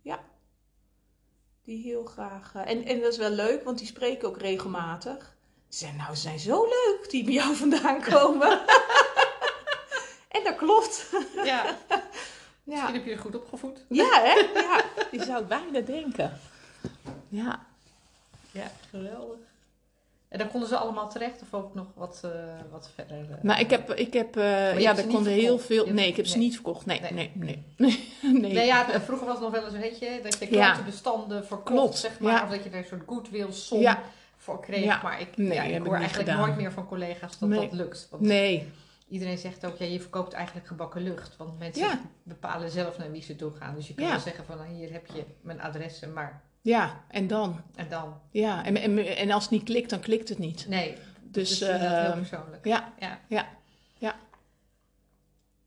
ja. 0.03 0.21
Die 1.65 1.83
heel 1.83 2.05
graag. 2.05 2.55
eh, 2.55 2.71
en, 2.71 2.85
en 2.85 3.01
dat 3.01 3.13
is 3.13 3.19
wel 3.19 3.31
leuk, 3.31 3.65
want 3.65 3.79
die 3.79 3.87
spreken 3.87 4.29
ook 4.29 4.39
regelmatig. 4.39 5.37
Ze 5.69 5.79
zeggen, 5.79 5.99
nou, 5.99 6.15
ze 6.15 6.21
zijn 6.21 6.39
zo 6.39 6.65
leuk 6.65 7.07
die 7.11 7.25
bij 7.25 7.33
jou 7.33 7.55
vandaan 7.57 8.03
komen. 8.13 8.61
en 10.37 10.45
dat 10.45 10.57
klopt. 10.57 11.11
Ja, 11.45 11.77
Ja, 12.65 12.73
misschien 12.75 12.95
heb 12.95 13.05
je 13.05 13.11
er 13.13 13.19
goed 13.19 13.35
opgevoed. 13.37 13.85
ja 13.89 14.09
hè? 14.23 14.61
Ja, 14.61 14.85
die 15.11 15.23
zou 15.23 15.45
bijna 15.45 15.81
denken. 15.81 16.33
Ja. 17.29 17.67
Ja, 18.53 18.71
geweldig. 18.91 19.39
En 20.29 20.39
dan 20.39 20.49
konden 20.51 20.69
ze 20.69 20.77
allemaal 20.77 21.11
terecht 21.11 21.43
of 21.43 21.55
ook 21.55 21.75
nog 21.75 21.87
wat, 21.95 22.21
eh, 22.25 22.31
wat 22.71 22.91
verder? 22.95 23.17
eh? 23.31 23.43
Nou, 23.43 23.61
ik 23.61 23.71
heb, 23.71 23.93
ik 23.93 24.13
heb, 24.13 24.37
eh, 24.37 24.79
ja, 24.79 24.93
niet 24.93 25.07
konden 25.07 25.33
heel 25.33 25.59
veel. 25.59 25.87
Je- 25.87 25.93
Nee, 25.93 26.09
ik 26.09 26.17
heb 26.17 26.27
ze 26.27 26.39
niet 26.39 26.55
verkocht. 26.55 26.87
Nee, 26.87 27.01
Nee. 27.01 27.13
nee, 27.13 27.31
nee. 27.35 27.65
Nee. 27.77 28.09
nee. 28.41 28.53
Nee, 28.53 28.67
ja, 28.67 29.01
vroeger 29.01 29.27
was 29.27 29.35
het 29.35 29.45
nog 29.45 29.53
wel 29.53 29.65
eens, 29.65 29.75
weet 29.75 29.99
je, 29.99 30.21
dat 30.23 30.39
je 30.39 30.51
Ja. 30.55 30.65
klantenbestanden 30.65 31.47
verkocht, 31.47 31.71
Klopt, 31.79 31.99
zeg 31.99 32.21
maar. 32.21 32.33
ja. 32.33 32.43
Of 32.45 32.51
dat 32.51 32.65
je 32.65 32.71
er 32.71 32.79
een 32.79 32.85
soort 32.85 33.03
goodwill 33.07 33.53
som 33.53 33.87
voor 34.37 34.61
kreeg. 34.61 35.03
Maar 35.03 35.21
ik, 35.21 35.29
ik 35.37 35.47
hoor 35.49 35.57
eigenlijk 35.57 36.13
gedaan. 36.13 36.39
nooit 36.39 36.57
meer 36.57 36.73
van 36.73 36.87
collega's 36.89 37.39
dat 37.39 37.51
dat 37.51 37.73
lukt. 37.73 38.07
Want 38.11 38.23
Nee. 38.23 38.69
Iedereen 39.11 39.39
zegt 39.39 39.67
ook, 39.67 39.77
ja, 39.77 39.87
je 39.87 40.01
verkoopt 40.01 40.33
eigenlijk 40.33 40.67
gebakken 40.67 41.03
lucht. 41.03 41.37
Want 41.37 41.59
mensen 41.59 41.87
Ja. 41.87 42.01
bepalen 42.23 42.71
zelf 42.71 42.99
naar 42.99 43.11
wie 43.11 43.23
ze 43.23 43.37
toe 43.37 43.51
gaan. 43.53 43.75
Dus 43.75 43.89
je 43.89 43.95
kan 43.95 44.05
Ja. 44.05 44.11
wel 44.11 44.21
zeggen 44.21 44.45
van, 44.45 44.57
nou, 44.57 44.69
hier 44.73 44.93
heb 44.93 45.07
je 45.07 45.25
mijn 45.41 45.61
adressen, 45.61 46.13
maar... 46.13 46.43
Ja, 46.63 47.05
en 47.09 47.27
dan? 47.27 47.61
En 47.75 47.89
dan? 47.89 48.21
Ja, 48.31 48.65
en, 48.65 48.77
en, 48.77 48.99
en 49.17 49.31
als 49.31 49.43
het 49.43 49.53
niet 49.53 49.63
klikt, 49.65 49.91
dan 49.91 50.01
klikt 50.01 50.29
het 50.29 50.39
niet. 50.39 50.69
Nee, 50.69 50.97
Dus, 51.21 51.49
dus, 51.49 51.59
dus 51.59 51.59
dat 51.69 51.81
heel 51.81 51.89
eh, 51.89 52.13
persoonlijk. 52.15 52.65
ja, 52.65 52.93
Ja. 52.99 53.19
ja, 53.29 53.49
ja. 53.99 54.15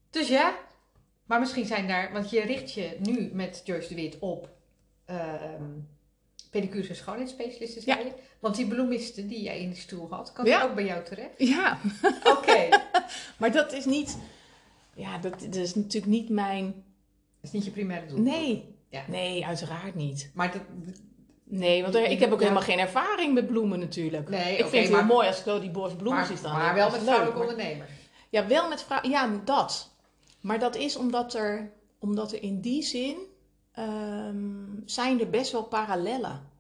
Dus 0.10 0.28
ja, 0.28 0.56
maar 1.26 1.40
misschien 1.40 1.66
zijn 1.66 1.88
daar, 1.88 2.12
want 2.14 2.30
je 2.30 2.42
richt 2.42 2.74
je 2.74 2.98
nu 3.00 3.30
met 3.34 3.62
Joyce 3.66 3.88
de 3.88 3.96
Wit 3.96 4.20
op 4.20 4.50
ehm 5.06 5.64
pedicures 6.54 6.90
en 6.90 6.96
schoonheidsspecialisten, 6.96 7.82
zei 7.82 8.00
Ja. 8.06 8.12
Want 8.40 8.56
die 8.56 8.68
bloemisten 8.68 9.28
die 9.28 9.42
jij 9.42 9.60
in 9.62 9.70
de 9.70 9.76
stoel 9.76 10.08
had, 10.10 10.32
kan 10.34 10.46
Ja. 10.46 10.64
ook 10.64 10.76
bij 10.76 10.86
jou 10.86 11.04
terecht? 11.04 11.30
ja. 11.38 11.78
Oké, 12.24 12.68
dat 12.70 13.04
Maar 13.40 13.52
dat 13.52 13.74
is 13.74 13.86
niet, 13.86 14.18
ja, 14.96 15.18
dat, 15.18 15.40
dat 15.40 15.56
is 15.56 15.76
natuurlijk 15.76 16.12
niet 16.12 16.30
mijn, 16.30 16.84
is 17.42 17.52
niet 17.52 17.66
je 17.66 17.72
primaire 17.72 18.06
doel. 18.08 18.20
nee. 18.20 18.76
Ja. 18.90 19.04
Nee, 19.08 19.46
uiteraard 19.46 19.96
niet. 19.96 20.32
Maar 20.34 20.52
dat, 20.52 20.62
Nee, 21.46 21.82
want 21.82 21.96
er- 21.96 22.04
ik 22.10 22.20
heb 22.20 22.32
ook 22.32 22.40
helemaal 22.40 22.62
geen 22.62 22.80
ervaring 22.80 23.34
met 23.34 23.48
bloemen 23.48 23.80
natuurlijk. 23.80 24.30
nee, 24.30 24.58
ik 24.58 24.66
vind 24.66 24.84
het 24.84 24.92
maar, 24.92 25.06
heel 25.06 25.14
mooi 25.14 25.28
als 25.28 25.38
ik 25.38 25.44
zo 25.44 25.60
die 25.60 25.70
borst 25.70 25.98
bloemen 25.98 26.26
zie 26.26 26.38
staan. 26.38 26.52
maar 26.58 26.66
Dat 26.68 26.76
wel 26.76 26.86
is 26.88 26.92
met 26.94 27.02
vrouwelijke 27.02 27.40
ondernemers. 27.40 27.92
Ja, 28.30 28.48
wel 28.48 28.70
met 28.70 28.84
vrouwen. 28.84 29.10
Ja, 29.10 29.42
dat. 29.46 29.90
Maar 30.42 30.60
dat 30.60 30.76
is 30.76 30.96
omdat 30.96 31.34
er, 31.34 31.72
omdat 32.00 32.32
er 32.32 32.44
in 32.44 32.60
die 32.62 32.84
zin 32.84 33.16
ehm, 33.74 34.66
zijn 34.86 35.20
er 35.20 35.30
best 35.30 35.52
wel 35.52 35.64
parallellen. 35.64 36.52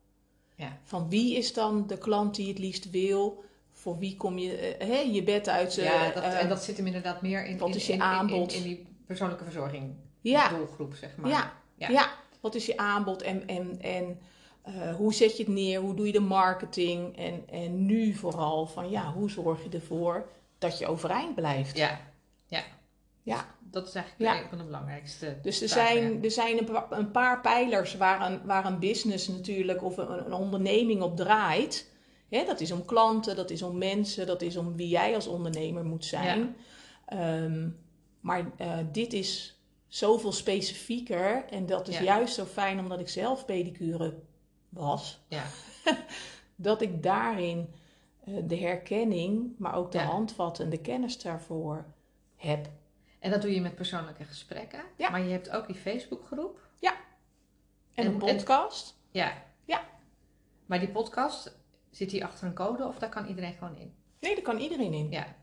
Ja. 0.55 0.77
Van 0.83 1.09
wie 1.09 1.37
is 1.37 1.53
dan 1.53 1.87
de 1.87 1.97
klant 1.97 2.35
die 2.35 2.47
het 2.47 2.59
liefst 2.59 2.89
wil? 2.89 3.43
Voor 3.71 3.97
wie 3.97 4.17
kom 4.17 4.37
je 4.37 4.57
eh, 4.57 4.87
hè, 4.87 4.99
je 4.99 5.23
bed 5.23 5.49
uit? 5.49 5.77
eh, 5.77 5.85
ja, 5.85 6.11
dat, 6.11 6.23
eh, 6.23 6.41
en 6.41 6.49
dat 6.49 6.63
zit 6.63 6.77
hem 6.77 6.85
inderdaad 6.85 7.21
meer 7.21 7.45
in, 7.45 7.57
wat 7.57 7.75
is 7.75 7.87
je 7.87 7.93
in, 7.93 8.01
aanbod? 8.01 8.51
in, 8.53 8.57
in 8.57 8.63
die 8.63 8.85
persoonlijke 9.05 9.43
verzorging 9.43 9.93
ja, 10.21 10.49
doelgroep, 10.49 10.95
zeg 10.95 11.15
maar. 11.15 11.29
ja, 11.29 11.53
Ja. 11.75 11.89
ja, 11.89 12.09
wat 12.39 12.55
is 12.55 12.65
je 12.65 12.77
aanbod 12.77 13.21
en, 13.21 13.47
en, 13.47 13.81
en 13.81 14.19
eh, 14.61 14.95
hoe 14.95 15.13
zet 15.13 15.37
je 15.37 15.43
het 15.43 15.53
neer? 15.53 15.79
Hoe 15.79 15.95
doe 15.95 16.05
je 16.05 16.11
de 16.11 16.19
marketing? 16.19 17.17
En, 17.17 17.43
en 17.49 17.85
nu 17.85 18.13
vooral 18.13 18.65
van 18.67 18.89
ja, 18.89 19.11
hoe 19.13 19.29
zorg 19.29 19.63
je 19.63 19.69
ervoor 19.69 20.29
dat 20.57 20.79
je 20.79 20.87
overeind 20.87 21.35
blijft? 21.35 21.77
Ja, 21.77 21.99
ja. 22.47 22.63
Ja. 23.23 23.55
Dat 23.59 23.87
is 23.87 23.93
eigenlijk 23.95 24.31
Ja. 24.35 24.41
een 24.43 24.49
van 24.49 24.57
de 24.57 24.63
belangrijkste. 24.63 25.37
Dus 25.41 25.61
er 25.61 25.67
zaken, 25.69 25.93
zijn, 25.97 26.23
er 26.23 26.31
zijn 26.31 26.57
een, 26.57 26.65
pa- 26.65 26.87
een 26.89 27.11
paar 27.11 27.41
pijlers 27.41 27.97
waar 27.97 28.31
een, 28.31 28.45
waar 28.45 28.65
een 28.65 28.79
business 28.79 29.27
natuurlijk 29.27 29.83
of 29.83 29.97
een, 29.97 30.25
een 30.25 30.33
onderneming 30.33 31.01
op 31.01 31.15
draait. 31.17 31.91
Hè, 32.29 32.45
dat 32.45 32.59
is 32.59 32.71
om 32.71 32.85
klanten, 32.85 33.35
dat 33.35 33.49
is 33.49 33.61
om 33.61 33.77
mensen, 33.77 34.27
dat 34.27 34.41
is 34.41 34.57
om 34.57 34.75
wie 34.75 34.87
jij 34.87 35.15
als 35.15 35.27
ondernemer 35.27 35.85
moet 35.85 36.05
zijn. 36.05 36.55
Ehm, 37.05 37.69
maar 38.19 38.51
eh, 38.57 38.77
dit 38.91 39.13
is 39.13 39.57
zoveel 39.87 40.31
specifieker 40.31 41.45
en 41.49 41.65
dat 41.65 41.87
is 41.87 41.97
Ja. 41.97 42.03
juist 42.03 42.33
zo 42.33 42.45
fijn 42.45 42.79
omdat 42.79 42.99
ik 42.99 43.09
zelf 43.09 43.45
pedicure 43.45 44.19
was. 44.69 45.19
Ja. 45.27 45.43
Dat 46.55 46.81
ik 46.81 47.03
daarin 47.03 47.69
eh, 48.25 48.33
de 48.47 48.57
herkenning, 48.57 49.55
maar 49.57 49.75
ook 49.75 49.91
de 49.91 49.97
Ja. 49.97 50.03
handvatten 50.03 50.63
en 50.63 50.69
de 50.69 50.81
kennis 50.81 51.21
daarvoor 51.21 51.85
heb. 52.35 52.67
En 53.23 53.31
dat 53.31 53.41
doe 53.41 53.53
je 53.53 53.61
met 53.61 53.75
persoonlijke 53.75 54.23
gesprekken. 54.23 54.83
Ja. 54.97 55.09
Maar 55.09 55.21
je 55.21 55.31
hebt 55.31 55.49
ook 55.49 55.67
die 55.67 55.75
Facebookgroep. 55.75 56.59
En, 56.79 58.05
En- 58.05 58.05
een 58.05 58.21
en- 58.21 58.35
podcast. 58.35 58.95
Ja. 59.11 59.43
Ja. 59.65 59.81
Maar 60.65 60.79
die 60.79 60.89
podcast, 60.89 61.57
zit 61.91 62.09
die 62.09 62.25
achter 62.25 62.47
een 62.47 62.53
code 62.53 62.85
of 62.85 62.99
daar 62.99 63.09
kan 63.09 63.27
iedereen 63.27 63.53
gewoon 63.53 63.77
in? 63.77 63.93
Nee, 64.19 64.33
daar 64.33 64.43
kan 64.43 64.57
iedereen 64.57 64.93
in. 64.93 65.11
Ja. 65.11 65.35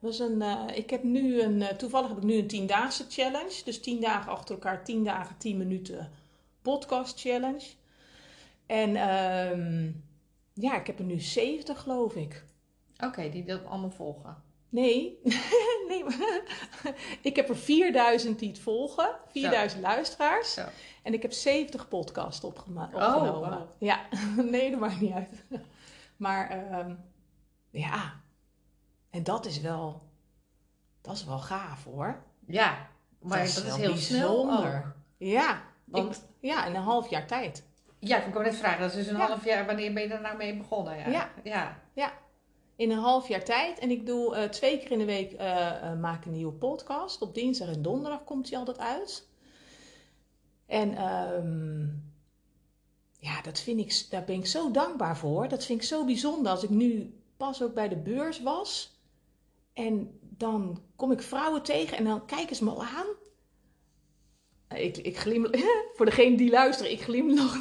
Dat 0.00 0.12
is 0.12 0.18
een, 0.18 0.42
eh, 0.42 0.64
ik 0.76 0.90
heb 0.90 1.02
nu 1.02 1.40
een, 1.42 1.62
eh, 1.62 1.76
toevallig 1.76 2.08
heb 2.08 2.16
ik 2.16 2.22
nu 2.24 2.34
een 2.34 2.46
tiendaagse 2.46 3.04
challenge. 3.08 3.62
Dus 3.64 3.80
tien 3.80 4.00
dagen 4.00 4.32
achter 4.32 4.54
elkaar, 4.54 4.84
tien 4.84 5.04
dagen, 5.04 5.36
tien 5.38 5.56
minuten 5.56 6.10
podcast 6.62 7.20
challenge. 7.20 7.66
En 8.66 8.96
ehm, 8.96 9.90
ja, 10.52 10.76
ik 10.80 10.86
heb 10.86 10.98
er 10.98 11.04
nu 11.04 11.20
70 11.20 11.80
geloof 11.80 12.14
ik. 12.14 12.44
Oké, 13.04 13.28
die 13.28 13.44
dat 13.44 13.64
allemaal 13.64 13.90
volgen. 13.90 14.42
Nee, 14.68 15.20
nee 15.88 16.04
ik 17.30 17.36
heb 17.36 17.48
er 17.48 17.56
4000 17.56 18.38
die 18.38 18.48
het 18.48 18.58
volgen, 18.58 19.16
4000 19.30 19.82
luisteraars. 19.82 20.52
Zo. 20.54 20.62
En 21.02 21.12
ik 21.14 21.22
heb 21.22 21.32
70 21.32 21.88
podcasts 21.88 22.44
opgema- 22.44 22.90
Oh, 22.92 23.14
opgenomen. 23.14 23.50
wow. 23.58 23.68
Ja, 23.78 24.00
nee, 24.50 24.70
dat 24.70 24.80
maakt 24.80 25.00
niet 25.00 25.12
uit. 25.12 25.44
Maar 26.16 26.50
ehm, 26.50 26.94
ja, 27.70 28.20
en 29.10 29.22
dat 29.24 29.46
is 29.46 29.60
wel, 29.60 30.02
dat 31.00 31.14
is 31.14 31.24
wel 31.24 31.38
gaaf 31.38 31.84
hoor. 31.84 32.22
Ja, 32.46 32.88
maar 33.20 33.44
dat 33.44 33.54
Dat 33.54 33.64
is, 33.64 33.76
heel 33.76 33.96
snel 33.96 34.46
bijzonder. 34.46 34.76
ook. 34.86 34.94
Ja, 35.18 35.62
Want- 35.84 36.16
ik, 36.16 36.22
ja, 36.50 36.64
in 36.66 36.74
een 36.74 36.82
half 36.82 37.10
jaar 37.10 37.26
tijd. 37.26 37.64
Ja, 37.98 38.22
ik 38.24 38.32
wou 38.32 38.44
net 38.44 38.56
vragen, 38.56 38.80
dat 38.80 38.90
is 38.90 38.96
dus 38.96 39.06
een 39.06 39.16
Ja. 39.16 39.26
half 39.26 39.44
jaar, 39.44 39.66
wanneer 39.66 39.92
ben 39.92 40.02
je 40.02 40.08
daar 40.08 40.20
nou 40.20 40.36
mee 40.36 40.56
begonnen? 40.56 41.10
Ja. 41.10 41.30
Ja. 41.44 41.78
ja. 41.92 42.12
In 42.76 42.90
een 42.90 42.98
half 42.98 43.28
jaar 43.28 43.44
tijd. 43.44 43.78
En 43.78 43.90
ik 43.90 44.06
doe 44.06 44.34
eh, 44.34 44.48
twee 44.48 44.78
keer 44.78 44.90
in 44.90 44.98
de 44.98 45.04
week 45.04 45.32
eh, 45.32 45.90
eh, 45.90 45.98
maak 45.98 46.24
een 46.24 46.32
nieuwe 46.32 46.52
podcast. 46.52 47.22
Op 47.22 47.34
dinsdag 47.34 47.68
en 47.68 47.82
donderdag 47.82 48.24
komt 48.24 48.48
die 48.48 48.58
altijd 48.58 48.78
uit. 48.78 49.28
En 50.66 50.96
ehm, 50.96 51.80
ja, 53.18 53.42
dat 53.42 53.60
vind 53.60 53.80
ik, 53.80 54.06
daar 54.10 54.24
ben 54.24 54.36
ik 54.36 54.46
zo 54.46 54.70
dankbaar 54.70 55.16
voor. 55.16 55.48
Dat 55.48 55.64
vind 55.64 55.80
ik 55.80 55.86
zo 55.86 56.04
bijzonder. 56.04 56.52
Als 56.52 56.62
ik 56.62 56.70
nu 56.70 57.20
pas 57.36 57.62
ook 57.62 57.74
bij 57.74 57.88
de 57.88 57.96
beurs 57.96 58.42
was. 58.42 58.94
En 59.72 60.18
dan 60.20 60.82
kom 60.96 61.12
ik 61.12 61.22
vrouwen 61.22 61.62
tegen 61.62 61.96
en 61.96 62.04
dan 62.04 62.26
kijken 62.26 62.56
ze 62.56 62.64
me 62.64 62.70
al 62.70 62.84
aan. 62.84 63.06
Ik, 64.76 64.96
ik 64.96 65.18
glimlach, 65.18 65.60
voor 65.96 66.06
degene 66.06 66.36
die 66.36 66.50
luisteren, 66.50 66.92
ik 66.92 67.02
glimlach. 67.02 67.56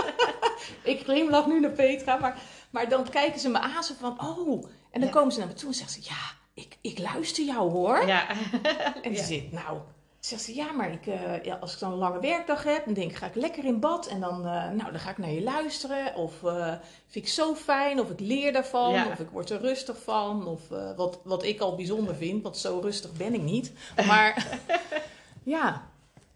ik 0.82 1.00
glimlach 1.02 1.46
nu 1.46 1.60
naar 1.60 1.70
Petra, 1.70 2.16
maar, 2.16 2.38
maar 2.70 2.88
dan 2.88 3.08
kijken 3.10 3.40
ze 3.40 3.48
me 3.48 3.58
aan 3.58 3.82
zo 3.84 3.94
van, 4.00 4.20
oh. 4.20 4.64
En 4.90 5.00
dan 5.00 5.08
Ja. 5.08 5.14
komen 5.14 5.32
ze 5.32 5.38
naar 5.38 5.48
me 5.48 5.54
toe 5.54 5.68
en 5.68 5.74
zeggen 5.74 6.02
ze, 6.02 6.08
ja, 6.10 6.20
ik, 6.54 6.76
ik 6.80 6.98
luister 6.98 7.44
jou 7.44 7.70
hoor. 7.70 8.06
Ja. 8.06 8.26
En 9.02 9.16
ze 9.16 9.24
zit, 9.24 9.52
nou, 9.52 9.78
zegt 10.20 10.42
ze, 10.42 10.54
ja, 10.54 10.72
maar 10.72 10.92
ik, 10.92 11.06
eh, 11.06 11.42
ja, 11.44 11.54
als 11.56 11.72
ik 11.74 11.78
dan 11.78 11.92
een 11.92 11.98
lange 11.98 12.20
werkdag 12.20 12.64
heb, 12.64 12.84
dan 12.84 12.94
denk 12.94 13.10
ik, 13.10 13.16
ga 13.16 13.26
ik 13.26 13.34
lekker 13.34 13.64
in 13.64 13.80
bad 13.80 14.06
en 14.06 14.20
dan, 14.20 14.46
eh, 14.46 14.70
nou, 14.70 14.90
dan 14.90 14.98
ga 15.00 15.10
ik 15.10 15.18
naar 15.18 15.30
je 15.30 15.42
luisteren. 15.42 16.14
Of 16.14 16.42
eh, 16.44 16.72
vind 17.08 17.24
ik 17.24 17.28
zo 17.32 17.54
fijn, 17.54 18.00
of 18.00 18.10
ik 18.10 18.20
leer 18.20 18.52
daarvan, 18.52 18.92
Ja. 18.92 19.06
of 19.06 19.18
ik 19.18 19.28
word 19.30 19.50
er 19.50 19.60
rustig 19.60 20.02
van. 20.02 20.46
Of 20.46 20.60
wat, 20.96 21.20
wat 21.24 21.42
ik 21.44 21.60
al 21.60 21.74
bijzonder 21.76 22.14
vind, 22.14 22.42
want 22.42 22.56
zo 22.56 22.78
rustig 22.82 23.12
ben 23.12 23.34
ik 23.34 23.42
niet. 23.42 23.72
Maar 24.06 24.60
ja, 25.42 25.90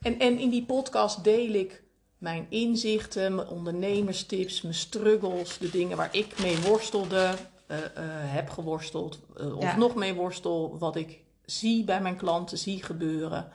en, 0.06 0.18
en 0.18 0.38
in 0.38 0.50
die 0.50 0.64
podcast 0.64 1.24
deel 1.24 1.52
ik 1.52 1.82
mijn 2.18 2.46
inzichten, 2.50 3.34
mijn 3.34 3.48
ondernemerstips, 3.48 4.62
mijn 4.62 4.74
struggles, 4.74 5.58
de 5.58 5.70
dingen 5.70 5.96
waar 5.96 6.14
ik 6.14 6.40
mee 6.40 6.60
worstelde, 6.60 7.34
eh, 7.66 7.84
eh, 7.84 7.90
heb 8.32 8.50
geworsteld, 8.50 9.20
eh, 9.36 9.56
of 9.56 9.62
Ja. 9.62 9.76
nog 9.76 9.94
mee 9.94 10.14
worstel, 10.14 10.78
wat 10.78 10.96
ik 10.96 11.24
zie 11.44 11.84
bij 11.84 12.00
mijn 12.00 12.16
klanten, 12.16 12.58
zie 12.58 12.82
gebeuren. 12.82 13.48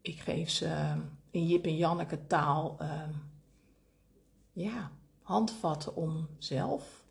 Ik 0.00 0.20
geef 0.20 0.50
ze 0.50 0.94
in 1.30 1.46
Jip 1.46 1.64
en 1.64 1.76
Janneke 1.76 2.26
taal 2.26 2.78
ja, 4.52 4.90
handvatten 5.22 5.96
om 5.96 6.28
zelf 6.38 7.04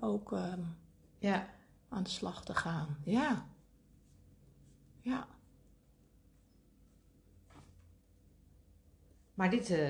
ook 0.00 0.34
ja. 1.18 1.48
aan 1.88 2.02
de 2.02 2.10
slag 2.10 2.44
te 2.44 2.54
gaan. 2.54 2.96
Ja. 3.04 3.46
Ja. 5.00 5.26
Maar 9.34 9.50
dit, 9.50 9.70
eh, 9.70 9.88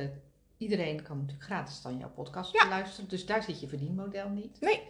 iedereen 0.56 1.02
kan 1.02 1.16
natuurlijk 1.18 1.44
gratis 1.44 1.82
dan 1.82 1.98
jouw 1.98 2.10
podcast 2.10 2.52
Ja. 2.52 2.68
luisteren. 2.68 3.08
Dus 3.08 3.26
daar 3.26 3.42
zit 3.42 3.60
je 3.60 3.68
verdienmodel 3.68 4.28
niet. 4.28 4.60
Nee, 4.60 4.82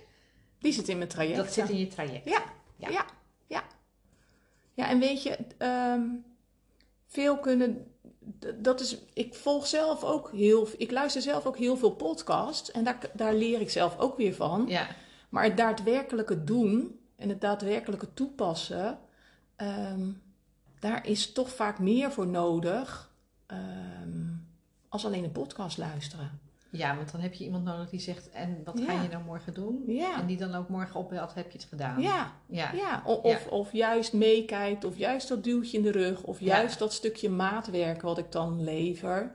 die 0.58 0.72
zit 0.72 0.88
in 0.88 0.96
mijn 0.96 1.08
traject. 1.08 1.36
Dat 1.36 1.52
zit 1.52 1.68
in 1.68 1.78
je 1.78 1.86
traject. 1.86 2.24
Ja, 2.28 2.42
Ja. 2.76 2.88
ja, 2.90 3.04
ja. 3.46 3.62
Ja, 4.74 4.88
en 4.88 4.98
weet 4.98 5.22
je, 5.22 5.38
ehm, 5.58 6.02
veel 7.06 7.38
kunnen. 7.38 7.86
Dat 8.54 8.80
is, 8.80 8.98
ik 9.12 9.34
volg 9.34 9.66
zelf 9.66 10.04
ook 10.04 10.30
heel. 10.32 10.68
Ik 10.76 10.90
luister 10.90 11.22
zelf 11.22 11.46
ook 11.46 11.56
heel 11.58 11.76
veel 11.76 11.90
podcasts. 11.94 12.70
En 12.70 12.84
daar, 12.84 13.10
daar 13.12 13.34
leer 13.34 13.60
ik 13.60 13.70
zelf 13.70 13.98
ook 13.98 14.16
weer 14.16 14.34
van. 14.34 14.64
Ja. 14.68 14.88
Maar 15.28 15.44
het 15.44 15.56
daadwerkelijke 15.56 16.44
doen 16.44 17.00
en 17.16 17.28
het 17.28 17.40
daadwerkelijke 17.40 18.14
toepassen. 18.14 18.98
ehm, 19.56 20.10
daar 20.78 21.06
is 21.06 21.32
toch 21.32 21.50
vaak 21.50 21.78
meer 21.78 22.12
voor 22.12 22.26
nodig. 22.26 23.12
ehm, 23.46 24.32
als 24.94 25.04
alleen 25.04 25.24
een 25.24 25.32
podcast 25.32 25.78
luisteren. 25.78 26.40
ja, 26.70 26.96
want 26.96 27.12
dan 27.12 27.20
heb 27.20 27.34
je 27.34 27.44
iemand 27.44 27.64
nodig 27.64 27.90
die 27.90 28.00
zegt, 28.00 28.30
en 28.30 28.60
wat 28.64 28.80
ga 28.80 29.02
je 29.02 29.08
nou 29.08 29.24
morgen 29.24 29.54
doen? 29.54 29.82
Ja. 29.86 30.20
En 30.20 30.26
die 30.26 30.36
dan 30.36 30.54
ook 30.54 30.68
morgen 30.68 31.00
opbelt, 31.00 31.34
heb 31.34 31.50
je 31.50 31.58
het 31.58 31.66
gedaan? 31.66 32.00
Ja, 32.00 32.32
Ja. 32.46 33.02
Of, 33.04 33.46
of 33.46 33.72
juist 33.72 34.12
meekijkt, 34.12 34.84
of 34.84 34.96
juist 34.96 35.28
dat 35.28 35.44
duwtje 35.44 35.76
in 35.76 35.82
de 35.82 35.90
rug, 35.90 36.22
of 36.22 36.40
juist 36.40 36.78
dat 36.78 36.92
stukje 36.92 37.28
maatwerk 37.30 38.02
wat 38.02 38.18
ik 38.18 38.32
dan 38.32 38.62
lever. 38.64 39.34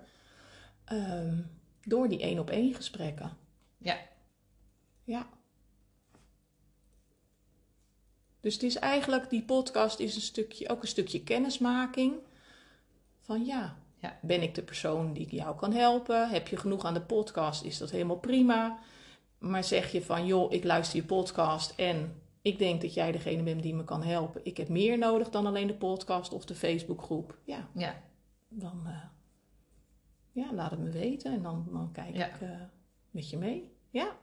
ehm, 0.85 1.37
door 1.83 2.09
die 2.09 2.19
één 2.21 2.39
op 2.39 2.49
één 2.49 2.73
gesprekken. 2.73 3.37
Ja. 3.77 3.97
Ja. 5.03 5.27
Dus 8.39 8.53
het 8.53 8.63
is 8.63 8.75
eigenlijk, 8.75 9.29
die 9.29 9.43
podcast 9.43 9.99
is 9.99 10.15
een 10.15 10.21
stukje, 10.21 10.69
ook 10.69 10.81
een 10.81 10.87
stukje 10.87 11.23
kennismaking. 11.23 12.13
Van 13.21 13.45
ja, 13.45 13.77
Ja. 14.01 14.19
ben 14.21 14.41
ik 14.41 14.55
de 14.55 14.61
persoon 14.63 15.13
die 15.13 15.35
jou 15.35 15.55
kan 15.55 15.73
helpen? 15.73 16.29
Heb 16.29 16.47
je 16.47 16.57
genoeg 16.57 16.85
aan 16.85 16.93
de 16.93 17.01
podcast? 17.01 17.63
Is 17.63 17.77
dat 17.77 17.91
helemaal 17.91 18.17
prima? 18.19 18.79
Maar 19.37 19.63
zeg 19.63 19.91
je 19.91 20.01
van, 20.01 20.25
joh, 20.25 20.51
ik 20.51 20.63
luister 20.63 20.99
je 20.99 21.05
podcast 21.05 21.73
en 21.79 22.21
ik 22.41 22.57
denk 22.57 22.81
dat 22.81 22.93
jij 22.93 23.11
degene 23.11 23.43
bent 23.43 23.61
die 23.63 23.75
me 23.75 23.83
kan 23.83 24.03
helpen. 24.03 24.41
Ik 24.45 24.57
heb 24.57 24.69
meer 24.69 24.97
nodig 24.97 25.29
dan 25.29 25.45
alleen 25.45 25.67
de 25.67 25.73
podcast 25.75 26.33
of 26.33 26.45
de 26.45 26.55
Facebookgroep. 26.55 27.37
Ja, 27.43 27.67
Ja. 27.73 28.01
dan 28.47 28.81
eh, 28.85 29.03
ja, 30.31 30.53
laat 30.53 30.71
het 30.71 30.79
me 30.79 30.89
weten 30.89 31.33
en 31.33 31.41
dan, 31.41 31.67
dan 31.71 31.91
kijk 31.91 32.15
Ja. 32.15 32.25
ik 32.27 32.41
eh, 32.41 32.49
met 33.11 33.29
je 33.29 33.37
mee. 33.37 33.71
Ja. 33.89 34.17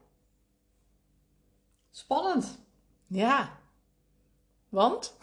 Spannend. 1.90 2.58
Ja. 3.06 3.58
Want? 4.68 5.16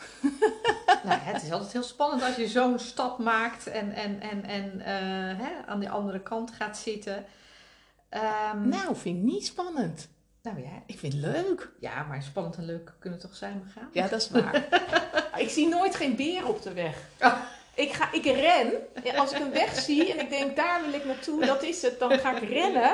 nou, 1.03 1.19
het 1.19 1.43
is 1.43 1.51
altijd 1.51 1.71
heel 1.71 1.83
spannend 1.83 2.23
als 2.23 2.35
je 2.35 2.47
zo'n 2.47 2.79
stap 2.79 3.17
maakt 3.17 3.67
en, 3.67 3.91
en, 3.91 4.21
en, 4.21 4.43
en 4.45 4.79
eh, 4.79 5.45
hè, 5.45 5.65
aan 5.65 5.79
de 5.79 5.89
andere 5.89 6.21
kant 6.21 6.51
gaat 6.51 6.77
zitten. 6.77 7.25
Ehm, 8.09 8.67
Nou, 8.69 8.95
vind 8.95 9.17
ik 9.17 9.23
niet 9.23 9.45
spannend. 9.45 10.07
nou 10.41 10.59
ja, 10.61 10.83
Ik 10.85 10.99
vind 10.99 11.13
het 11.13 11.21
leuk. 11.21 11.71
ja, 11.79 12.03
maar 12.03 12.23
spannend 12.23 12.55
en 12.57 12.65
leuk 12.65 12.93
kunnen 12.99 13.19
toch 13.19 13.35
samen 13.35 13.65
gaan? 13.73 13.89
Ja, 13.91 14.07
dat 14.07 14.21
is 14.21 14.29
waar. 14.29 14.67
ik 15.43 15.49
zie 15.49 15.67
nooit 15.67 15.95
geen 15.95 16.15
beer 16.15 16.47
op 16.47 16.61
de 16.61 16.73
weg. 16.73 16.97
Oh. 17.19 17.37
Ik, 17.75 17.93
ga, 17.93 18.11
ik 18.11 18.25
ren. 18.25 18.71
En 19.03 19.15
Als 19.15 19.31
ik 19.31 19.39
een 19.39 19.51
weg 19.51 19.79
zie 19.79 20.13
en 20.13 20.19
ik 20.19 20.29
denk, 20.29 20.55
daar 20.55 20.81
wil 20.83 20.93
ik 20.93 21.05
naartoe, 21.05 21.45
dat 21.45 21.63
is 21.63 21.81
het. 21.81 21.99
Dan 21.99 22.19
ga 22.19 22.37
ik 22.37 22.49
rennen. 22.49 22.93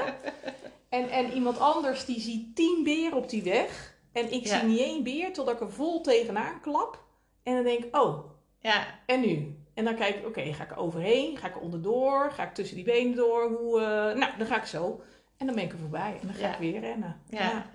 En, 0.89 1.09
en 1.09 1.31
iemand 1.31 1.59
anders 1.59 2.05
die 2.05 2.19
ziet 2.19 2.55
tien 2.55 2.81
beren 2.83 3.17
op 3.17 3.29
die 3.29 3.43
weg. 3.43 3.97
En 4.11 4.31
ik 4.33 4.45
Ja. 4.45 4.59
zie 4.59 4.67
niet 4.67 4.79
één 4.79 5.03
beer 5.03 5.33
totdat 5.33 5.55
ik 5.55 5.61
er 5.61 5.71
vol 5.71 6.01
tegenaan 6.01 6.61
klap. 6.61 7.03
En 7.43 7.53
dan 7.55 7.63
denk 7.63 7.83
ik, 7.83 7.95
oh, 7.95 8.29
Ja. 8.59 8.85
En 9.05 9.19
nu? 9.21 9.55
En 9.73 9.85
dan 9.85 9.95
kijk 9.95 10.15
ik, 10.15 10.25
oké, 10.27 10.53
ga 10.53 10.63
ik 10.63 10.71
er 10.71 10.77
overheen? 10.77 11.37
Ga 11.37 11.47
ik 11.47 11.55
er 11.55 11.61
onderdoor? 11.61 12.31
Ga 12.31 12.43
ik 12.43 12.53
tussen 12.53 12.75
die 12.75 12.85
benen 12.85 13.15
door? 13.15 13.43
Hoe, 13.49 13.79
eh, 13.79 13.85
nou, 14.19 14.37
dan 14.37 14.47
ga 14.47 14.57
ik 14.57 14.65
zo. 14.65 15.01
En 15.37 15.45
dan 15.45 15.55
ben 15.55 15.63
ik 15.63 15.71
er 15.71 15.77
voorbij. 15.77 16.17
En 16.21 16.27
dan 16.27 16.35
ga 16.35 16.47
Ja. 16.47 16.53
ik 16.53 16.59
weer 16.59 16.79
rennen. 16.79 17.21
Ja. 17.29 17.65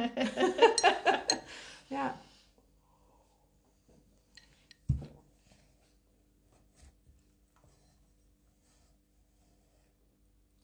Ja. 1.87 2.17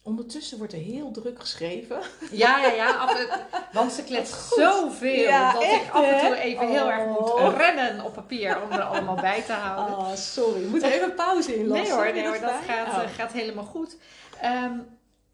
Ondertussen 0.03 0.59
wordt 0.59 0.73
er 0.73 0.79
heel 0.79 1.11
druk 1.11 1.41
geschreven. 1.41 2.01
Ja, 2.31 2.59
ja, 2.59 2.73
ja. 2.73 2.97
Af 2.97 3.27
want 3.73 3.93
ze 3.93 4.05
kletst 4.05 4.35
zoveel 4.55 5.23
Ja, 5.23 5.53
dat 5.53 5.63
echt, 5.63 5.85
ik 5.85 5.91
af 5.91 6.05
en 6.05 6.27
toe 6.27 6.37
even 6.37 6.69
heel 6.69 6.91
erg 6.91 7.07
moet 7.07 7.19
Oh. 7.33 7.57
rennen 7.57 8.05
op 8.05 8.15
papier 8.15 8.63
om 8.63 8.71
er 8.73 8.83
allemaal 8.83 9.15
bij 9.15 9.43
te 9.43 9.53
houden. 9.53 9.99
Oh, 9.99 10.15
sorry. 10.15 10.65
Moet 10.67 10.83
even 10.83 11.15
pauze 11.15 11.55
in 11.55 11.69
nee 11.69 11.93
hoor, 11.93 12.13
nee 12.13 12.27
hoor, 12.27 12.41
dat 12.41 12.55
gaat, 12.67 12.87
Oh. 12.89 13.03
eh, 13.03 13.09
gaat 13.11 13.33
helemaal 13.33 13.65
goed. 13.65 13.97
Ehm, 14.41 14.79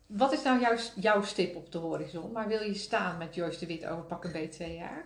wat 0.06 0.32
is 0.32 0.42
nou 0.42 0.60
jouw, 0.60 0.76
jouw 0.94 1.22
stip 1.22 1.56
op 1.56 1.72
de 1.72 1.78
horizon? 1.78 2.32
Waar 2.32 2.48
wil 2.48 2.62
je 2.62 2.74
staan 2.74 3.18
met 3.18 3.34
Joyce 3.34 3.58
de 3.58 3.66
Wit 3.66 3.86
over 3.86 4.04
pakken 4.04 4.30
B 4.30 4.50
twee 4.52 4.74
jaar? 4.74 5.04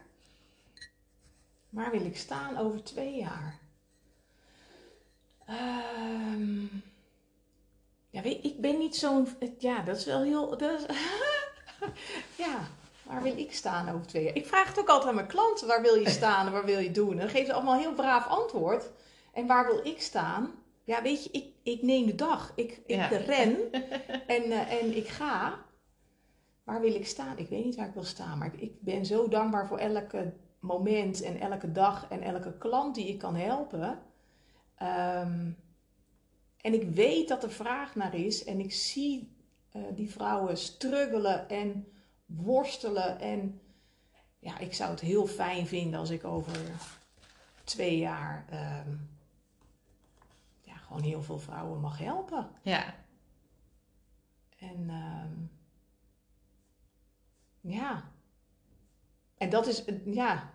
Waar 1.70 1.90
wil 1.90 2.04
ik 2.04 2.16
staan 2.16 2.58
over 2.58 2.82
twee 2.84 3.14
jaar? 3.16 3.58
Ehm, 5.46 6.64
ja, 8.10 8.22
weet, 8.22 8.44
ik 8.44 8.60
ben 8.60 8.78
niet 8.78 8.96
zo'n. 8.96 9.28
Ja, 9.58 9.82
dat 9.82 9.96
is 9.96 10.04
wel 10.04 10.22
heel. 10.22 10.56
Dat 10.58 10.80
is, 10.80 10.86
ja, 12.44 12.58
waar 13.02 13.22
wil 13.22 13.38
ik 13.38 13.52
staan 13.52 13.88
over 13.88 14.06
twee 14.06 14.24
jaar? 14.24 14.34
Ik 14.36 14.46
vraag 14.46 14.68
het 14.68 14.78
ook 14.80 14.88
altijd 14.88 15.08
aan 15.08 15.14
mijn 15.14 15.26
klanten: 15.26 15.66
waar 15.66 15.82
wil 15.82 15.94
je 15.94 16.10
staan 16.20 16.46
en 16.46 16.52
waar 16.52 16.64
wil 16.64 16.78
je 16.78 16.90
doen? 16.90 17.10
En 17.12 17.18
dan 17.18 17.28
geven 17.28 17.46
ze 17.46 17.52
allemaal 17.52 17.74
een 17.74 17.80
heel 17.80 17.94
braaf 17.94 18.26
antwoord. 18.26 18.90
En 19.32 19.46
waar 19.46 19.66
wil 19.66 19.86
ik 19.86 20.00
staan? 20.00 20.50
Ja, 20.84 21.02
weet 21.02 21.24
je, 21.24 21.30
ik, 21.30 21.44
ik 21.62 21.82
neem 21.82 22.06
de 22.06 22.14
dag. 22.14 22.52
Ik, 22.54 22.70
ik 22.86 22.96
Ja. 22.96 23.06
ren 23.08 23.72
en, 24.36 24.42
eh, 24.42 24.72
en 24.82 24.96
ik 24.96 25.08
ga. 25.08 25.58
Waar 26.64 26.80
wil 26.80 26.94
ik 26.94 27.06
staan? 27.06 27.38
Ik 27.38 27.48
weet 27.48 27.64
niet 27.64 27.76
waar 27.76 27.86
ik 27.86 27.94
wil 27.94 28.04
staan, 28.04 28.38
maar 28.38 28.54
ik, 28.54 28.60
ik 28.60 28.82
ben 28.82 29.06
zo 29.06 29.28
dankbaar 29.28 29.66
voor 29.66 29.78
elke 29.78 30.32
moment 30.60 31.22
en 31.22 31.40
elke 31.40 31.72
dag 31.72 32.06
en 32.10 32.22
elke 32.22 32.58
klant 32.58 32.94
die 32.94 33.08
ik 33.08 33.18
kan 33.18 33.34
helpen. 33.34 33.98
Ehm, 34.76 35.50
en 36.60 36.74
ik 36.74 36.90
weet 36.90 37.28
dat 37.28 37.42
er 37.42 37.50
vraag 37.50 37.94
naar 37.94 38.14
is 38.14 38.44
en 38.44 38.60
ik 38.60 38.72
zie 38.72 39.36
eh, 39.70 39.82
die 39.94 40.10
vrouwen 40.10 40.58
struggelen 40.58 41.48
en 41.48 41.92
worstelen. 42.26 43.20
En 43.20 43.60
ja, 44.38 44.58
ik 44.58 44.74
zou 44.74 44.90
het 44.90 45.00
heel 45.00 45.26
fijn 45.26 45.66
vinden 45.66 45.98
als 45.98 46.10
ik 46.10 46.24
over 46.24 46.56
twee 47.64 47.98
jaar 47.98 48.46
ehm, 48.50 48.90
ja, 50.62 50.76
gewoon 50.76 51.02
heel 51.02 51.22
veel 51.22 51.38
vrouwen 51.38 51.80
mag 51.80 51.98
helpen. 51.98 52.50
Ja, 52.62 52.94
En 54.58 54.90
ehm, 54.90 55.32
ja. 57.60 58.10
En 59.36 59.50
dat 59.50 59.66
is, 59.66 59.84
ja. 60.04 60.50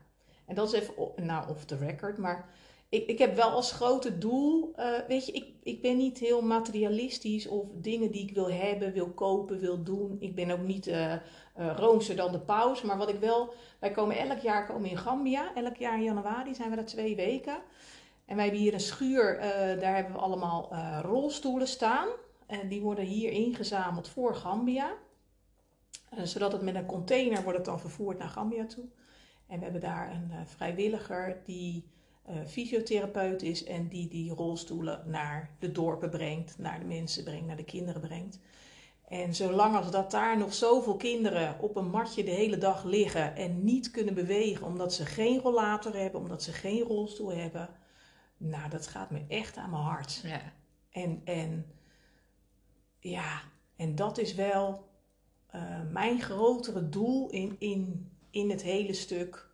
En 0.45 0.55
dat 0.55 0.73
is 0.73 0.81
even, 0.81 1.25
nou, 1.25 1.49
off 1.49 1.65
the 1.65 1.77
record, 1.77 2.17
maar 2.17 2.49
ik, 2.95 3.07
ik 3.07 3.19
heb 3.19 3.35
wel 3.35 3.49
als 3.49 3.71
grote 3.71 4.17
doel, 4.17 4.71
eh, 4.75 4.99
weet 5.07 5.25
je, 5.25 5.31
ik, 5.31 5.45
ik 5.63 5.81
ben 5.81 5.97
niet 5.97 6.19
heel 6.19 6.41
materialistisch 6.41 7.47
of 7.47 7.65
dingen 7.73 8.11
die 8.11 8.21
ik 8.21 8.35
wil 8.35 8.51
hebben, 8.51 8.93
wil 8.93 9.09
kopen, 9.09 9.59
wil 9.59 9.83
doen. 9.83 10.17
Ik 10.19 10.35
ben 10.35 10.51
ook 10.51 10.63
niet 10.63 10.87
eh 10.87 11.13
eh, 11.55 11.75
roomser 11.77 12.15
dan 12.15 12.31
de 12.31 12.39
paus, 12.39 12.81
maar 12.81 12.97
wat 12.97 13.09
ik 13.09 13.19
wel, 13.19 13.53
wij 13.79 13.91
komen 13.91 14.17
elk 14.17 14.39
jaar 14.39 14.65
komen 14.65 14.89
in 14.89 14.97
Gambia, 14.97 15.55
elk 15.55 15.75
jaar 15.75 15.97
in 15.97 16.03
januari 16.03 16.55
zijn 16.55 16.69
we 16.69 16.75
daar 16.75 16.85
twee 16.85 17.15
weken. 17.15 17.57
En 18.25 18.35
wij 18.35 18.43
hebben 18.45 18.61
hier 18.61 18.73
een 18.73 18.79
schuur, 18.79 19.39
daar 19.79 19.95
hebben 19.95 20.13
we 20.13 20.19
allemaal 20.19 20.75
rolstoelen 21.01 21.67
staan. 21.67 22.07
En 22.45 22.67
die 22.67 22.81
worden 22.81 23.05
hier 23.05 23.31
ingezameld 23.31 24.07
voor 24.07 24.35
Gambia. 24.35 24.91
Zodat 26.23 26.51
het 26.51 26.61
met 26.61 26.75
een 26.75 26.85
container 26.85 27.43
wordt 27.43 27.57
het 27.57 27.67
dan 27.67 27.79
vervoerd 27.79 28.17
naar 28.17 28.29
Gambia 28.29 28.65
toe. 28.65 28.85
En 29.47 29.57
we 29.57 29.63
hebben 29.63 29.81
daar 29.81 30.11
een 30.11 30.47
vrijwilliger 30.47 31.41
die 31.45 31.89
eh, 32.25 32.35
fysiotherapeut 32.47 33.41
is 33.41 33.63
en 33.63 33.87
die 33.87 34.07
die 34.07 34.31
rolstoelen 34.31 35.03
naar 35.05 35.49
de 35.59 35.71
dorpen 35.71 36.09
brengt, 36.09 36.57
naar 36.57 36.79
de 36.79 36.85
mensen 36.85 37.23
brengt, 37.23 37.45
naar 37.45 37.55
de 37.55 37.63
kinderen 37.63 38.01
brengt. 38.01 38.39
En 39.07 39.35
zolang 39.35 39.75
als 39.75 39.91
dat 39.91 40.11
daar 40.11 40.37
nog 40.37 40.53
zoveel 40.53 40.95
kinderen 40.95 41.59
op 41.59 41.75
een 41.75 41.89
matje 41.89 42.23
de 42.23 42.31
hele 42.31 42.57
dag 42.57 42.83
liggen 42.83 43.35
en 43.35 43.63
niet 43.63 43.91
kunnen 43.91 44.13
bewegen 44.13 44.65
omdat 44.65 44.93
ze 44.93 45.05
geen 45.05 45.39
rollator 45.39 45.95
hebben, 45.95 46.21
omdat 46.21 46.43
ze 46.43 46.51
geen 46.51 46.81
rolstoel 46.81 47.33
hebben, 47.33 47.69
nou 48.37 48.69
dat 48.69 48.87
gaat 48.87 49.09
me 49.11 49.21
echt 49.27 49.57
aan 49.57 49.69
mijn 49.69 49.83
hart. 49.83 50.21
ja, 50.23 50.41
En, 50.89 51.21
en 51.23 51.65
ja, 52.99 53.41
en 53.75 53.95
dat 53.95 54.17
is 54.17 54.33
wel 54.33 54.87
eh, 55.47 55.81
mijn 55.91 56.21
grotere 56.21 56.89
doel 56.89 57.29
in, 57.29 57.55
in, 57.59 58.11
in 58.29 58.49
het 58.49 58.61
hele 58.61 58.93
stuk. 58.93 59.49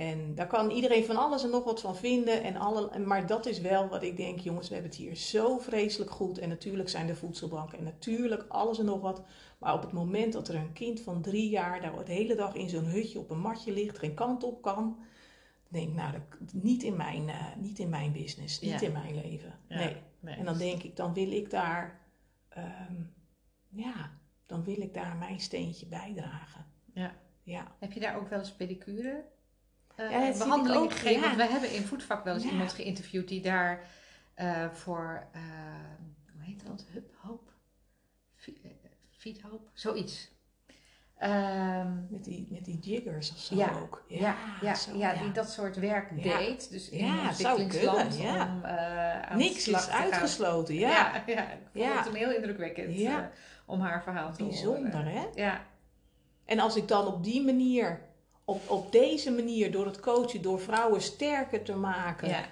En 0.00 0.34
daar 0.34 0.46
kan 0.46 0.70
iedereen 0.70 1.04
van 1.04 1.16
alles 1.16 1.44
en 1.44 1.50
nog 1.50 1.64
wat 1.64 1.80
van 1.80 1.96
vinden. 1.96 2.42
En 2.42 2.56
alle, 2.56 2.98
maar 2.98 3.26
dat 3.26 3.46
is 3.46 3.60
wel 3.60 3.88
wat 3.88 4.02
ik 4.02 4.16
denk, 4.16 4.38
jongens, 4.38 4.68
we 4.68 4.74
hebben 4.74 4.90
het 4.92 5.00
hier 5.00 5.14
zo 5.14 5.58
vreselijk 5.58 6.10
goed. 6.10 6.38
En 6.38 6.48
natuurlijk 6.48 6.88
zijn 6.88 7.08
er 7.08 7.16
voedselbanken 7.16 7.78
en 7.78 7.84
natuurlijk 7.84 8.44
alles 8.48 8.78
en 8.78 8.84
nog 8.84 9.00
wat. 9.00 9.22
Maar 9.58 9.74
op 9.74 9.82
het 9.82 9.92
moment 9.92 10.32
dat 10.32 10.48
er 10.48 10.54
een 10.54 10.72
kind 10.72 11.00
van 11.00 11.22
drie 11.22 11.48
jaar 11.48 11.80
daar 11.80 12.04
de 12.04 12.12
hele 12.12 12.34
dag 12.34 12.54
in 12.54 12.68
zo'n 12.68 12.84
hutje 12.84 13.18
op 13.18 13.30
een 13.30 13.40
matje 13.40 13.72
ligt, 13.72 13.98
geen 13.98 14.14
kant 14.14 14.42
op 14.42 14.62
kan. 14.62 14.96
Dan 15.68 15.80
denk 15.80 15.88
ik, 15.88 15.94
nou, 15.94 16.12
dat, 16.12 16.52
niet, 16.52 16.82
in 16.82 16.96
mijn, 16.96 17.28
eh, 17.28 17.56
niet 17.56 17.78
in 17.78 17.88
mijn 17.88 18.12
business, 18.12 18.60
niet 18.60 18.80
Ja. 18.80 18.86
in 18.86 18.92
mijn 18.92 19.14
leven. 19.14 19.58
Ja. 19.68 19.76
Nee. 19.76 19.96
nee. 20.20 20.34
En 20.34 20.44
dan 20.44 20.58
denk 20.58 20.82
ik, 20.82 20.96
dan 20.96 21.14
wil 21.14 21.32
ik 21.32 21.50
daar, 21.50 22.00
ehm, 22.48 23.02
ja, 23.68 24.10
dan 24.46 24.64
wil 24.64 24.80
ik 24.80 24.94
daar 24.94 25.16
mijn 25.16 25.40
steentje 25.40 25.86
bijdragen. 25.86 26.66
Ja. 26.94 27.14
Ja. 27.42 27.74
Heb 27.78 27.92
je 27.92 28.00
daar 28.00 28.16
ook 28.16 28.28
wel 28.28 28.38
eens 28.38 28.52
pedicure 28.52 29.24
Ja, 30.10 30.32
behandelingen 30.38 30.82
ook, 30.82 30.92
gegeven? 30.92 31.20
Want 31.22 31.36
we 31.36 31.44
hebben 31.46 31.72
in 31.72 31.82
Voetvak 31.82 32.24
wel 32.24 32.34
eens 32.34 32.44
iemand 32.44 32.72
geïnterviewd 32.72 33.28
die 33.28 33.40
daar 33.42 33.84
eh, 34.34 34.68
voor, 34.70 35.26
eh, 35.32 35.40
hoe 36.32 36.42
heet 36.42 36.66
dat? 36.66 36.84
Hub, 36.92 37.14
hoop? 37.16 37.52
Fi- 38.36 38.60
eh, 38.64 38.70
Feed 39.10 39.40
Hope? 39.42 39.68
Zoiets. 39.72 40.30
Ehm, 41.18 41.92
Met 42.10 42.24
die, 42.24 42.46
met 42.50 42.64
die 42.64 42.78
jiggers 42.78 43.30
of 43.30 43.38
zo 43.38 43.54
Ja, 43.56 43.70
ook. 43.82 44.04
ja, 44.08 44.36
ja, 44.62 44.74
zo, 44.74 44.96
ja, 44.96 45.14
die 45.14 45.32
dat 45.32 45.50
soort 45.50 45.76
werk 45.76 46.22
deed. 46.22 46.70
Dus 46.70 46.88
in 46.88 47.04
Ja, 47.06 47.12
een 47.20 47.26
het 47.26 47.36
zou 47.36 47.60
ontwikkelingsland 47.62 48.16
kunnen, 48.16 48.48
om 48.50 48.64
eh, 48.64 49.36
Niks 49.36 49.68
is 49.68 49.76
gaan. 49.84 50.02
uitgesloten, 50.02 50.74
ja. 50.74 51.22
Ja, 51.26 51.42
ik 51.52 51.58
vond 51.72 51.94
het 51.94 52.04
hem 52.04 52.14
heel 52.14 52.32
indrukwekkend 52.34 53.00
eh, 53.00 53.18
om 53.66 53.80
haar 53.80 54.02
verhaal 54.02 54.32
te 54.32 54.44
Bijzonder, 54.44 54.92
horen. 54.92 55.12
hè? 55.12 55.26
Ja, 55.34 55.64
En 56.44 56.58
als 56.58 56.76
ik 56.76 56.88
dan 56.88 57.06
op 57.06 57.24
die 57.24 57.44
manier, 57.44 58.00
op, 58.50 58.70
op 58.70 58.92
deze 58.92 59.30
manier, 59.30 59.72
door 59.72 59.86
het 59.86 60.00
coachen, 60.00 60.42
door 60.42 60.60
vrouwen 60.60 61.02
sterker 61.02 61.62
te 61.62 61.74
maken, 61.74 62.28
ja, 62.28 62.44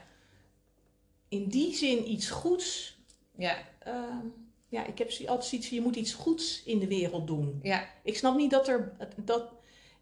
in 1.28 1.48
die 1.48 1.74
zin 1.74 2.10
iets 2.10 2.30
goeds. 2.30 2.98
ja, 3.36 3.56
ehm, 3.78 4.26
ja, 4.68 4.86
ik 4.86 4.98
heb 4.98 5.08
altijd 5.26 5.44
zoiets 5.44 5.68
van, 5.68 5.76
je 5.76 5.82
moet 5.82 5.96
iets 5.96 6.12
goeds 6.14 6.62
in 6.64 6.78
de 6.78 6.86
wereld 6.86 7.26
doen. 7.26 7.60
ja, 7.62 7.86
Ik 8.02 8.16
snap 8.16 8.36
niet 8.36 8.50
dat 8.50 8.68
er. 8.68 8.92
Dat, 9.16 9.42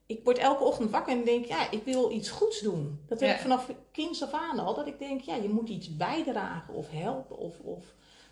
ik 0.06 0.20
word 0.24 0.38
elke 0.38 0.64
ochtend 0.64 0.90
wakker 0.90 1.12
en 1.12 1.24
denk, 1.24 1.44
ja, 1.44 1.70
ik 1.70 1.84
wil 1.84 2.10
iets 2.10 2.28
goeds 2.30 2.60
doen. 2.60 3.00
Dat 3.08 3.20
heb 3.20 3.28
Ja. 3.28 3.34
ik 3.34 3.40
vanaf 3.40 3.70
kinds 3.92 4.22
af 4.22 4.32
aan 4.32 4.58
al. 4.58 4.74
Dat 4.74 4.86
ik 4.86 4.98
denk, 4.98 5.20
ja, 5.20 5.34
je 5.34 5.48
moet 5.48 5.68
iets 5.68 5.96
bijdragen 5.96 6.74
of 6.74 6.90
helpen. 6.90 7.38
Of, 7.38 7.58
of, 7.60 7.84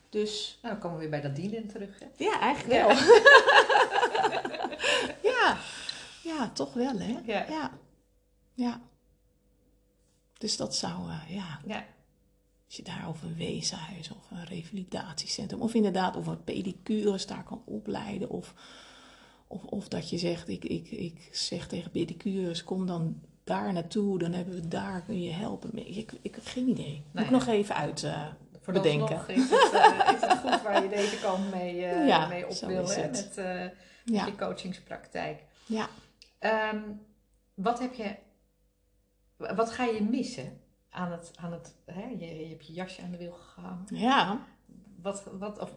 dus 0.08 0.58
nou 0.62 0.74
dan 0.74 0.82
komen 0.82 0.96
we 0.98 1.02
weer 1.08 1.20
bij 1.20 1.28
dat 1.28 1.36
dienen 1.36 1.66
terug. 1.66 1.98
Hè? 1.98 2.24
ja, 2.24 2.40
eigenlijk 2.40 2.86
wel. 2.86 2.96
ja. 5.32 5.56
Ja, 6.25 6.51
toch 6.51 6.72
wel, 6.75 6.99
hè? 6.99 7.18
Ja. 7.25 7.47
Ja. 7.49 7.70
ja. 8.55 8.81
Dus 10.39 10.57
dat 10.57 10.77
zou, 10.77 11.09
eh, 11.11 11.35
ja, 11.35 11.61
Ja, 11.66 11.85
als 12.66 12.77
je 12.77 12.83
daar 12.83 13.09
over 13.09 13.27
een 13.27 13.37
weeshuis 13.37 14.11
of 14.11 14.31
een 14.31 14.45
revalidatiecentrum 14.45 15.61
of 15.61 15.75
inderdaad 15.75 16.16
of 16.16 16.27
een 16.27 16.45
pedicures 16.45 17.27
daar 17.27 17.45
kan 17.45 17.62
opleiden 17.64 18.31
of, 18.31 18.55
of, 19.47 19.64
of 19.64 19.89
dat 19.89 20.11
je 20.11 20.18
zegt, 20.18 20.49
ik, 20.49 20.64
ik, 20.64 20.91
ik 20.91 21.29
zeg 21.33 21.66
tegen 21.66 21.91
pedicures, 21.91 22.64
kom 22.64 22.87
dan 22.87 23.20
daar 23.45 23.72
naartoe, 23.72 24.18
dan 24.18 24.33
hebben 24.33 24.55
we 24.55 24.68
daar, 24.68 25.03
kun 25.03 25.22
je 25.22 25.31
helpen. 25.33 25.70
mee. 25.72 25.85
Ik, 25.85 26.12
ik 26.22 26.35
heb 26.35 26.47
geen 26.47 26.68
idee. 26.68 27.03
Moet 27.05 27.12
Nee. 27.14 27.25
ik 27.25 27.31
nog 27.31 27.47
even 27.47 27.75
uit 27.75 28.03
eh, 28.03 28.27
bedenken. 28.64 29.18
vooralsnog 29.18 29.29
is 29.29 29.51
het, 29.51 29.72
eh, 29.72 30.14
is 30.14 30.20
het 30.20 30.39
goed 30.39 30.62
waar 30.62 30.83
je 30.83 30.89
deze 30.89 31.18
kant 31.20 31.51
mee, 31.51 31.75
Ja, 32.07 32.27
mee 32.27 32.45
op 32.49 32.57
wil, 32.57 32.89
hè? 32.89 33.11
met 33.11 33.33
Ja, 34.05 34.27
je 34.27 34.35
coachingspraktijk. 34.37 35.43
ja. 35.66 35.89
Ehm, 36.45 36.82
wat 37.55 37.78
heb 37.78 37.95
je, 37.95 38.16
wat 39.36 39.70
ga 39.70 39.84
je 39.84 40.03
missen 40.03 40.61
aan 40.90 41.12
het, 41.12 41.32
aan 41.36 41.53
het 41.53 41.74
hè? 41.84 42.07
Je, 42.09 42.26
je 42.40 42.49
hebt 42.49 42.66
je 42.66 42.72
jasje 42.72 43.03
aan 43.03 43.11
de 43.11 43.16
wiel 43.18 43.32
gehangen. 43.32 43.86
ja. 43.88 44.47
Wat, 45.03 45.24
wat, 45.38 45.59
of, 45.59 45.74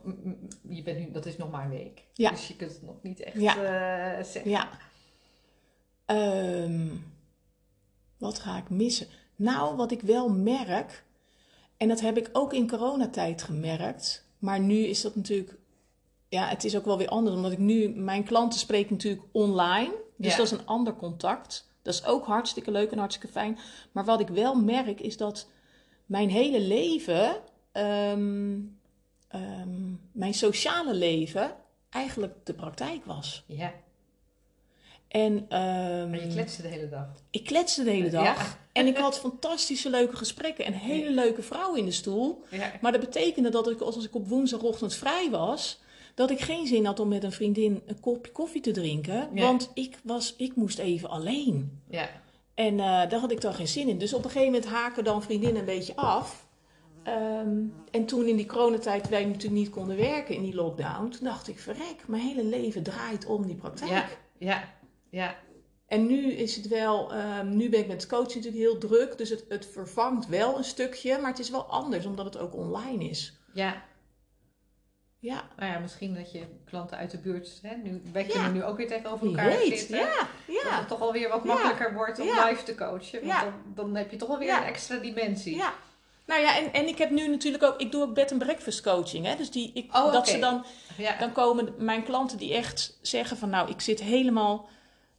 je 0.69 0.83
bent 0.83 0.99
nu, 0.99 1.11
dat 1.11 1.25
is 1.25 1.37
nog 1.37 1.51
maar 1.51 1.63
een 1.63 1.69
week. 1.69 2.03
Ja. 2.13 2.29
Dus 2.29 2.47
je 2.47 2.55
kunt 2.55 2.71
het 2.71 2.81
nog 2.81 3.01
niet 3.01 3.19
echt 3.19 3.35
Ja. 3.41 3.55
eh, 3.55 4.23
zeggen. 4.23 4.51
Ja. 4.51 4.69
Ehm, 6.05 6.87
wat 8.17 8.39
ga 8.39 8.57
ik 8.57 8.69
missen? 8.69 9.07
Nou, 9.35 9.75
wat 9.75 9.91
ik 9.91 10.01
wel 10.01 10.29
merk, 10.29 11.05
En 11.77 11.87
dat 11.87 11.99
heb 12.01 12.17
ik 12.17 12.29
ook 12.33 12.53
in 12.53 12.67
coronatijd 12.69 13.41
gemerkt. 13.43 14.25
Maar 14.39 14.59
nu 14.59 14.75
is 14.75 15.01
dat 15.01 15.15
natuurlijk... 15.15 15.57
Ja, 16.29 16.47
het 16.47 16.63
is 16.63 16.77
ook 16.77 16.85
wel 16.85 16.97
weer 16.97 17.07
anders. 17.07 17.35
Omdat 17.35 17.51
ik 17.51 17.57
nu... 17.57 17.89
Mijn 17.89 18.23
klanten 18.23 18.59
spreken 18.59 18.91
natuurlijk 18.93 19.23
online. 19.31 19.93
Dus 20.17 20.31
Ja. 20.31 20.37
dat 20.37 20.45
is 20.45 20.51
een 20.51 20.65
ander 20.65 20.95
contact. 20.95 21.69
Dat 21.81 21.93
is 21.93 22.05
ook 22.05 22.25
hartstikke 22.25 22.71
leuk 22.71 22.91
en 22.91 22.97
hartstikke 22.97 23.31
fijn. 23.33 23.59
Maar 23.91 24.05
wat 24.05 24.19
ik 24.19 24.27
wel 24.27 24.55
merk 24.55 24.99
is 25.01 25.17
dat 25.17 25.47
mijn 26.05 26.29
hele 26.29 26.59
leven... 26.59 27.35
ehm, 27.71 28.59
ehm, 29.27 29.91
mijn 30.11 30.33
sociale 30.33 30.93
leven 30.93 31.55
eigenlijk 31.89 32.33
de 32.43 32.53
praktijk 32.53 33.05
was. 33.05 33.43
Ja, 33.47 33.73
En 35.07 35.45
ehm, 35.49 36.09
maar 36.09 36.21
je 36.21 36.27
kletste 36.27 36.61
de 36.61 36.67
hele 36.67 36.89
dag. 36.89 37.07
ik 37.29 37.43
kletste 37.43 37.83
de 37.83 37.89
hele 37.91 38.09
dag. 38.09 38.23
Ja. 38.23 38.57
En 38.71 38.87
ik 38.87 38.97
had 38.97 39.19
fantastische 39.19 39.89
leuke 39.89 40.15
gesprekken. 40.15 40.65
En 40.65 40.73
hele 40.73 41.11
leuke 41.11 41.41
vrouwen 41.41 41.79
in 41.79 41.85
de 41.85 41.91
stoel. 41.91 42.43
Ja. 42.49 42.71
Maar 42.81 42.91
dat 42.91 43.01
betekende 43.01 43.49
dat 43.49 43.69
ik, 43.69 43.81
als 43.81 44.05
ik 44.05 44.15
op 44.15 44.27
woensdagochtend 44.27 44.93
vrij 44.93 45.29
was, 45.29 45.79
dat 46.17 46.31
ik 46.31 46.41
geen 46.41 46.67
zin 46.67 46.85
had 46.85 46.99
om 46.99 47.07
met 47.07 47.23
een 47.23 47.31
vriendin 47.31 47.81
een 47.85 47.99
kopje 47.99 48.31
koffie 48.31 48.61
te 48.61 48.71
drinken. 48.71 49.29
Ja. 49.33 49.41
Want 49.41 49.71
ik, 49.73 49.99
was, 50.03 50.35
ik 50.37 50.55
moest 50.55 50.79
even 50.79 51.09
alleen. 51.09 51.81
Ja. 51.89 52.09
En 52.53 52.79
eh, 52.79 53.09
daar 53.09 53.19
had 53.19 53.31
ik 53.31 53.41
dan 53.41 53.53
geen 53.53 53.67
zin 53.67 53.87
in. 53.87 53.97
Dus 53.97 54.13
op 54.13 54.23
een 54.23 54.29
gegeven 54.29 54.53
moment 54.53 54.71
haken 54.71 55.03
dan 55.03 55.23
vriendinnen 55.23 55.59
een 55.59 55.65
beetje 55.65 55.95
af. 55.95 56.47
Ehm, 57.03 57.63
en 57.91 58.05
toen 58.05 58.25
in 58.25 58.35
die 58.35 58.45
coronatijd 58.45 59.09
wij 59.09 59.25
natuurlijk 59.25 59.53
niet 59.53 59.69
konden 59.69 59.97
werken 59.97 60.35
in 60.35 60.43
die 60.43 60.55
lockdown, 60.55 61.09
toen 61.09 61.23
dacht 61.23 61.47
ik, 61.47 61.59
verrek, 61.59 62.07
mijn 62.07 62.21
hele 62.21 62.43
leven 62.43 62.83
draait 62.83 63.25
om 63.25 63.45
die 63.47 63.55
praktijk. 63.55 63.91
Ja. 63.91 64.07
Ja. 64.37 64.63
Ja. 65.09 65.35
En 65.87 66.07
nu 66.07 66.31
is 66.31 66.55
het 66.55 66.67
wel, 66.67 67.13
ehm, 67.13 67.57
nu 67.57 67.69
ben 67.69 67.79
ik 67.79 67.87
met 67.87 68.07
coaching 68.07 68.45
natuurlijk 68.45 68.63
heel 68.63 68.77
druk, 68.77 69.17
dus 69.17 69.29
het, 69.29 69.45
het 69.49 69.65
vervangt 69.65 70.27
wel 70.27 70.57
een 70.57 70.63
stukje, 70.63 71.17
maar 71.17 71.29
het 71.29 71.39
is 71.39 71.49
wel 71.49 71.63
anders 71.63 72.05
omdat 72.05 72.25
het 72.25 72.37
ook 72.37 72.55
online 72.55 73.09
is. 73.09 73.37
Ja. 73.53 73.83
Ja, 75.27 75.43
Nou 75.57 75.71
ja, 75.71 75.79
misschien 75.79 76.13
dat 76.15 76.31
je 76.31 76.43
klanten 76.65 76.97
uit 76.97 77.11
de 77.11 77.17
buurt, 77.17 77.59
hè, 77.61 77.75
nu, 77.75 78.01
Ja. 78.13 78.23
kunnen 78.23 78.53
nu 78.53 78.63
ook 78.63 78.77
weer 78.77 78.87
tegenover 78.87 79.27
elkaar 79.27 79.47
weet. 79.49 79.79
zitten. 79.79 79.97
Ja, 79.97 80.27
Dat 80.63 80.71
het 80.79 80.87
toch 80.87 81.01
alweer 81.01 81.29
wat 81.29 81.43
makkelijker 81.43 81.93
wordt 81.93 82.19
om 82.19 82.27
live 82.27 82.63
te 82.63 82.75
coachen. 82.75 83.25
Want 83.27 83.39
dan, 83.41 83.53
dan 83.75 83.95
heb 83.95 84.11
je 84.11 84.17
toch 84.17 84.29
alweer 84.29 84.53
een 84.57 84.63
extra 84.63 84.97
dimensie. 84.97 85.55
ja. 85.55 85.73
Nou 86.25 86.41
ja, 86.41 86.57
en, 86.57 86.73
en 86.73 86.87
ik 86.87 86.97
heb 86.97 87.09
nu 87.09 87.27
natuurlijk 87.27 87.63
ook, 87.63 87.79
ik 87.81 87.91
doe 87.91 88.01
ook 88.03 88.13
bed 88.13 88.31
and 88.31 88.43
breakfast 88.43 88.81
coaching, 88.81 89.25
hè. 89.25 89.35
Dus 89.35 89.51
die, 89.51 89.71
ik, 89.73 89.95
Oh, 89.95 90.11
dat 90.11 90.27
ze 90.27 90.39
dan, 90.39 90.65
dan 91.19 91.31
komen 91.31 91.73
mijn 91.77 92.03
klanten 92.03 92.37
die 92.37 92.53
echt 92.53 92.97
zeggen 93.01 93.37
van, 93.37 93.49
nou, 93.49 93.69
ik 93.69 93.81
zit 93.81 93.99
helemaal 93.99 94.69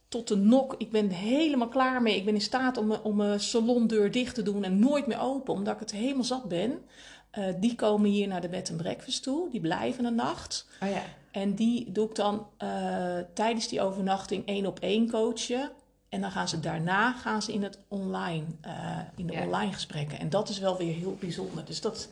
tot 0.07 0.27
de 0.27 0.35
nok, 0.35 0.75
ik 0.77 0.91
ben 0.91 1.09
helemaal 1.09 1.67
klaar 1.67 2.01
mee, 2.01 2.15
ik 2.15 2.25
ben 2.25 2.33
in 2.33 2.41
staat 2.41 2.77
om, 2.77 2.91
om 2.91 3.15
mijn 3.15 3.39
salondeur 3.39 4.11
dicht 4.11 4.35
te 4.35 4.41
doen 4.43 4.63
en 4.63 4.79
nooit 4.79 5.07
meer 5.07 5.19
open, 5.21 5.53
omdat 5.53 5.73
ik 5.73 5.79
het 5.79 5.91
helemaal 5.91 6.23
zat 6.23 6.47
ben. 6.47 6.85
Eh, 7.29 7.43
die 7.59 7.75
komen 7.75 8.09
hier 8.09 8.27
naar 8.27 8.41
de 8.41 8.49
bed 8.49 8.69
and 8.69 8.77
breakfast 8.81 9.23
toe, 9.23 9.49
die 9.51 9.61
blijven 9.61 10.05
een 10.05 10.15
nacht. 10.15 10.67
Oh 10.83 10.89
ja. 10.89 11.01
En 11.31 11.53
die 11.53 11.91
doe 11.91 12.09
ik 12.09 12.15
dan 12.15 12.47
eh, 12.57 13.17
tijdens 13.33 13.67
die 13.67 13.81
overnachting 13.81 14.45
één 14.45 14.65
op 14.65 14.79
één 14.79 15.09
coachen. 15.09 15.71
En 16.09 16.21
dan 16.21 16.31
gaan 16.31 16.47
ze 16.47 16.59
daarna 16.59 17.11
gaan 17.13 17.41
ze 17.41 17.53
in 17.53 17.63
het 17.63 17.79
online, 17.87 18.45
eh, 18.61 18.97
in 19.15 19.27
de 19.27 19.33
Ja. 19.33 19.43
online 19.45 19.73
gesprekken. 19.73 20.19
En 20.19 20.29
dat 20.29 20.49
is 20.49 20.59
wel 20.59 20.77
weer 20.77 20.93
heel 20.93 21.17
bijzonder. 21.19 21.65
Dus 21.65 21.81
dat, 21.81 22.09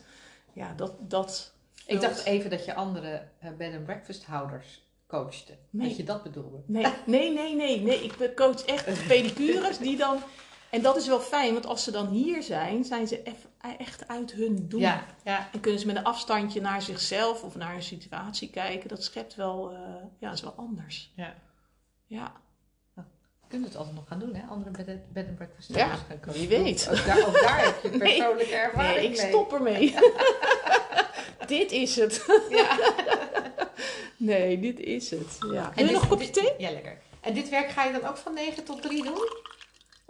ja, 0.52 0.72
dat, 0.76 0.92
dat. 1.00 1.52
Ik 1.86 2.00
dacht 2.00 2.24
even 2.24 2.50
dat 2.50 2.64
je 2.64 2.74
andere 2.74 3.22
bed 3.56 3.74
and 3.74 3.84
breakfast 3.84 4.24
houders 4.24 4.82
coachte. 5.06 5.52
Nee. 5.70 5.88
Dat 5.88 5.96
je 5.96 6.04
dat 6.04 6.22
bedoelde. 6.22 6.56
Nee, 6.66 6.86
nee, 7.06 7.32
nee, 7.32 7.56
nee, 7.56 7.80
nee. 7.80 8.04
Ik 8.04 8.32
coach 8.36 8.64
echt 8.64 9.06
pedicures 9.06 9.78
die 9.78 9.96
dan. 9.96 10.18
En 10.70 10.82
dat 10.82 10.96
is 10.96 11.06
wel 11.06 11.20
fijn, 11.20 11.52
want 11.52 11.66
als 11.66 11.84
ze 11.84 11.90
dan 11.90 12.08
hier 12.08 12.42
zijn, 12.42 12.84
zijn 12.84 13.06
ze 13.06 13.22
echt 13.78 14.08
uit 14.08 14.32
hun 14.32 14.68
doen. 14.68 14.80
Ja, 14.80 15.04
ja. 15.24 15.48
En 15.52 15.60
kunnen 15.60 15.80
ze 15.80 15.86
met 15.86 15.96
een 15.96 16.04
afstandje 16.04 16.60
naar 16.60 16.82
zichzelf 16.82 17.42
of 17.42 17.56
naar 17.56 17.74
een 17.74 17.82
situatie 17.82 18.50
kijken. 18.50 18.88
Dat 18.88 19.02
schept 19.04 19.34
wel, 19.34 19.70
eh, 19.72 19.78
ja, 20.18 20.32
is 20.32 20.40
wel 20.40 20.54
anders. 20.56 21.12
ja. 21.16 21.34
Ja. 22.06 22.32
Je 23.50 23.54
kunt 23.54 23.64
het 23.68 23.76
altijd 23.76 23.94
nog 23.94 24.08
gaan 24.08 24.18
doen, 24.18 24.34
hè? 24.34 24.46
Andere 24.46 24.70
bed, 24.84 25.12
bed 25.12 25.26
and 25.26 25.36
breakfast 25.36 25.74
Ja, 25.74 25.86
gaan 25.88 26.20
coachen. 26.20 26.40
wie 26.40 26.48
weet. 26.48 26.88
Ook 26.90 27.04
daar, 27.06 27.26
ook 27.26 27.40
daar 27.40 27.64
heb 27.64 27.82
je 27.82 27.88
Nee. 27.98 27.98
persoonlijke 27.98 28.54
ervaring 28.54 28.96
Nee, 28.96 29.04
ik 29.10 29.16
mee. 29.16 29.28
stop 29.28 29.52
ermee. 29.52 29.94
dit 31.46 31.72
is 31.72 31.96
het. 31.96 32.24
Ja. 32.50 32.76
Nee, 34.16 34.58
dit 34.60 34.80
is 34.80 35.10
het. 35.10 35.36
Ja. 35.52 35.68
En 35.68 35.74
Wil 35.74 35.84
je 35.84 35.84
dit- 35.84 35.92
nog 35.92 36.02
een 36.02 36.08
kopje 36.08 36.30
thee? 36.30 36.52
Ja, 36.58 36.70
lekker. 36.70 36.98
En 37.20 37.34
dit 37.34 37.48
werk 37.48 37.68
ga 37.70 37.84
je 37.84 37.92
dan 38.00 38.10
ook 38.10 38.16
van 38.16 38.34
9 38.34 38.64
tot 38.64 38.82
3 38.82 39.02
doen? 39.04 39.28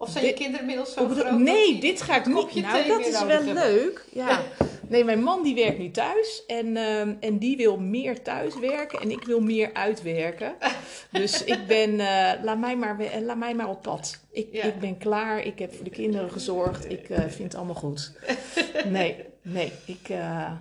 Of 0.00 0.10
zijn 0.10 0.24
Dit- 0.24 0.32
je 0.32 0.38
kinderen 0.42 0.60
inmiddels 0.60 0.92
zo 0.92 1.08
groot? 1.08 1.38
nee, 1.38 1.80
dit 1.80 2.02
ga 2.02 2.16
ik 2.16 2.26
niet. 2.26 2.62
Nou, 2.62 2.86
dat 2.88 3.06
is 3.06 3.18
wel 3.20 3.28
hebben? 3.28 3.54
leuk. 3.54 4.04
Ja. 4.12 4.40
Nee, 4.88 5.04
mijn 5.04 5.22
man 5.22 5.42
die 5.42 5.54
werkt 5.54 5.78
nu 5.78 5.90
thuis 5.90 6.42
en, 6.46 6.76
ehm, 6.76 7.14
en 7.20 7.38
die 7.38 7.56
wil 7.56 7.78
meer 7.78 8.22
thuis 8.22 8.58
werken 8.58 9.00
en 9.00 9.10
ik 9.10 9.24
wil 9.24 9.40
meer 9.40 9.70
uitwerken. 9.74 10.54
Dus 11.10 11.44
ik 11.44 11.66
ben, 11.66 12.00
eh, 12.00 12.42
laat, 12.42 12.58
mij 12.58 12.76
maar, 12.76 12.96
laat 13.22 13.36
mij 13.36 13.54
maar 13.54 13.68
op 13.68 13.82
pad. 13.82 14.20
Ik, 14.32 14.48
Ja. 14.52 14.62
ik 14.64 14.78
ben 14.80 14.98
klaar, 14.98 15.44
ik 15.44 15.58
heb 15.58 15.74
voor 15.74 15.84
de 15.84 15.90
kinderen 15.90 16.30
gezorgd, 16.30 16.90
ik 16.90 17.08
eh, 17.10 17.18
vind 17.18 17.38
het 17.52 17.54
allemaal 17.54 17.74
goed. 17.74 18.12
Nee, 18.88 19.16
nee, 19.42 19.72
ik, 19.86 20.08
eh, 20.08 20.52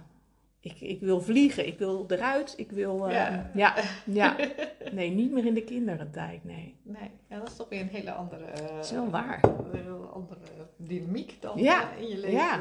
ik, 0.60 0.82
ik 0.82 0.99
wil 0.99 1.22
vliegen, 1.22 1.68
ik 1.68 1.78
wil 1.78 2.05
eruit, 2.08 2.53
ik 2.58 2.72
wil, 2.72 3.08
eh, 3.08 3.14
Ja. 3.14 3.51
ja. 3.53 3.76
ja, 4.05 4.36
Nee, 4.91 5.10
niet 5.10 5.32
meer 5.32 5.45
in 5.45 5.53
de 5.53 5.64
kinderentijd, 5.64 6.43
nee. 6.43 6.76
Nee, 6.84 7.10
ja, 7.30 7.39
dat 7.39 7.47
is 7.49 7.55
toch 7.55 7.70
weer 7.70 7.82
een 7.82 7.88
hele 7.88 8.12
andere, 8.12 8.45
eh, 8.45 8.76
Dat 8.76 8.86
is 8.86 8.91
wel 8.91 9.10
waar. 9.10 9.43
een 9.43 9.76
hele 9.80 9.95
andere 9.95 10.39
dynamiek 10.78 11.38
dan 11.39 11.58
Ja, 11.58 11.91
eh, 11.93 12.01
in 12.01 12.08
je 12.08 12.16
leven. 12.16 12.32
ja. 12.32 12.58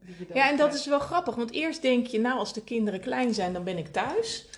die 0.00 0.14
je 0.18 0.34
Ja, 0.34 0.50
en 0.50 0.56
dat 0.56 0.74
is 0.74 0.86
wel 0.86 0.98
grappig, 1.00 1.34
want 1.34 1.50
eerst 1.50 1.82
denk 1.82 2.06
je, 2.06 2.20
nou, 2.20 2.38
als 2.38 2.52
de 2.52 2.64
kinderen 2.64 3.00
klein 3.00 3.34
zijn, 3.34 3.52
dan 3.52 3.64
ben 3.64 3.78
ik 3.78 3.88
thuis. 3.88 4.48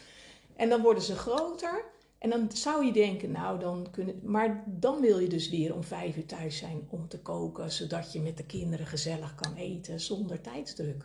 En 0.56 0.68
dan 0.68 0.82
worden 0.82 1.02
ze 1.02 1.16
groter. 1.16 1.84
En 2.18 2.30
dan 2.30 2.50
zou 2.52 2.84
je 2.86 2.92
denken, 2.92 3.30
nou, 3.30 3.58
dan 3.60 3.86
kunnen. 3.90 4.20
Maar 4.22 4.64
dan 4.66 5.00
wil 5.00 5.18
je 5.18 5.28
dus 5.28 5.50
weer 5.50 5.74
om 5.74 5.84
vijf 5.84 6.16
uur 6.16 6.26
thuis 6.26 6.56
zijn 6.56 6.86
om 6.90 7.08
te 7.08 7.18
koken, 7.18 7.70
zodat 7.72 8.12
je 8.12 8.20
met 8.20 8.36
de 8.36 8.44
kinderen 8.44 8.86
gezellig 8.86 9.34
kan 9.34 9.54
eten 9.54 10.00
zonder 10.00 10.40
tijdsdruk. 10.40 11.04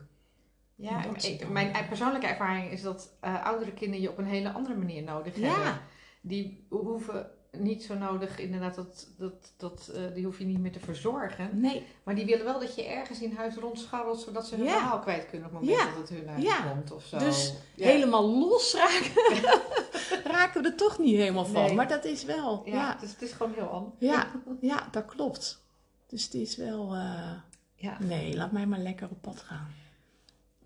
Ja, 0.79 1.03
ik- 1.21 1.49
mijn 1.49 1.87
persoonlijke 1.87 2.27
ervaring 2.27 2.71
is 2.71 2.81
dat 2.81 3.13
eh, 3.21 3.45
oudere 3.45 3.71
kinderen 3.73 4.01
je 4.01 4.09
op 4.09 4.17
een 4.17 4.25
hele 4.25 4.51
andere 4.51 4.75
manier 4.75 5.03
nodig 5.03 5.35
hebben. 5.35 5.81
Die 6.21 6.65
hoeven 6.69 7.29
niet 7.51 7.83
zo 7.83 7.95
nodig, 7.97 8.39
inderdaad, 8.39 8.75
dat, 8.75 9.07
dat, 9.17 9.53
dat, 9.57 9.91
eh, 9.95 10.01
die 10.13 10.25
hoef 10.25 10.37
je 10.39 10.45
niet 10.45 10.59
meer 10.59 10.71
te 10.71 10.79
verzorgen. 10.79 11.59
nee, 11.59 11.85
Maar 12.03 12.15
die 12.15 12.25
willen 12.25 12.45
wel 12.45 12.59
dat 12.59 12.75
je 12.75 12.83
ergens 12.83 13.21
in 13.21 13.35
huis 13.35 13.55
rondscharrelt, 13.55 14.19
zodat 14.21 14.47
ze 14.47 14.55
hun 14.55 14.65
Ja. 14.65 14.71
verhaal 14.71 14.99
kwijt 14.99 15.29
kunnen 15.29 15.47
op 15.47 15.53
het 15.53 15.61
moment 15.61 15.79
Ja. 15.81 15.89
dat 15.89 15.97
het 16.09 16.09
hun 16.19 16.29
uit 16.29 16.41
Ja. 16.43 16.61
komt 16.61 16.91
of 16.91 17.03
zo. 17.03 17.17
Dus 17.17 17.53
Ja. 17.75 17.85
helemaal 17.87 18.29
los 18.29 18.73
raken, 18.75 19.43
raken 20.31 20.61
we 20.61 20.69
er 20.69 20.75
toch 20.75 20.99
niet 20.99 21.15
helemaal 21.15 21.45
van. 21.45 21.63
Nee. 21.65 21.73
Maar 21.75 21.87
dat 21.87 22.05
is 22.05 22.23
wel, 22.23 22.61
Ja, 22.65 22.73
ja, 22.73 22.97
Dus 22.99 23.11
het 23.11 23.21
is 23.21 23.31
gewoon 23.31 23.53
heel 23.53 23.67
anders. 23.69 23.95
ja, 23.99 24.31
ja, 24.61 24.87
dat 24.91 25.05
klopt. 25.05 25.65
Dus 26.07 26.23
het 26.23 26.33
is 26.33 26.55
wel, 26.55 26.93
eh, 26.93 27.31
Ja. 27.75 27.97
nee, 27.99 28.35
laat 28.35 28.51
mij 28.51 28.65
maar 28.65 28.79
lekker 28.79 29.07
op 29.09 29.21
pad 29.21 29.39
gaan. 29.39 29.67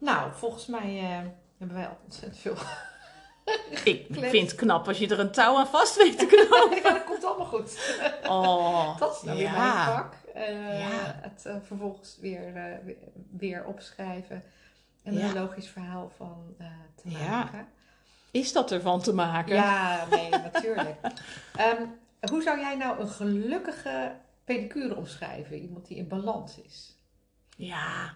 Nou, 0.01 0.31
volgens 0.33 0.65
mij 0.65 0.99
eh, 0.99 1.27
hebben 1.57 1.77
wij 1.77 1.87
al 1.87 1.97
ontzettend 2.03 2.41
veel. 2.41 2.55
Ik 3.83 4.07
vind 4.09 4.51
het 4.51 4.55
knap 4.55 4.87
als 4.87 4.97
je 4.97 5.07
er 5.07 5.19
een 5.19 5.31
touw 5.31 5.57
aan 5.57 5.67
vast 5.67 5.97
weet 5.97 6.19
te 6.19 6.25
knopen. 6.25 6.77
ja, 6.83 6.91
dat 6.91 7.03
komt 7.03 7.23
allemaal 7.23 7.45
goed. 7.45 7.99
Oh, 8.27 8.97
Dat 8.99 9.15
is 9.15 9.21
nou 9.21 9.37
weer 9.37 9.45
ja. 9.47 9.73
mijn 9.73 9.97
vak. 9.97 10.13
Eh, 10.33 10.79
Ja. 10.79 11.19
Het 11.21 11.45
eh, 11.45 11.55
vervolgens 11.63 12.17
weer, 12.21 12.53
weer, 13.31 13.65
opschrijven. 13.65 14.43
En 15.03 15.17
er 15.17 15.23
een 15.23 15.33
logisch 15.33 15.69
verhaal 15.69 16.11
van 16.17 16.55
te 16.95 17.07
maken. 17.07 17.67
Is 18.31 18.51
dat 18.51 18.71
ervan 18.71 19.01
te 19.01 19.13
maken? 19.13 19.55
Ja, 19.55 20.05
nee, 20.09 20.29
natuurlijk. 20.29 20.95
Ehm, 21.55 21.85
hoe 22.29 22.41
zou 22.41 22.59
jij 22.59 22.75
nou 22.75 22.99
een 22.99 23.09
gelukkige 23.09 24.15
pedicure 24.43 24.95
omschrijven? 24.95 25.57
Iemand 25.57 25.87
die 25.87 25.97
in 25.97 26.07
balans 26.07 26.61
is. 26.61 26.95
Ja, 27.57 28.15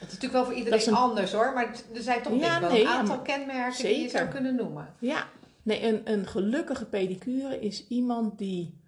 Dat 0.00 0.08
is 0.08 0.14
natuurlijk 0.14 0.32
wel 0.32 0.44
voor 0.44 0.54
iedereen 0.54 0.88
een- 0.88 0.94
anders 0.94 1.32
hoor, 1.32 1.52
maar 1.52 1.68
het- 1.68 1.86
er 1.94 2.02
zijn 2.02 2.22
toch 2.22 2.40
Ja, 2.40 2.60
wel 2.60 2.70
nee, 2.70 2.80
een 2.82 2.88
aantal 2.88 3.16
maar- 3.16 3.24
kenmerken 3.24 3.84
die 3.84 4.00
je 4.02 4.08
zou 4.08 4.28
kunnen 4.28 4.54
noemen. 4.54 4.94
ja. 4.98 5.28
Nee, 5.62 5.86
een, 5.86 6.10
een 6.12 6.26
gelukkige 6.26 6.86
pedicure 6.86 7.60
is 7.60 7.86
iemand 7.88 8.38
die, 8.38 8.80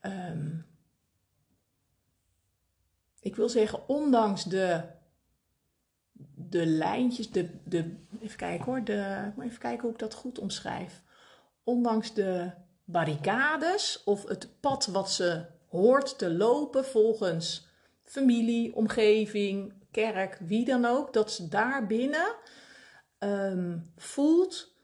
ehm, 0.00 0.48
ik 3.20 3.36
wil 3.36 3.48
zeggen, 3.48 3.88
ondanks 3.88 4.44
de, 4.44 4.80
de 6.34 6.66
lijntjes, 6.66 7.30
de, 7.30 7.48
de, 7.64 7.94
even 8.20 8.36
kijken 8.36 8.64
hoor, 8.64 8.84
de, 8.84 9.24
ik 9.28 9.36
moet 9.36 9.44
even 9.44 9.58
kijken 9.58 9.82
hoe 9.82 9.92
ik 9.92 9.98
dat 9.98 10.14
goed 10.14 10.38
omschrijf. 10.38 11.02
Ondanks 11.64 12.14
de 12.14 12.50
barricades 12.84 14.02
of 14.04 14.28
het 14.28 14.48
pad 14.60 14.86
wat 14.86 15.10
ze 15.10 15.44
hoort 15.68 16.18
te 16.18 16.30
lopen 16.32 16.84
volgens 16.84 17.68
familie, 18.02 18.74
omgeving, 18.76 19.72
kerk, 19.96 20.38
wie 20.38 20.64
dan 20.64 20.84
ook, 20.84 21.12
dat 21.12 21.32
ze 21.32 21.48
daar 21.48 21.86
binnen 21.86 22.34
ehm, 23.18 23.78
voelt 23.96 24.74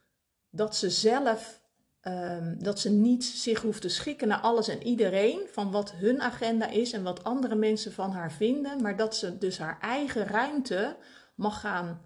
dat 0.51 0.77
ze 0.77 0.91
zelf 0.91 1.63
ehm, 2.01 2.59
dat 2.59 2.79
ze 2.79 2.91
niet 2.91 3.25
zich 3.25 3.63
hoeft 3.63 3.81
te 3.81 3.89
schikken 3.89 4.29
naar 4.29 4.41
alles 4.41 4.69
en 4.69 4.83
iedereen 4.83 5.41
van 5.51 5.71
wat 5.71 5.93
hun 5.93 6.23
agenda 6.23 6.69
is 6.69 6.93
en 6.93 7.03
wat 7.03 7.25
andere 7.25 7.55
mensen 7.55 7.93
van 7.93 8.11
haar 8.11 8.33
vinden, 8.33 8.83
maar 8.83 8.97
dat 8.97 9.17
ze 9.17 9.39
dus 9.39 9.59
haar 9.59 9.79
eigen 9.81 10.27
ruimte 10.27 10.97
mag 11.35 11.61
gaan 11.61 12.01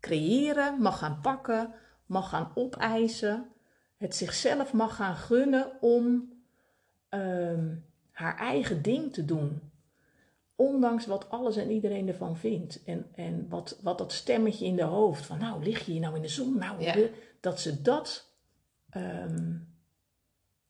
creëren, 0.00 0.80
mag 0.80 0.98
gaan 0.98 1.20
pakken, 1.20 1.74
mag 2.06 2.28
gaan 2.28 2.52
opeisen, 2.54 3.52
het 3.96 4.16
zichzelf 4.16 4.72
mag 4.72 4.96
gaan 4.96 5.16
gunnen 5.16 5.82
om 5.82 6.32
ehm, 7.08 7.76
haar 8.12 8.36
eigen 8.36 8.82
ding 8.82 9.12
te 9.12 9.24
doen. 9.24 9.67
Ondanks 10.60 11.06
wat 11.06 11.30
alles 11.30 11.56
en 11.56 11.70
iedereen 11.70 12.08
ervan 12.08 12.36
vindt. 12.36 12.84
En, 12.84 13.06
en 13.14 13.48
wat, 13.48 13.78
wat 13.82 13.98
dat 13.98 14.12
stemmetje 14.12 14.64
in 14.66 14.76
de 14.76 14.82
hoofd 14.82 15.26
van, 15.26 15.38
nou, 15.38 15.62
lig 15.62 15.86
je 15.86 15.92
hier 15.92 16.00
nou 16.00 16.16
in 16.16 16.22
de 16.22 16.28
zon? 16.28 16.58
Nou, 16.58 16.82
Ja. 16.82 17.08
dat 17.40 17.60
ze 17.60 17.82
dat 17.82 18.32
ehm 18.90 19.56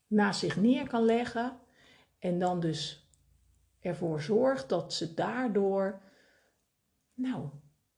naast 0.07 0.41
zich 0.41 0.57
neer 0.57 0.89
kan 0.89 1.05
leggen. 1.05 1.59
En 2.18 2.39
dan 2.39 2.61
dus 2.61 3.09
ervoor 3.80 4.20
zorgt 4.20 4.68
dat 4.68 4.93
ze 4.93 5.14
daardoor, 5.14 6.01
nou, 7.14 7.49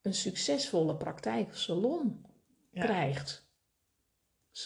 een 0.03 0.15
succesvolle 0.15 0.97
praktijk 0.97 1.49
of 1.49 1.57
salon 1.57 2.27
Ja. 2.71 2.85
krijgt. 2.85 3.50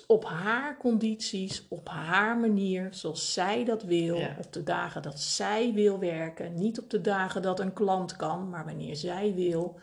Op 0.07 0.24
haar 0.24 0.76
condities, 0.76 1.66
op 1.68 1.89
haar 1.89 2.39
manier, 2.39 2.89
zoals 2.91 3.32
zij 3.32 3.64
dat 3.64 3.82
wil. 3.82 4.16
Ja. 4.16 4.37
Op 4.45 4.53
de 4.53 4.62
dagen 4.62 5.03
dat 5.03 5.20
zij 5.20 5.72
wil 5.72 5.99
werken. 5.99 6.55
Niet 6.55 6.78
op 6.78 6.91
de 6.91 7.01
dagen 7.01 7.43
dat 7.43 7.61
een 7.61 7.72
klant 7.72 8.16
kan, 8.16 8.49
maar 8.49 8.64
wanneer 8.64 8.97
zij 8.97 9.35
wil. 9.35 9.78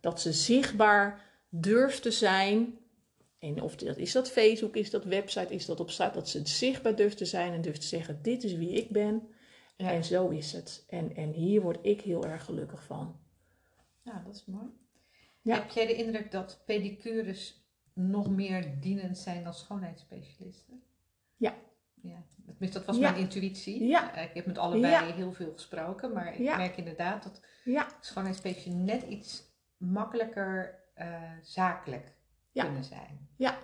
Dat 0.00 0.20
ze 0.20 0.32
zichtbaar 0.32 1.24
durft 1.48 2.02
te 2.02 2.10
zijn. 2.10 2.78
En 3.38 3.62
of 3.62 3.76
dat 3.76 3.96
is 3.96 4.12
dat 4.12 4.30
Facebook, 4.30 4.76
is 4.76 4.90
dat 4.90 5.04
website, 5.04 5.54
is 5.54 5.66
dat 5.66 5.80
op 5.80 5.90
straat. 5.90 6.14
Dat 6.14 6.28
ze 6.28 6.40
zichtbaar 6.44 6.96
durft 6.96 7.16
te 7.16 7.24
zijn 7.24 7.52
en 7.52 7.60
durft 7.60 7.80
te 7.80 7.86
zeggen: 7.86 8.18
Dit 8.22 8.44
is 8.44 8.54
wie 8.54 8.70
ik 8.70 8.90
ben. 8.90 9.28
Ja. 9.76 9.92
En 9.92 10.04
zo 10.04 10.28
is 10.28 10.52
het. 10.52 10.84
En, 10.88 11.16
en 11.16 11.32
hier 11.32 11.60
word 11.60 11.78
ik 11.82 12.00
heel 12.00 12.24
erg 12.24 12.44
gelukkig 12.44 12.84
van. 12.84 13.20
Ja, 14.02 14.22
dat 14.26 14.34
is 14.34 14.44
mooi. 14.46 14.66
Ja. 15.42 15.54
Heb 15.54 15.70
jij 15.70 15.86
de 15.86 15.94
indruk 15.94 16.30
dat 16.30 16.62
pedicures 16.64 17.67
nog 17.98 18.28
meer 18.30 18.80
dienend 18.80 19.18
zijn 19.18 19.44
dan 19.44 19.54
schoonheidsspecialisten? 19.54 20.82
Ja. 21.36 21.54
ja. 22.02 22.22
Tenminste, 22.46 22.78
dat 22.78 22.86
was 22.86 22.96
Ja. 22.96 23.10
mijn 23.10 23.22
intuïtie. 23.22 23.84
Ja. 23.86 24.14
Eh, 24.14 24.22
Ik 24.24 24.30
heb 24.34 24.46
met 24.46 24.58
allebei 24.58 24.92
Ja. 24.92 25.14
heel 25.14 25.32
veel 25.32 25.52
gesproken, 25.52 26.12
maar 26.12 26.34
ik 26.34 26.56
merk 26.56 26.76
inderdaad 26.76 27.22
dat 27.22 27.40
schoonheidsspecialisten 28.00 28.84
net 28.84 29.02
iets 29.02 29.42
makkelijker 29.76 30.78
eh, 30.94 31.22
zakelijk 31.42 32.12
kunnen 32.52 32.84
zijn. 32.84 33.28
Ja, 33.36 33.58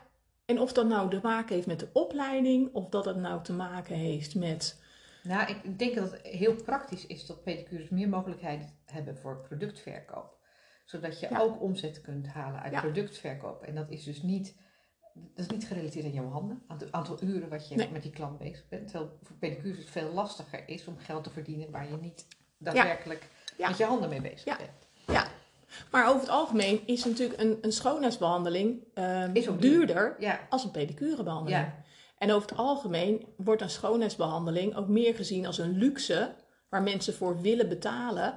en 0.44 0.58
of 0.60 0.72
dat 0.72 0.86
nou 0.86 1.10
te 1.10 1.20
maken 1.22 1.54
heeft 1.54 1.66
met 1.66 1.80
de 1.80 1.88
opleiding, 1.92 2.72
of 2.74 2.88
dat 2.88 3.04
het 3.04 3.16
nou 3.16 3.42
te 3.42 3.52
maken 3.52 3.94
heeft 3.96 4.34
met. 4.34 4.82
Nou, 5.22 5.50
ik 5.50 5.78
denk 5.78 5.94
dat 5.94 6.10
het 6.12 6.22
heel 6.26 6.54
praktisch 6.54 7.06
is 7.06 7.26
dat 7.26 7.42
pedicures 7.42 7.88
meer 7.88 8.08
mogelijkheden 8.08 8.68
hebben 8.84 9.16
voor 9.18 9.40
productverkoop. 9.40 10.38
Zodat 10.84 11.20
je 11.20 11.26
Ja. 11.30 11.38
ook 11.40 11.62
omzet 11.62 12.00
kunt 12.00 12.26
halen 12.26 12.60
uit 12.60 12.72
Ja. 12.72 12.80
productverkoop. 12.80 13.62
En 13.62 13.74
dat 13.74 13.90
is 13.90 14.04
dus 14.04 14.22
niet, 14.22 14.54
dat 15.14 15.44
is 15.44 15.46
niet 15.46 15.66
gerelateerd 15.66 16.04
aan 16.04 16.12
jouw 16.12 16.30
handen, 16.30 16.62
aan 16.66 16.78
het 16.78 16.92
aantal 16.92 17.22
uren 17.22 17.48
wat 17.48 17.68
je 17.68 17.76
Nee. 17.76 17.90
met 17.90 18.02
die 18.02 18.10
klant 18.10 18.38
bezig 18.38 18.68
bent. 18.68 18.88
Terwijl 18.88 19.18
voor 19.22 19.36
pedicures 19.36 19.78
het 19.78 19.90
veel 19.90 20.12
lastiger 20.12 20.68
is 20.68 20.86
om 20.86 20.98
geld 20.98 21.24
te 21.24 21.30
verdienen 21.30 21.70
waar 21.70 21.90
je 21.90 21.96
niet 21.96 22.26
daadwerkelijk 22.58 23.28
Ja. 23.56 23.68
met 23.68 23.76
je 23.78 23.84
handen 23.84 24.08
mee 24.08 24.20
bezig 24.20 24.44
Ja. 24.44 24.56
bent. 24.56 24.70
Maar 25.90 26.08
over 26.08 26.20
het 26.20 26.28
algemeen 26.30 26.86
is 26.86 27.04
natuurlijk 27.04 27.40
een, 27.40 27.58
een 27.60 27.72
schoonheidsbehandeling 27.72 28.84
ehm, 28.94 29.30
Is 29.32 29.48
duurder 29.58 30.16
Ja, 30.18 30.40
als 30.48 30.64
een 30.64 30.70
pedicurebehandeling. 30.70 31.62
ja, 31.64 31.82
En 32.18 32.32
over 32.32 32.48
het 32.48 32.58
algemeen 32.58 33.26
wordt 33.36 33.62
een 33.62 33.70
schoonheidsbehandeling 33.70 34.76
ook 34.76 34.88
meer 34.88 35.14
gezien 35.14 35.46
als 35.46 35.58
een 35.58 35.76
luxe 35.78 36.34
waar 36.68 36.82
mensen 36.82 37.14
voor 37.14 37.40
willen 37.40 37.68
betalen. 37.68 38.36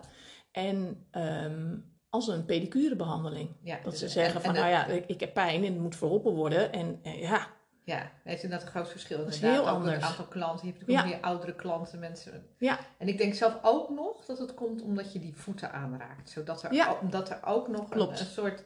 En 0.52 1.08
ehm, 1.12 1.78
als 2.10 2.28
een 2.28 2.46
pedicurebehandeling. 2.46 3.50
ja. 3.64 3.76
Dat 3.84 3.92
Dus- 3.92 4.00
ze 4.00 4.06
en- 4.06 4.12
zeggen 4.12 4.36
en 4.36 4.42
van, 4.42 4.54
nou 4.54 4.68
ja, 4.70 4.86
ik, 4.86 5.06
ik 5.08 5.20
heb 5.20 5.34
pijn 5.34 5.64
en 5.64 5.74
het 5.74 5.82
moet 5.82 5.96
verholpen 5.96 6.34
worden. 6.34 6.72
En 6.72 7.00
eh, 7.04 7.22
ja, 7.22 7.48
Ja, 7.84 8.12
dat 8.24 8.34
is 8.34 8.44
inderdaad 8.44 8.66
een 8.68 8.74
groot 8.74 8.90
verschil. 8.90 9.18
is 9.26 9.36
Inderdaad, 9.36 9.60
heel 9.60 9.70
anders. 9.70 9.96
het 9.96 10.04
aantal 10.04 10.26
klanten. 10.26 10.68
Je 10.68 10.74
hebt 10.74 10.80
natuurlijk 10.88 11.08
Ja. 11.10 11.16
ook 11.16 11.22
meer 11.22 11.30
oudere 11.32 11.56
klanten, 11.56 12.00
mensen. 12.00 12.46
Ja. 12.58 12.80
En 12.98 13.08
ik 13.08 13.18
denk 13.18 13.34
zelf 13.34 13.58
ook 13.62 13.90
nog 13.90 14.26
dat 14.26 14.38
het 14.40 14.54
komt 14.54 14.82
omdat 14.82 15.14
je 15.14 15.20
die 15.20 15.36
voeten 15.36 15.72
aanraakt. 15.72 16.30
Zodat 16.30 16.64
er, 16.64 16.74
Ja. 16.74 16.98
omdat 17.02 17.30
er 17.30 17.40
ook 17.46 17.68
nog 17.68 17.92
een, 17.92 18.00
een 18.10 18.18
soort 18.18 18.64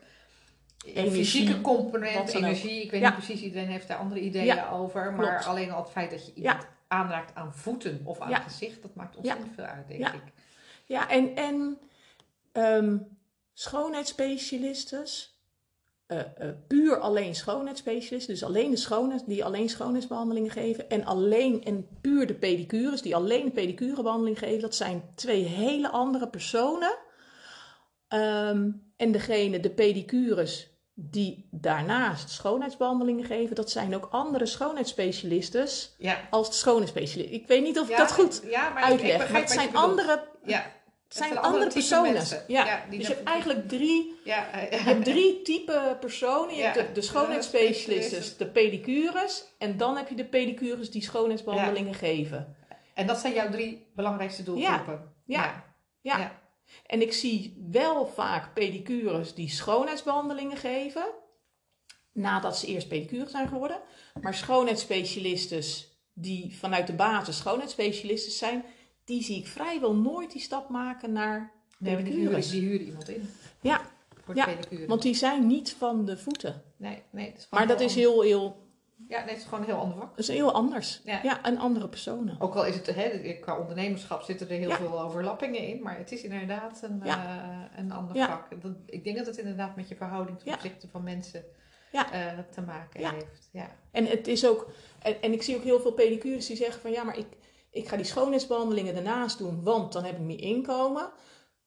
Energie, 0.85 1.11
fysieke 1.11 1.61
component, 1.61 2.29
ook. 2.29 2.35
energie. 2.35 2.81
Ik 2.83 2.91
weet 2.91 3.01
Ja. 3.01 3.07
niet 3.07 3.17
precies, 3.17 3.41
iedereen 3.41 3.67
heeft 3.67 3.87
daar 3.87 3.97
andere 3.97 4.21
ideeën 4.21 4.67
over. 4.67 5.13
Maar 5.13 5.27
klopt. 5.27 5.45
alleen 5.45 5.71
al 5.71 5.81
het 5.81 5.91
feit 5.91 6.11
dat 6.11 6.25
je 6.25 6.33
iemand 6.33 6.67
aanraakt 6.87 7.35
aan 7.35 7.53
voeten 7.55 8.01
of 8.03 8.19
aan 8.19 8.35
gezicht, 8.35 8.81
dat 8.81 8.95
maakt 8.95 9.15
ontzettend 9.15 9.53
veel 9.55 9.63
uit, 9.63 9.87
denk 9.87 9.99
Ja. 9.99 10.13
ik. 10.13 10.23
Ja, 10.85 11.09
en, 11.09 11.35
en 11.35 11.77
ehm 12.51 12.97
schoonheidsspecialistes, 13.61 15.39
eh, 16.07 16.19
eh, 16.19 16.25
puur 16.67 16.97
alleen 16.99 17.35
schoonheidsspecialisten, 17.35 18.33
dus 18.33 18.43
alleen 18.43 18.71
de 18.71 18.77
schoonheid, 18.77 19.23
die 19.27 19.45
alleen 19.45 19.69
schoonheidsbehandelingen 19.69 20.51
geven, 20.51 20.89
en 20.89 21.05
alleen 21.05 21.63
en 21.63 21.87
puur 22.01 22.27
de 22.27 22.33
pedicures, 22.33 23.01
die 23.01 23.15
alleen 23.15 23.45
de 23.45 23.51
pedicurebehandeling 23.51 24.39
geven, 24.39 24.61
dat 24.61 24.75
zijn 24.75 25.03
twee 25.15 25.43
hele 25.43 25.89
andere 25.89 26.27
personen. 26.27 26.97
Ehm, 28.07 28.69
en 28.97 29.11
degene, 29.11 29.59
de 29.59 29.69
pedicures, 29.69 30.69
die 30.93 31.47
daarnaast 31.51 32.29
schoonheidsbehandelingen 32.29 33.25
geven, 33.25 33.55
dat 33.55 33.69
zijn 33.71 33.95
ook 33.95 34.07
andere 34.11 34.45
schoonheidsspecialisten 34.45 35.67
Ja. 35.97 36.27
als 36.29 36.47
de 36.49 36.55
schoonheidsspecialist. 36.55 37.31
Ik 37.33 37.47
weet 37.47 37.63
niet 37.63 37.79
of 37.79 37.89
ik 37.89 37.97
dat 37.97 38.11
goed 38.11 38.41
ja, 38.49 38.69
maar 38.69 38.77
ik- 38.83 38.85
ik 38.85 38.91
uitleg, 38.91 39.17
begrijp 39.17 39.31
maar 39.31 39.41
het 39.41 39.49
zijn 39.51 39.75
andere 39.75 40.29
Ja, 40.45 40.65
het 41.13 41.19
zijn 41.23 41.33
zijn 41.33 41.45
andere, 41.45 41.71
personen. 41.71 42.25
Ja. 42.47 42.65
Ja, 42.65 42.85
die 42.89 42.99
dus 42.99 43.07
je 43.07 43.13
hebt 43.13 43.27
eigenlijk 43.27 43.67
drie, 43.67 44.19
ja, 44.23 44.47
je 44.71 44.75
hebt 44.75 45.05
drie 45.05 45.41
type 45.41 45.97
personen. 45.99 46.55
Je 46.55 46.61
hebt 46.61 46.75
de, 46.75 46.91
de 46.93 47.01
schoonheidsspecialisten, 47.01 48.37
de 48.37 48.45
pedicures. 48.45 49.43
En 49.57 49.77
dan 49.77 49.97
heb 49.97 50.09
je 50.09 50.15
de 50.15 50.25
pedicures 50.25 50.91
die 50.91 51.01
schoonheidsbehandelingen 51.03 51.93
geven. 51.93 52.55
En 52.93 53.07
dat 53.07 53.19
zijn 53.19 53.33
jouw 53.33 53.49
drie 53.49 53.85
belangrijkste 53.95 54.43
doelgroepen. 54.43 55.13
Ja. 55.25 55.63
ja. 56.01 56.17
Ja. 56.17 56.39
En 56.85 57.01
ik 57.01 57.13
zie 57.13 57.67
wel 57.71 58.07
vaak 58.07 58.53
pedicures 58.53 59.33
die 59.33 59.49
schoonheidsbehandelingen 59.49 60.57
geven. 60.57 61.05
Nadat 62.13 62.57
ze 62.57 62.67
eerst 62.67 62.87
pedicure 62.87 63.29
zijn 63.29 63.47
geworden. 63.47 63.81
Maar 64.21 64.33
schoonheidsspecialisten 64.33 65.63
die 66.13 66.57
vanuit 66.59 66.87
de 66.87 66.93
basis 66.93 67.37
schoonheidsspecialisten 67.37 68.31
zijn. 68.31 68.65
Die 69.05 69.23
zie 69.23 69.37
ik 69.37 69.47
vrijwel 69.47 69.95
nooit 69.95 70.31
die 70.31 70.41
stap 70.41 70.69
maken 70.69 71.11
naar 71.11 71.51
Nee, 71.77 71.93
maar 71.93 72.03
die 72.03 72.13
pedicures. 72.13 72.49
die 72.49 72.61
huren 72.61 72.85
iemand 72.85 73.09
in. 73.09 73.29
Ja. 73.61 73.81
Voor 74.23 74.35
Ja, 74.35 74.45
de 74.45 74.51
pedicure. 74.55 74.87
Want 74.87 75.01
die 75.01 75.13
zijn 75.15 75.47
niet 75.47 75.73
van 75.77 76.05
de 76.05 76.17
voeten. 76.17 76.61
Nee, 76.77 77.01
nee. 77.09 77.29
Dat 77.31 77.37
is 77.39 77.47
Maar 77.49 77.67
dat 77.67 77.79
is 77.79 77.95
heel... 77.95 78.21
heel, 78.21 78.69
Ja, 79.07 79.19
nee, 79.19 79.29
het 79.29 79.37
is 79.37 79.43
gewoon 79.43 79.59
een 79.59 79.65
heel 79.65 79.75
ander 79.77 79.97
vak. 79.97 80.09
dat 80.09 80.19
is 80.19 80.27
heel 80.27 80.51
anders. 80.53 81.01
Ja. 81.03 81.19
Ja, 81.23 81.43
en 81.43 81.57
andere 81.57 81.89
personen. 81.89 82.35
Ook 82.39 82.55
al 82.55 82.65
is 82.65 82.75
het, 82.75 82.95
hè, 82.95 83.33
qua 83.41 83.59
ondernemerschap 83.59 84.21
zitten 84.21 84.49
er 84.49 84.57
heel 84.57 84.69
Ja. 84.69 84.75
veel 84.77 85.01
overlappingen 85.01 85.67
in. 85.67 85.81
Maar 85.81 85.97
het 85.97 86.11
is 86.11 86.21
inderdaad 86.21 86.81
een, 86.83 87.01
Ja. 87.03 87.43
eh, 87.73 87.79
een 87.79 87.91
ander 87.91 88.15
vak. 88.25 88.61
Dat, 88.61 88.71
ik 88.85 89.03
denk 89.03 89.17
dat 89.17 89.25
het 89.25 89.37
inderdaad 89.37 89.75
met 89.75 89.87
je 89.87 89.95
verhouding 89.95 90.39
ten 90.39 90.53
opzichte 90.53 90.87
van 90.87 91.03
mensen 91.03 91.43
Ja. 91.91 92.11
eh, 92.11 92.39
te 92.51 92.61
maken 92.61 92.99
Ja. 92.99 93.11
heeft. 93.13 93.49
Ja. 93.51 93.67
En 93.91 94.05
het 94.05 94.27
is 94.27 94.45
ook, 94.47 94.71
en, 94.99 95.21
en 95.21 95.33
ik 95.33 95.41
zie 95.41 95.55
ook 95.55 95.63
heel 95.63 95.79
veel 95.79 95.91
pedicures 95.93 96.45
die 96.47 96.55
zeggen 96.55 96.81
van 96.81 96.91
ja, 96.91 97.03
maar 97.03 97.17
ik, 97.17 97.27
ik 97.71 97.87
ga 97.87 97.95
die 97.95 98.05
schoonheidsbehandelingen 98.05 98.93
daarnaast 98.93 99.37
doen, 99.37 99.63
want 99.63 99.93
dan 99.93 100.03
heb 100.03 100.15
ik 100.15 100.21
meer 100.21 100.41
inkomen. 100.41 101.11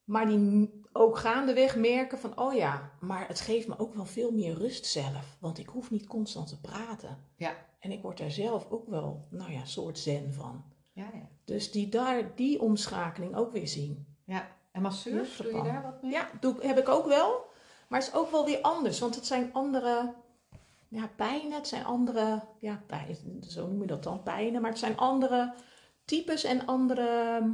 Maar 0.03 0.27
die 0.27 0.83
ook 0.91 1.17
gaandeweg 1.17 1.75
merken 1.75 2.19
van 2.19 2.39
oh 2.39 2.53
ja, 2.53 2.91
maar 2.99 3.27
het 3.27 3.39
geeft 3.39 3.67
me 3.67 3.79
ook 3.79 3.93
wel 3.93 4.05
veel 4.05 4.31
meer 4.31 4.53
rust 4.53 4.85
zelf. 4.85 5.37
Want 5.39 5.57
ik 5.57 5.67
hoef 5.67 5.91
niet 5.91 6.07
constant 6.07 6.47
te 6.47 6.61
praten. 6.61 7.17
Ja. 7.35 7.55
En 7.79 7.91
ik 7.91 8.01
word 8.01 8.17
daar 8.17 8.31
zelf 8.31 8.69
ook 8.69 8.87
wel, 8.87 9.27
nou 9.29 9.51
ja, 9.51 9.65
soort 9.65 9.99
zen 9.99 10.33
van. 10.33 10.63
Ja, 10.91 11.09
ja. 11.13 11.29
Dus 11.45 11.71
die 11.71 11.89
daar 11.89 12.35
die 12.35 12.61
omschakeling 12.61 13.35
ook 13.35 13.51
weer 13.51 13.67
zien. 13.67 14.05
ja. 14.25 14.53
En 14.71 14.81
masseurs, 14.81 15.37
doe 15.37 15.55
je 15.55 15.63
daar 15.63 15.83
wat 15.83 16.01
mee? 16.01 16.11
Ja, 16.11 16.29
doe, 16.39 16.55
heb 16.59 16.77
ik 16.77 16.89
ook 16.89 17.05
wel. 17.05 17.45
Maar 17.87 17.99
het 17.99 18.07
is 18.07 18.15
ook 18.15 18.31
wel 18.31 18.45
weer 18.45 18.61
anders. 18.61 18.99
Want 18.99 19.15
het 19.15 19.25
zijn 19.25 19.53
andere 19.53 20.13
ja, 20.87 21.09
pijnen. 21.15 21.51
Het 21.51 21.67
zijn 21.67 21.85
andere, 21.85 22.41
ja, 22.59 22.83
pijn, 22.87 23.43
zo 23.47 23.67
noem 23.67 23.81
je 23.81 23.87
dat 23.87 24.03
dan, 24.03 24.23
pijnen. 24.23 24.61
Maar 24.61 24.69
het 24.69 24.79
zijn 24.79 24.97
andere 24.97 25.53
types 26.05 26.43
en 26.43 26.65
andere 26.65 27.07
ehm, 27.39 27.49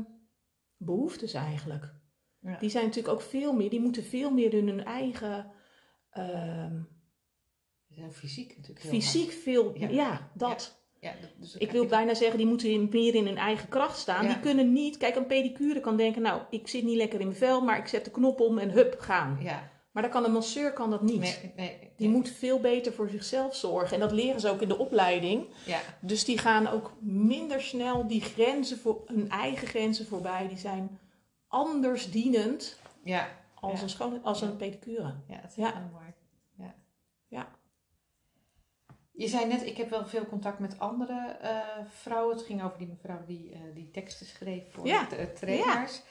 behoeftes 0.78 1.34
eigenlijk. 1.34 1.94
Ja. 2.40 2.58
Die 2.60 2.70
zijn 2.70 2.86
natuurlijk 2.86 3.14
ook 3.14 3.22
veel 3.22 3.54
meer, 3.54 3.70
die 3.70 3.82
moeten 3.82 4.04
veel 4.04 4.32
meer 4.32 4.54
in 4.54 4.68
hun 4.68 4.84
eigen 4.86 5.52
ehm, 6.10 6.82
zijn 7.90 8.14
fysiek 8.14 8.56
natuurlijk 8.56 8.80
heel 8.86 8.92
fysiek 8.92 9.32
veel, 9.32 9.78
Ja. 9.78 9.88
ja, 9.90 10.32
dat. 10.34 10.80
Ja, 11.00 11.14
dus 11.40 11.56
Ik 11.58 11.72
wil 11.72 11.86
bijna 11.86 12.14
zeggen, 12.14 12.38
die 12.38 12.48
moeten 12.48 12.70
in- 12.70 12.88
meer 12.92 13.16
in 13.16 13.26
hun 13.26 13.38
eigen 13.38 13.70
kracht 13.70 13.98
staan. 13.98 14.28
Die 14.28 14.40
kunnen 14.40 14.74
niet, 14.74 14.98
kijk, 14.98 15.16
een 15.16 15.26
pedicure 15.26 15.80
kan 15.80 15.98
denken, 15.98 16.22
nou, 16.22 16.42
ik 16.50 16.68
zit 16.68 16.84
niet 16.84 16.96
lekker 16.96 17.20
in 17.20 17.26
mijn 17.26 17.38
vel, 17.38 17.62
maar 17.62 17.78
ik 17.78 17.88
zet 17.88 18.06
de 18.06 18.12
knop 18.12 18.40
om 18.40 18.58
en 18.58 18.70
hup, 18.72 19.00
gaan. 19.00 19.38
Ja, 19.42 19.71
Maar 19.92 20.04
dan 20.04 20.12
kan 20.12 20.24
een 20.26 20.32
masseur 20.32 20.74
kan 20.74 20.90
dat 20.90 21.02
niet. 21.02 21.20
Nee, 21.20 21.54
nee, 21.56 21.92
Die 21.96 22.10
moet 22.10 22.30
veel 22.30 22.60
beter 22.60 22.94
voor 22.94 23.10
zichzelf 23.10 23.56
zorgen. 23.56 23.94
En 23.94 24.00
dat 24.00 24.12
leren 24.12 24.40
ze 24.42 24.50
ook 24.50 24.62
in 24.62 24.68
de 24.68 24.78
opleiding. 24.78 25.48
Ja, 25.66 25.80
Dus 26.02 26.26
die 26.26 26.38
gaan 26.38 26.68
ook 26.68 26.92
minder 27.00 27.62
snel 27.62 28.08
die 28.08 28.22
grenzen 28.22 28.78
voor 28.78 29.02
hun 29.06 29.30
eigen 29.30 29.68
grenzen 29.68 30.06
voorbij. 30.08 30.48
Die 30.48 30.58
zijn 30.58 31.00
anders 31.48 32.12
dienend 32.12 32.80
ja, 33.04 33.28
als 33.56 33.78
Ja. 33.78 33.84
een 33.84 33.90
schoon, 33.90 34.24
als 34.24 34.42
een 34.42 34.56
pedicure. 34.58 35.14
ja, 35.28 35.42
dat 35.42 35.50
is 35.50 35.56
Ja. 35.56 35.74
heel 35.74 35.90
mooi. 35.92 36.14
Ja. 36.58 36.76
Ja. 37.28 37.48
Je 39.12 39.28
zei 39.28 39.46
net, 39.46 39.66
ik 39.66 39.78
heb 39.78 39.90
wel 39.90 40.06
veel 40.06 40.26
contact 40.26 40.60
met 40.60 40.80
andere 40.80 41.38
eh, 41.42 41.58
vrouwen. 41.90 42.36
Het 42.36 42.46
ging 42.46 42.64
over 42.64 42.78
die 42.78 42.88
mevrouw 42.88 43.26
die, 43.26 43.52
eh, 43.54 43.60
die 43.74 43.92
teksten 43.92 44.26
schreef 44.26 44.64
voor 44.72 44.88
Ja. 44.88 45.04
de, 45.04 45.16
eh, 45.16 45.26
trainers. 45.36 45.98
En 45.98 46.04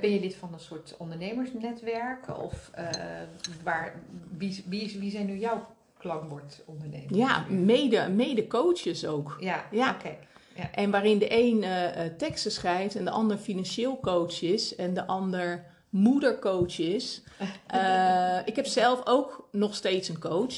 ben 0.00 0.10
je 0.10 0.20
lid 0.20 0.34
van 0.34 0.52
een 0.52 0.60
soort 0.60 0.94
ondernemersnetwerk? 0.98 2.38
Of 2.42 2.70
eh, 2.74 2.88
waar, 3.62 3.94
wie, 4.38 4.64
wie, 4.66 4.96
wie 4.98 5.10
zijn 5.10 5.26
nu 5.26 5.38
jouw 5.38 5.66
klankbordondernemers? 5.98 7.16
Ja, 7.16 7.44
mede, 7.48 8.08
mede 8.08 8.46
coaches 8.46 9.06
ook. 9.06 9.36
Ja, 9.40 9.64
Ja. 9.70 9.90
oké. 9.90 10.16
En 10.72 10.90
waarin 10.90 11.18
de 11.18 11.32
een 11.38 11.62
eh, 11.62 12.04
eh, 12.06 12.12
teksten 12.16 12.52
schrijft 12.52 12.94
en 12.96 13.04
de 13.04 13.10
ander 13.10 13.36
financieel 13.36 14.00
coach 14.00 14.42
is 14.42 14.74
en 14.74 14.94
de 14.94 15.06
ander 15.06 15.64
moedercoach 15.88 16.78
is. 16.78 17.22
Ik 18.44 18.56
heb 18.56 18.66
zelf 18.66 19.00
ook 19.04 19.48
nog 19.52 19.74
steeds 19.74 20.08
een 20.08 20.18
coach. 20.18 20.54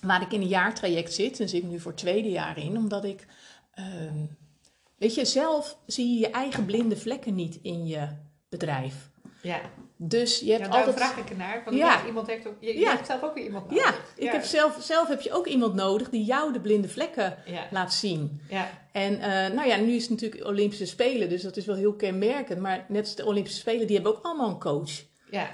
Waar 0.00 0.22
ik 0.22 0.32
in 0.32 0.40
een 0.40 0.46
jaartraject 0.48 1.12
zit 1.14 1.40
en 1.40 1.48
zit 1.48 1.62
ik 1.62 1.68
nu 1.68 1.80
voor 1.80 1.90
het 1.90 2.00
tweede 2.00 2.30
jaar 2.30 2.58
in, 2.58 2.76
omdat 2.76 3.04
ik. 3.04 3.26
ehm, 3.74 4.14
weet 4.98 5.14
je, 5.14 5.24
zelf 5.24 5.78
zie 5.86 6.12
je 6.14 6.18
je 6.18 6.30
eigen 6.30 6.64
blinde 6.64 6.96
vlekken 6.96 7.34
niet 7.34 7.58
in 7.62 7.86
je 7.86 8.08
bedrijf. 8.48 9.10
Ja, 9.42 9.60
Dus 9.96 10.40
je 10.40 10.50
hebt 10.50 10.64
ja 10.64 10.68
daar 10.70 10.78
altijd. 10.78 10.96
vraag 10.96 11.16
ik 11.18 11.30
ernaar. 11.30 11.62
Want 11.64 11.76
Ja. 11.76 11.86
ja. 12.00 12.06
iemand 12.06 12.26
heeft 12.26 12.46
ook, 12.46 12.54
je, 12.60 12.72
je 12.74 12.78
Ja. 12.80 12.90
hebt 12.90 13.06
zelf 13.06 13.22
ook 13.22 13.34
weer 13.34 13.44
iemand 13.44 13.70
Ja, 13.70 13.84
nodig. 13.84 14.12
ik 14.16 14.30
heb 14.32 14.42
zelf, 14.44 14.76
zelf 14.80 15.08
heb 15.08 15.20
je 15.20 15.32
ook 15.32 15.46
iemand 15.46 15.74
nodig 15.74 16.10
die 16.10 16.24
jou 16.24 16.52
de 16.52 16.60
blinde 16.60 16.88
vlekken 16.88 17.36
Ja, 17.46 17.66
laat 17.70 17.92
zien. 17.94 18.40
ja, 18.48 18.70
En 18.92 19.20
eh, 19.20 19.54
nou 19.56 19.68
ja, 19.68 19.76
nu 19.76 19.92
is 19.92 20.02
het 20.02 20.10
natuurlijk 20.10 20.44
Olympische 20.46 20.86
Spelen, 20.86 21.28
dus 21.28 21.42
dat 21.42 21.56
is 21.56 21.66
wel 21.66 21.76
heel 21.76 21.94
kenmerkend. 21.94 22.60
Maar 22.60 22.84
net 22.88 23.04
als 23.04 23.14
de 23.14 23.24
Olympische 23.26 23.58
Spelen, 23.60 23.86
die 23.86 23.96
hebben 23.96 24.16
ook 24.16 24.24
allemaal 24.24 24.48
een 24.48 24.60
coach. 24.60 25.02
ja, 25.30 25.48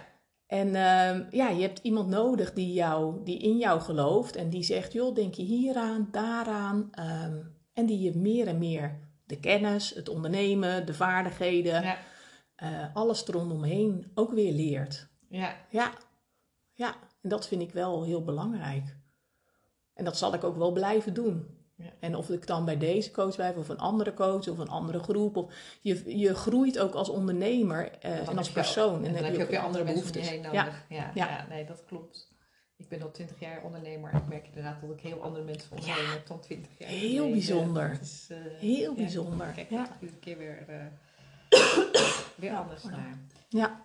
En 0.47 0.74
ehm, 0.74 1.22
ja, 1.30 1.49
je 1.49 1.62
hebt 1.62 1.78
iemand 1.82 2.09
nodig 2.09 2.53
die, 2.53 2.72
jou, 2.72 3.24
die 3.24 3.38
in 3.38 3.57
jou 3.59 3.80
gelooft 3.80 4.36
en 4.36 4.49
die 4.51 4.62
zegt, 4.62 4.93
joh, 4.93 5.14
denk 5.14 5.34
je 5.34 5.43
hieraan, 5.43 6.09
daaraan. 6.11 6.88
ehm, 6.93 7.36
en 7.72 7.86
die 7.86 8.01
je 8.01 8.16
meer 8.16 8.47
en 8.47 8.59
meer 8.59 8.99
de 9.30 9.40
kennis, 9.40 9.94
het 9.94 10.08
ondernemen, 10.08 10.86
de 10.86 10.94
vaardigheden, 10.94 11.82
ja, 11.82 11.98
eh, 12.54 12.94
alles 12.94 13.26
erondomheen 13.28 14.10
ook 14.14 14.32
weer 14.32 14.52
leert. 14.52 15.08
ja. 15.28 15.56
Ja, 15.70 15.92
ja, 16.72 16.94
en 17.22 17.28
dat 17.28 17.46
vind 17.46 17.62
ik 17.62 17.72
wel 17.72 18.04
heel 18.04 18.24
belangrijk. 18.24 18.96
En 19.94 20.04
dat 20.04 20.16
zal 20.16 20.34
ik 20.34 20.44
ook 20.44 20.56
wel 20.56 20.72
blijven 20.72 21.14
doen. 21.14 21.58
Ja. 21.76 21.90
En 22.00 22.14
of 22.14 22.30
ik 22.30 22.46
dan 22.46 22.64
bij 22.64 22.78
deze 22.78 23.10
coach 23.10 23.34
blijf, 23.34 23.56
of 23.56 23.68
een 23.68 23.78
andere 23.78 24.14
coach, 24.14 24.48
of 24.48 24.58
een 24.58 24.68
andere 24.68 24.98
groep. 24.98 25.36
Of 25.36 25.52
je, 25.80 26.18
je 26.18 26.34
groeit 26.34 26.78
ook 26.78 26.94
als 26.94 27.08
ondernemer 27.08 27.90
eh, 28.00 28.28
en 28.28 28.38
als 28.38 28.50
persoon. 28.50 28.98
ook- 28.98 29.04
en 29.04 29.12
dan 29.14 29.24
heb 29.24 29.36
je 29.36 29.42
ook 29.42 29.50
weer 29.50 29.58
andere 29.60 29.84
behoeftes. 29.84 30.24
je 30.24 30.30
heen 30.30 30.42
nodig. 30.42 30.84
Ja. 30.88 30.96
Ja. 30.96 31.10
Ja. 31.14 31.46
nee, 31.48 31.64
dat 31.64 31.84
klopt. 31.84 32.29
Ik 32.80 32.88
ben 32.88 33.02
al 33.02 33.10
twintig 33.10 33.40
jaar 33.40 33.62
ondernemer. 33.62 34.14
Ik 34.14 34.28
merk 34.28 34.46
inderdaad 34.46 34.80
dat 34.80 34.90
ik 34.90 35.00
heel 35.00 35.22
andere 35.22 35.44
mensen 35.44 35.70
om 35.70 35.76
me 35.84 35.92
heen 35.92 36.10
heb 36.10 36.26
dan 36.26 36.40
twintig 36.40 36.70
jaar. 36.78 36.88
Heel 36.88 37.08
geleden. 37.08 37.30
bijzonder. 37.32 37.88
Dat 37.90 38.00
is, 38.00 38.26
eh, 38.28 38.36
heel 38.58 38.90
ja, 38.90 38.96
bijzonder. 38.96 39.46
Kijk, 39.46 39.70
Ja. 39.70 39.86
iedere 40.00 40.18
keer 40.20 40.38
weer, 40.38 40.64
eh, 40.68 40.76
weer 42.42 42.54
anders 42.56 42.82
naar. 42.84 43.18
Ja. 43.48 43.84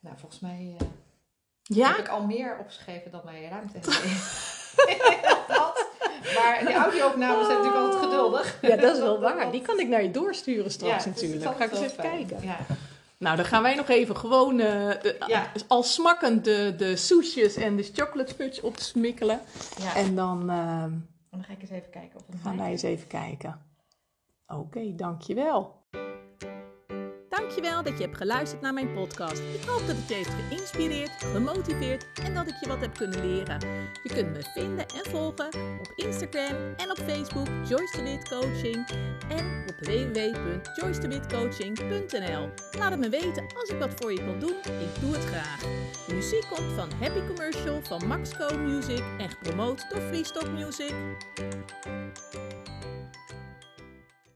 Nou, 0.00 0.16
volgens 0.18 0.40
mij 0.40 0.76
eh, 0.78 0.86
Ja? 1.62 1.88
heb 1.88 1.98
ik 1.98 2.08
al 2.08 2.26
meer 2.26 2.58
opgeschreven 2.58 3.10
dan 3.10 3.20
mijn 3.24 3.48
ruimte 3.48 3.78
had. 3.78 3.84
maar 6.38 6.60
de 6.64 6.72
audio-opnames 6.72 7.46
zijn 7.46 7.58
natuurlijk 7.58 7.84
altijd 7.84 8.02
geduldig. 8.04 8.58
ja, 8.62 8.76
dat 8.76 8.94
is 8.94 9.00
wel 9.02 9.20
waar. 9.26 9.50
Die 9.52 9.62
kan 9.62 9.80
ik 9.80 9.88
naar 9.88 10.02
je 10.02 10.10
doorsturen 10.10 10.70
straks 10.70 11.04
natuurlijk. 11.06 11.56
Ga 11.56 11.64
ik 11.64 11.70
eens 11.70 11.80
even 11.80 11.90
fijn. 12.04 12.26
kijken. 12.26 12.56
Nou, 13.24 13.36
dan 13.36 13.44
gaan 13.44 13.62
wij 13.62 13.74
nog 13.74 13.88
even 13.88 14.16
gewoon 14.16 14.56
de- 14.56 15.16
Ja. 15.26 15.52
al 15.68 15.82
smakkend 15.82 16.44
de, 16.44 16.74
de 16.76 16.96
soesjes 16.96 17.56
en 17.56 17.76
de 17.76 17.82
chocolate 17.94 18.34
fudge 18.34 18.62
opsmikkelen. 18.62 19.40
Ja. 19.78 19.96
En 19.96 20.14
dan... 20.14 20.46
dan 20.46 21.44
ga 21.44 21.52
ik 21.52 21.60
eens 21.60 21.70
even 21.70 21.90
kijken 21.90 22.20
of 22.20 22.26
het 22.26 22.36
Gaan 22.42 22.56
wij 22.56 22.70
eens 22.70 22.82
even 22.82 23.06
kijken. 23.06 23.60
Oké, 24.46 24.94
dankjewel. 24.94 25.83
Dankjewel 27.44 27.82
dat 27.82 27.98
je 27.98 28.04
hebt 28.04 28.16
geluisterd 28.16 28.60
naar 28.60 28.72
mijn 28.72 28.92
podcast. 28.92 29.38
Ik 29.38 29.64
hoop 29.66 29.86
dat 29.86 29.96
het 29.96 30.08
je 30.08 30.14
heeft 30.14 30.30
geïnspireerd, 30.48 31.10
gemotiveerd 31.10 32.06
en 32.22 32.34
dat 32.34 32.48
ik 32.48 32.54
je 32.60 32.68
wat 32.68 32.80
heb 32.80 32.96
kunnen 32.96 33.26
leren. 33.26 33.60
Je 34.02 34.14
kunt 34.14 34.32
me 34.32 34.42
vinden 34.54 34.86
en 34.86 35.10
volgen 35.10 35.48
op 35.78 35.92
Instagram 35.96 36.56
en 36.76 36.90
op 36.90 36.98
Facebook 36.98 37.48
Joyce 37.68 38.02
de 38.02 38.18
Coaching 38.28 38.86
en 39.28 39.64
op 39.68 39.74
www.joycedewitcoaching.nl. 39.80 42.48
Laat 42.78 42.90
het 42.90 43.00
me 43.00 43.08
weten 43.08 43.46
als 43.56 43.68
ik 43.68 43.78
wat 43.78 43.92
voor 43.96 44.12
je 44.12 44.24
kan 44.24 44.38
doen. 44.38 44.56
Ik 44.64 45.00
doe 45.00 45.12
het 45.12 45.24
graag. 45.24 45.60
De 46.06 46.14
muziek 46.14 46.46
komt 46.48 46.72
van 46.72 46.90
Happy 47.00 47.26
Commercial 47.26 47.82
van 47.82 48.06
Maxco 48.06 48.58
Music 48.58 49.02
en 49.18 49.30
gepromoot 49.30 49.86
door 49.90 50.00
Freestock 50.00 50.50
Music. 50.50 50.94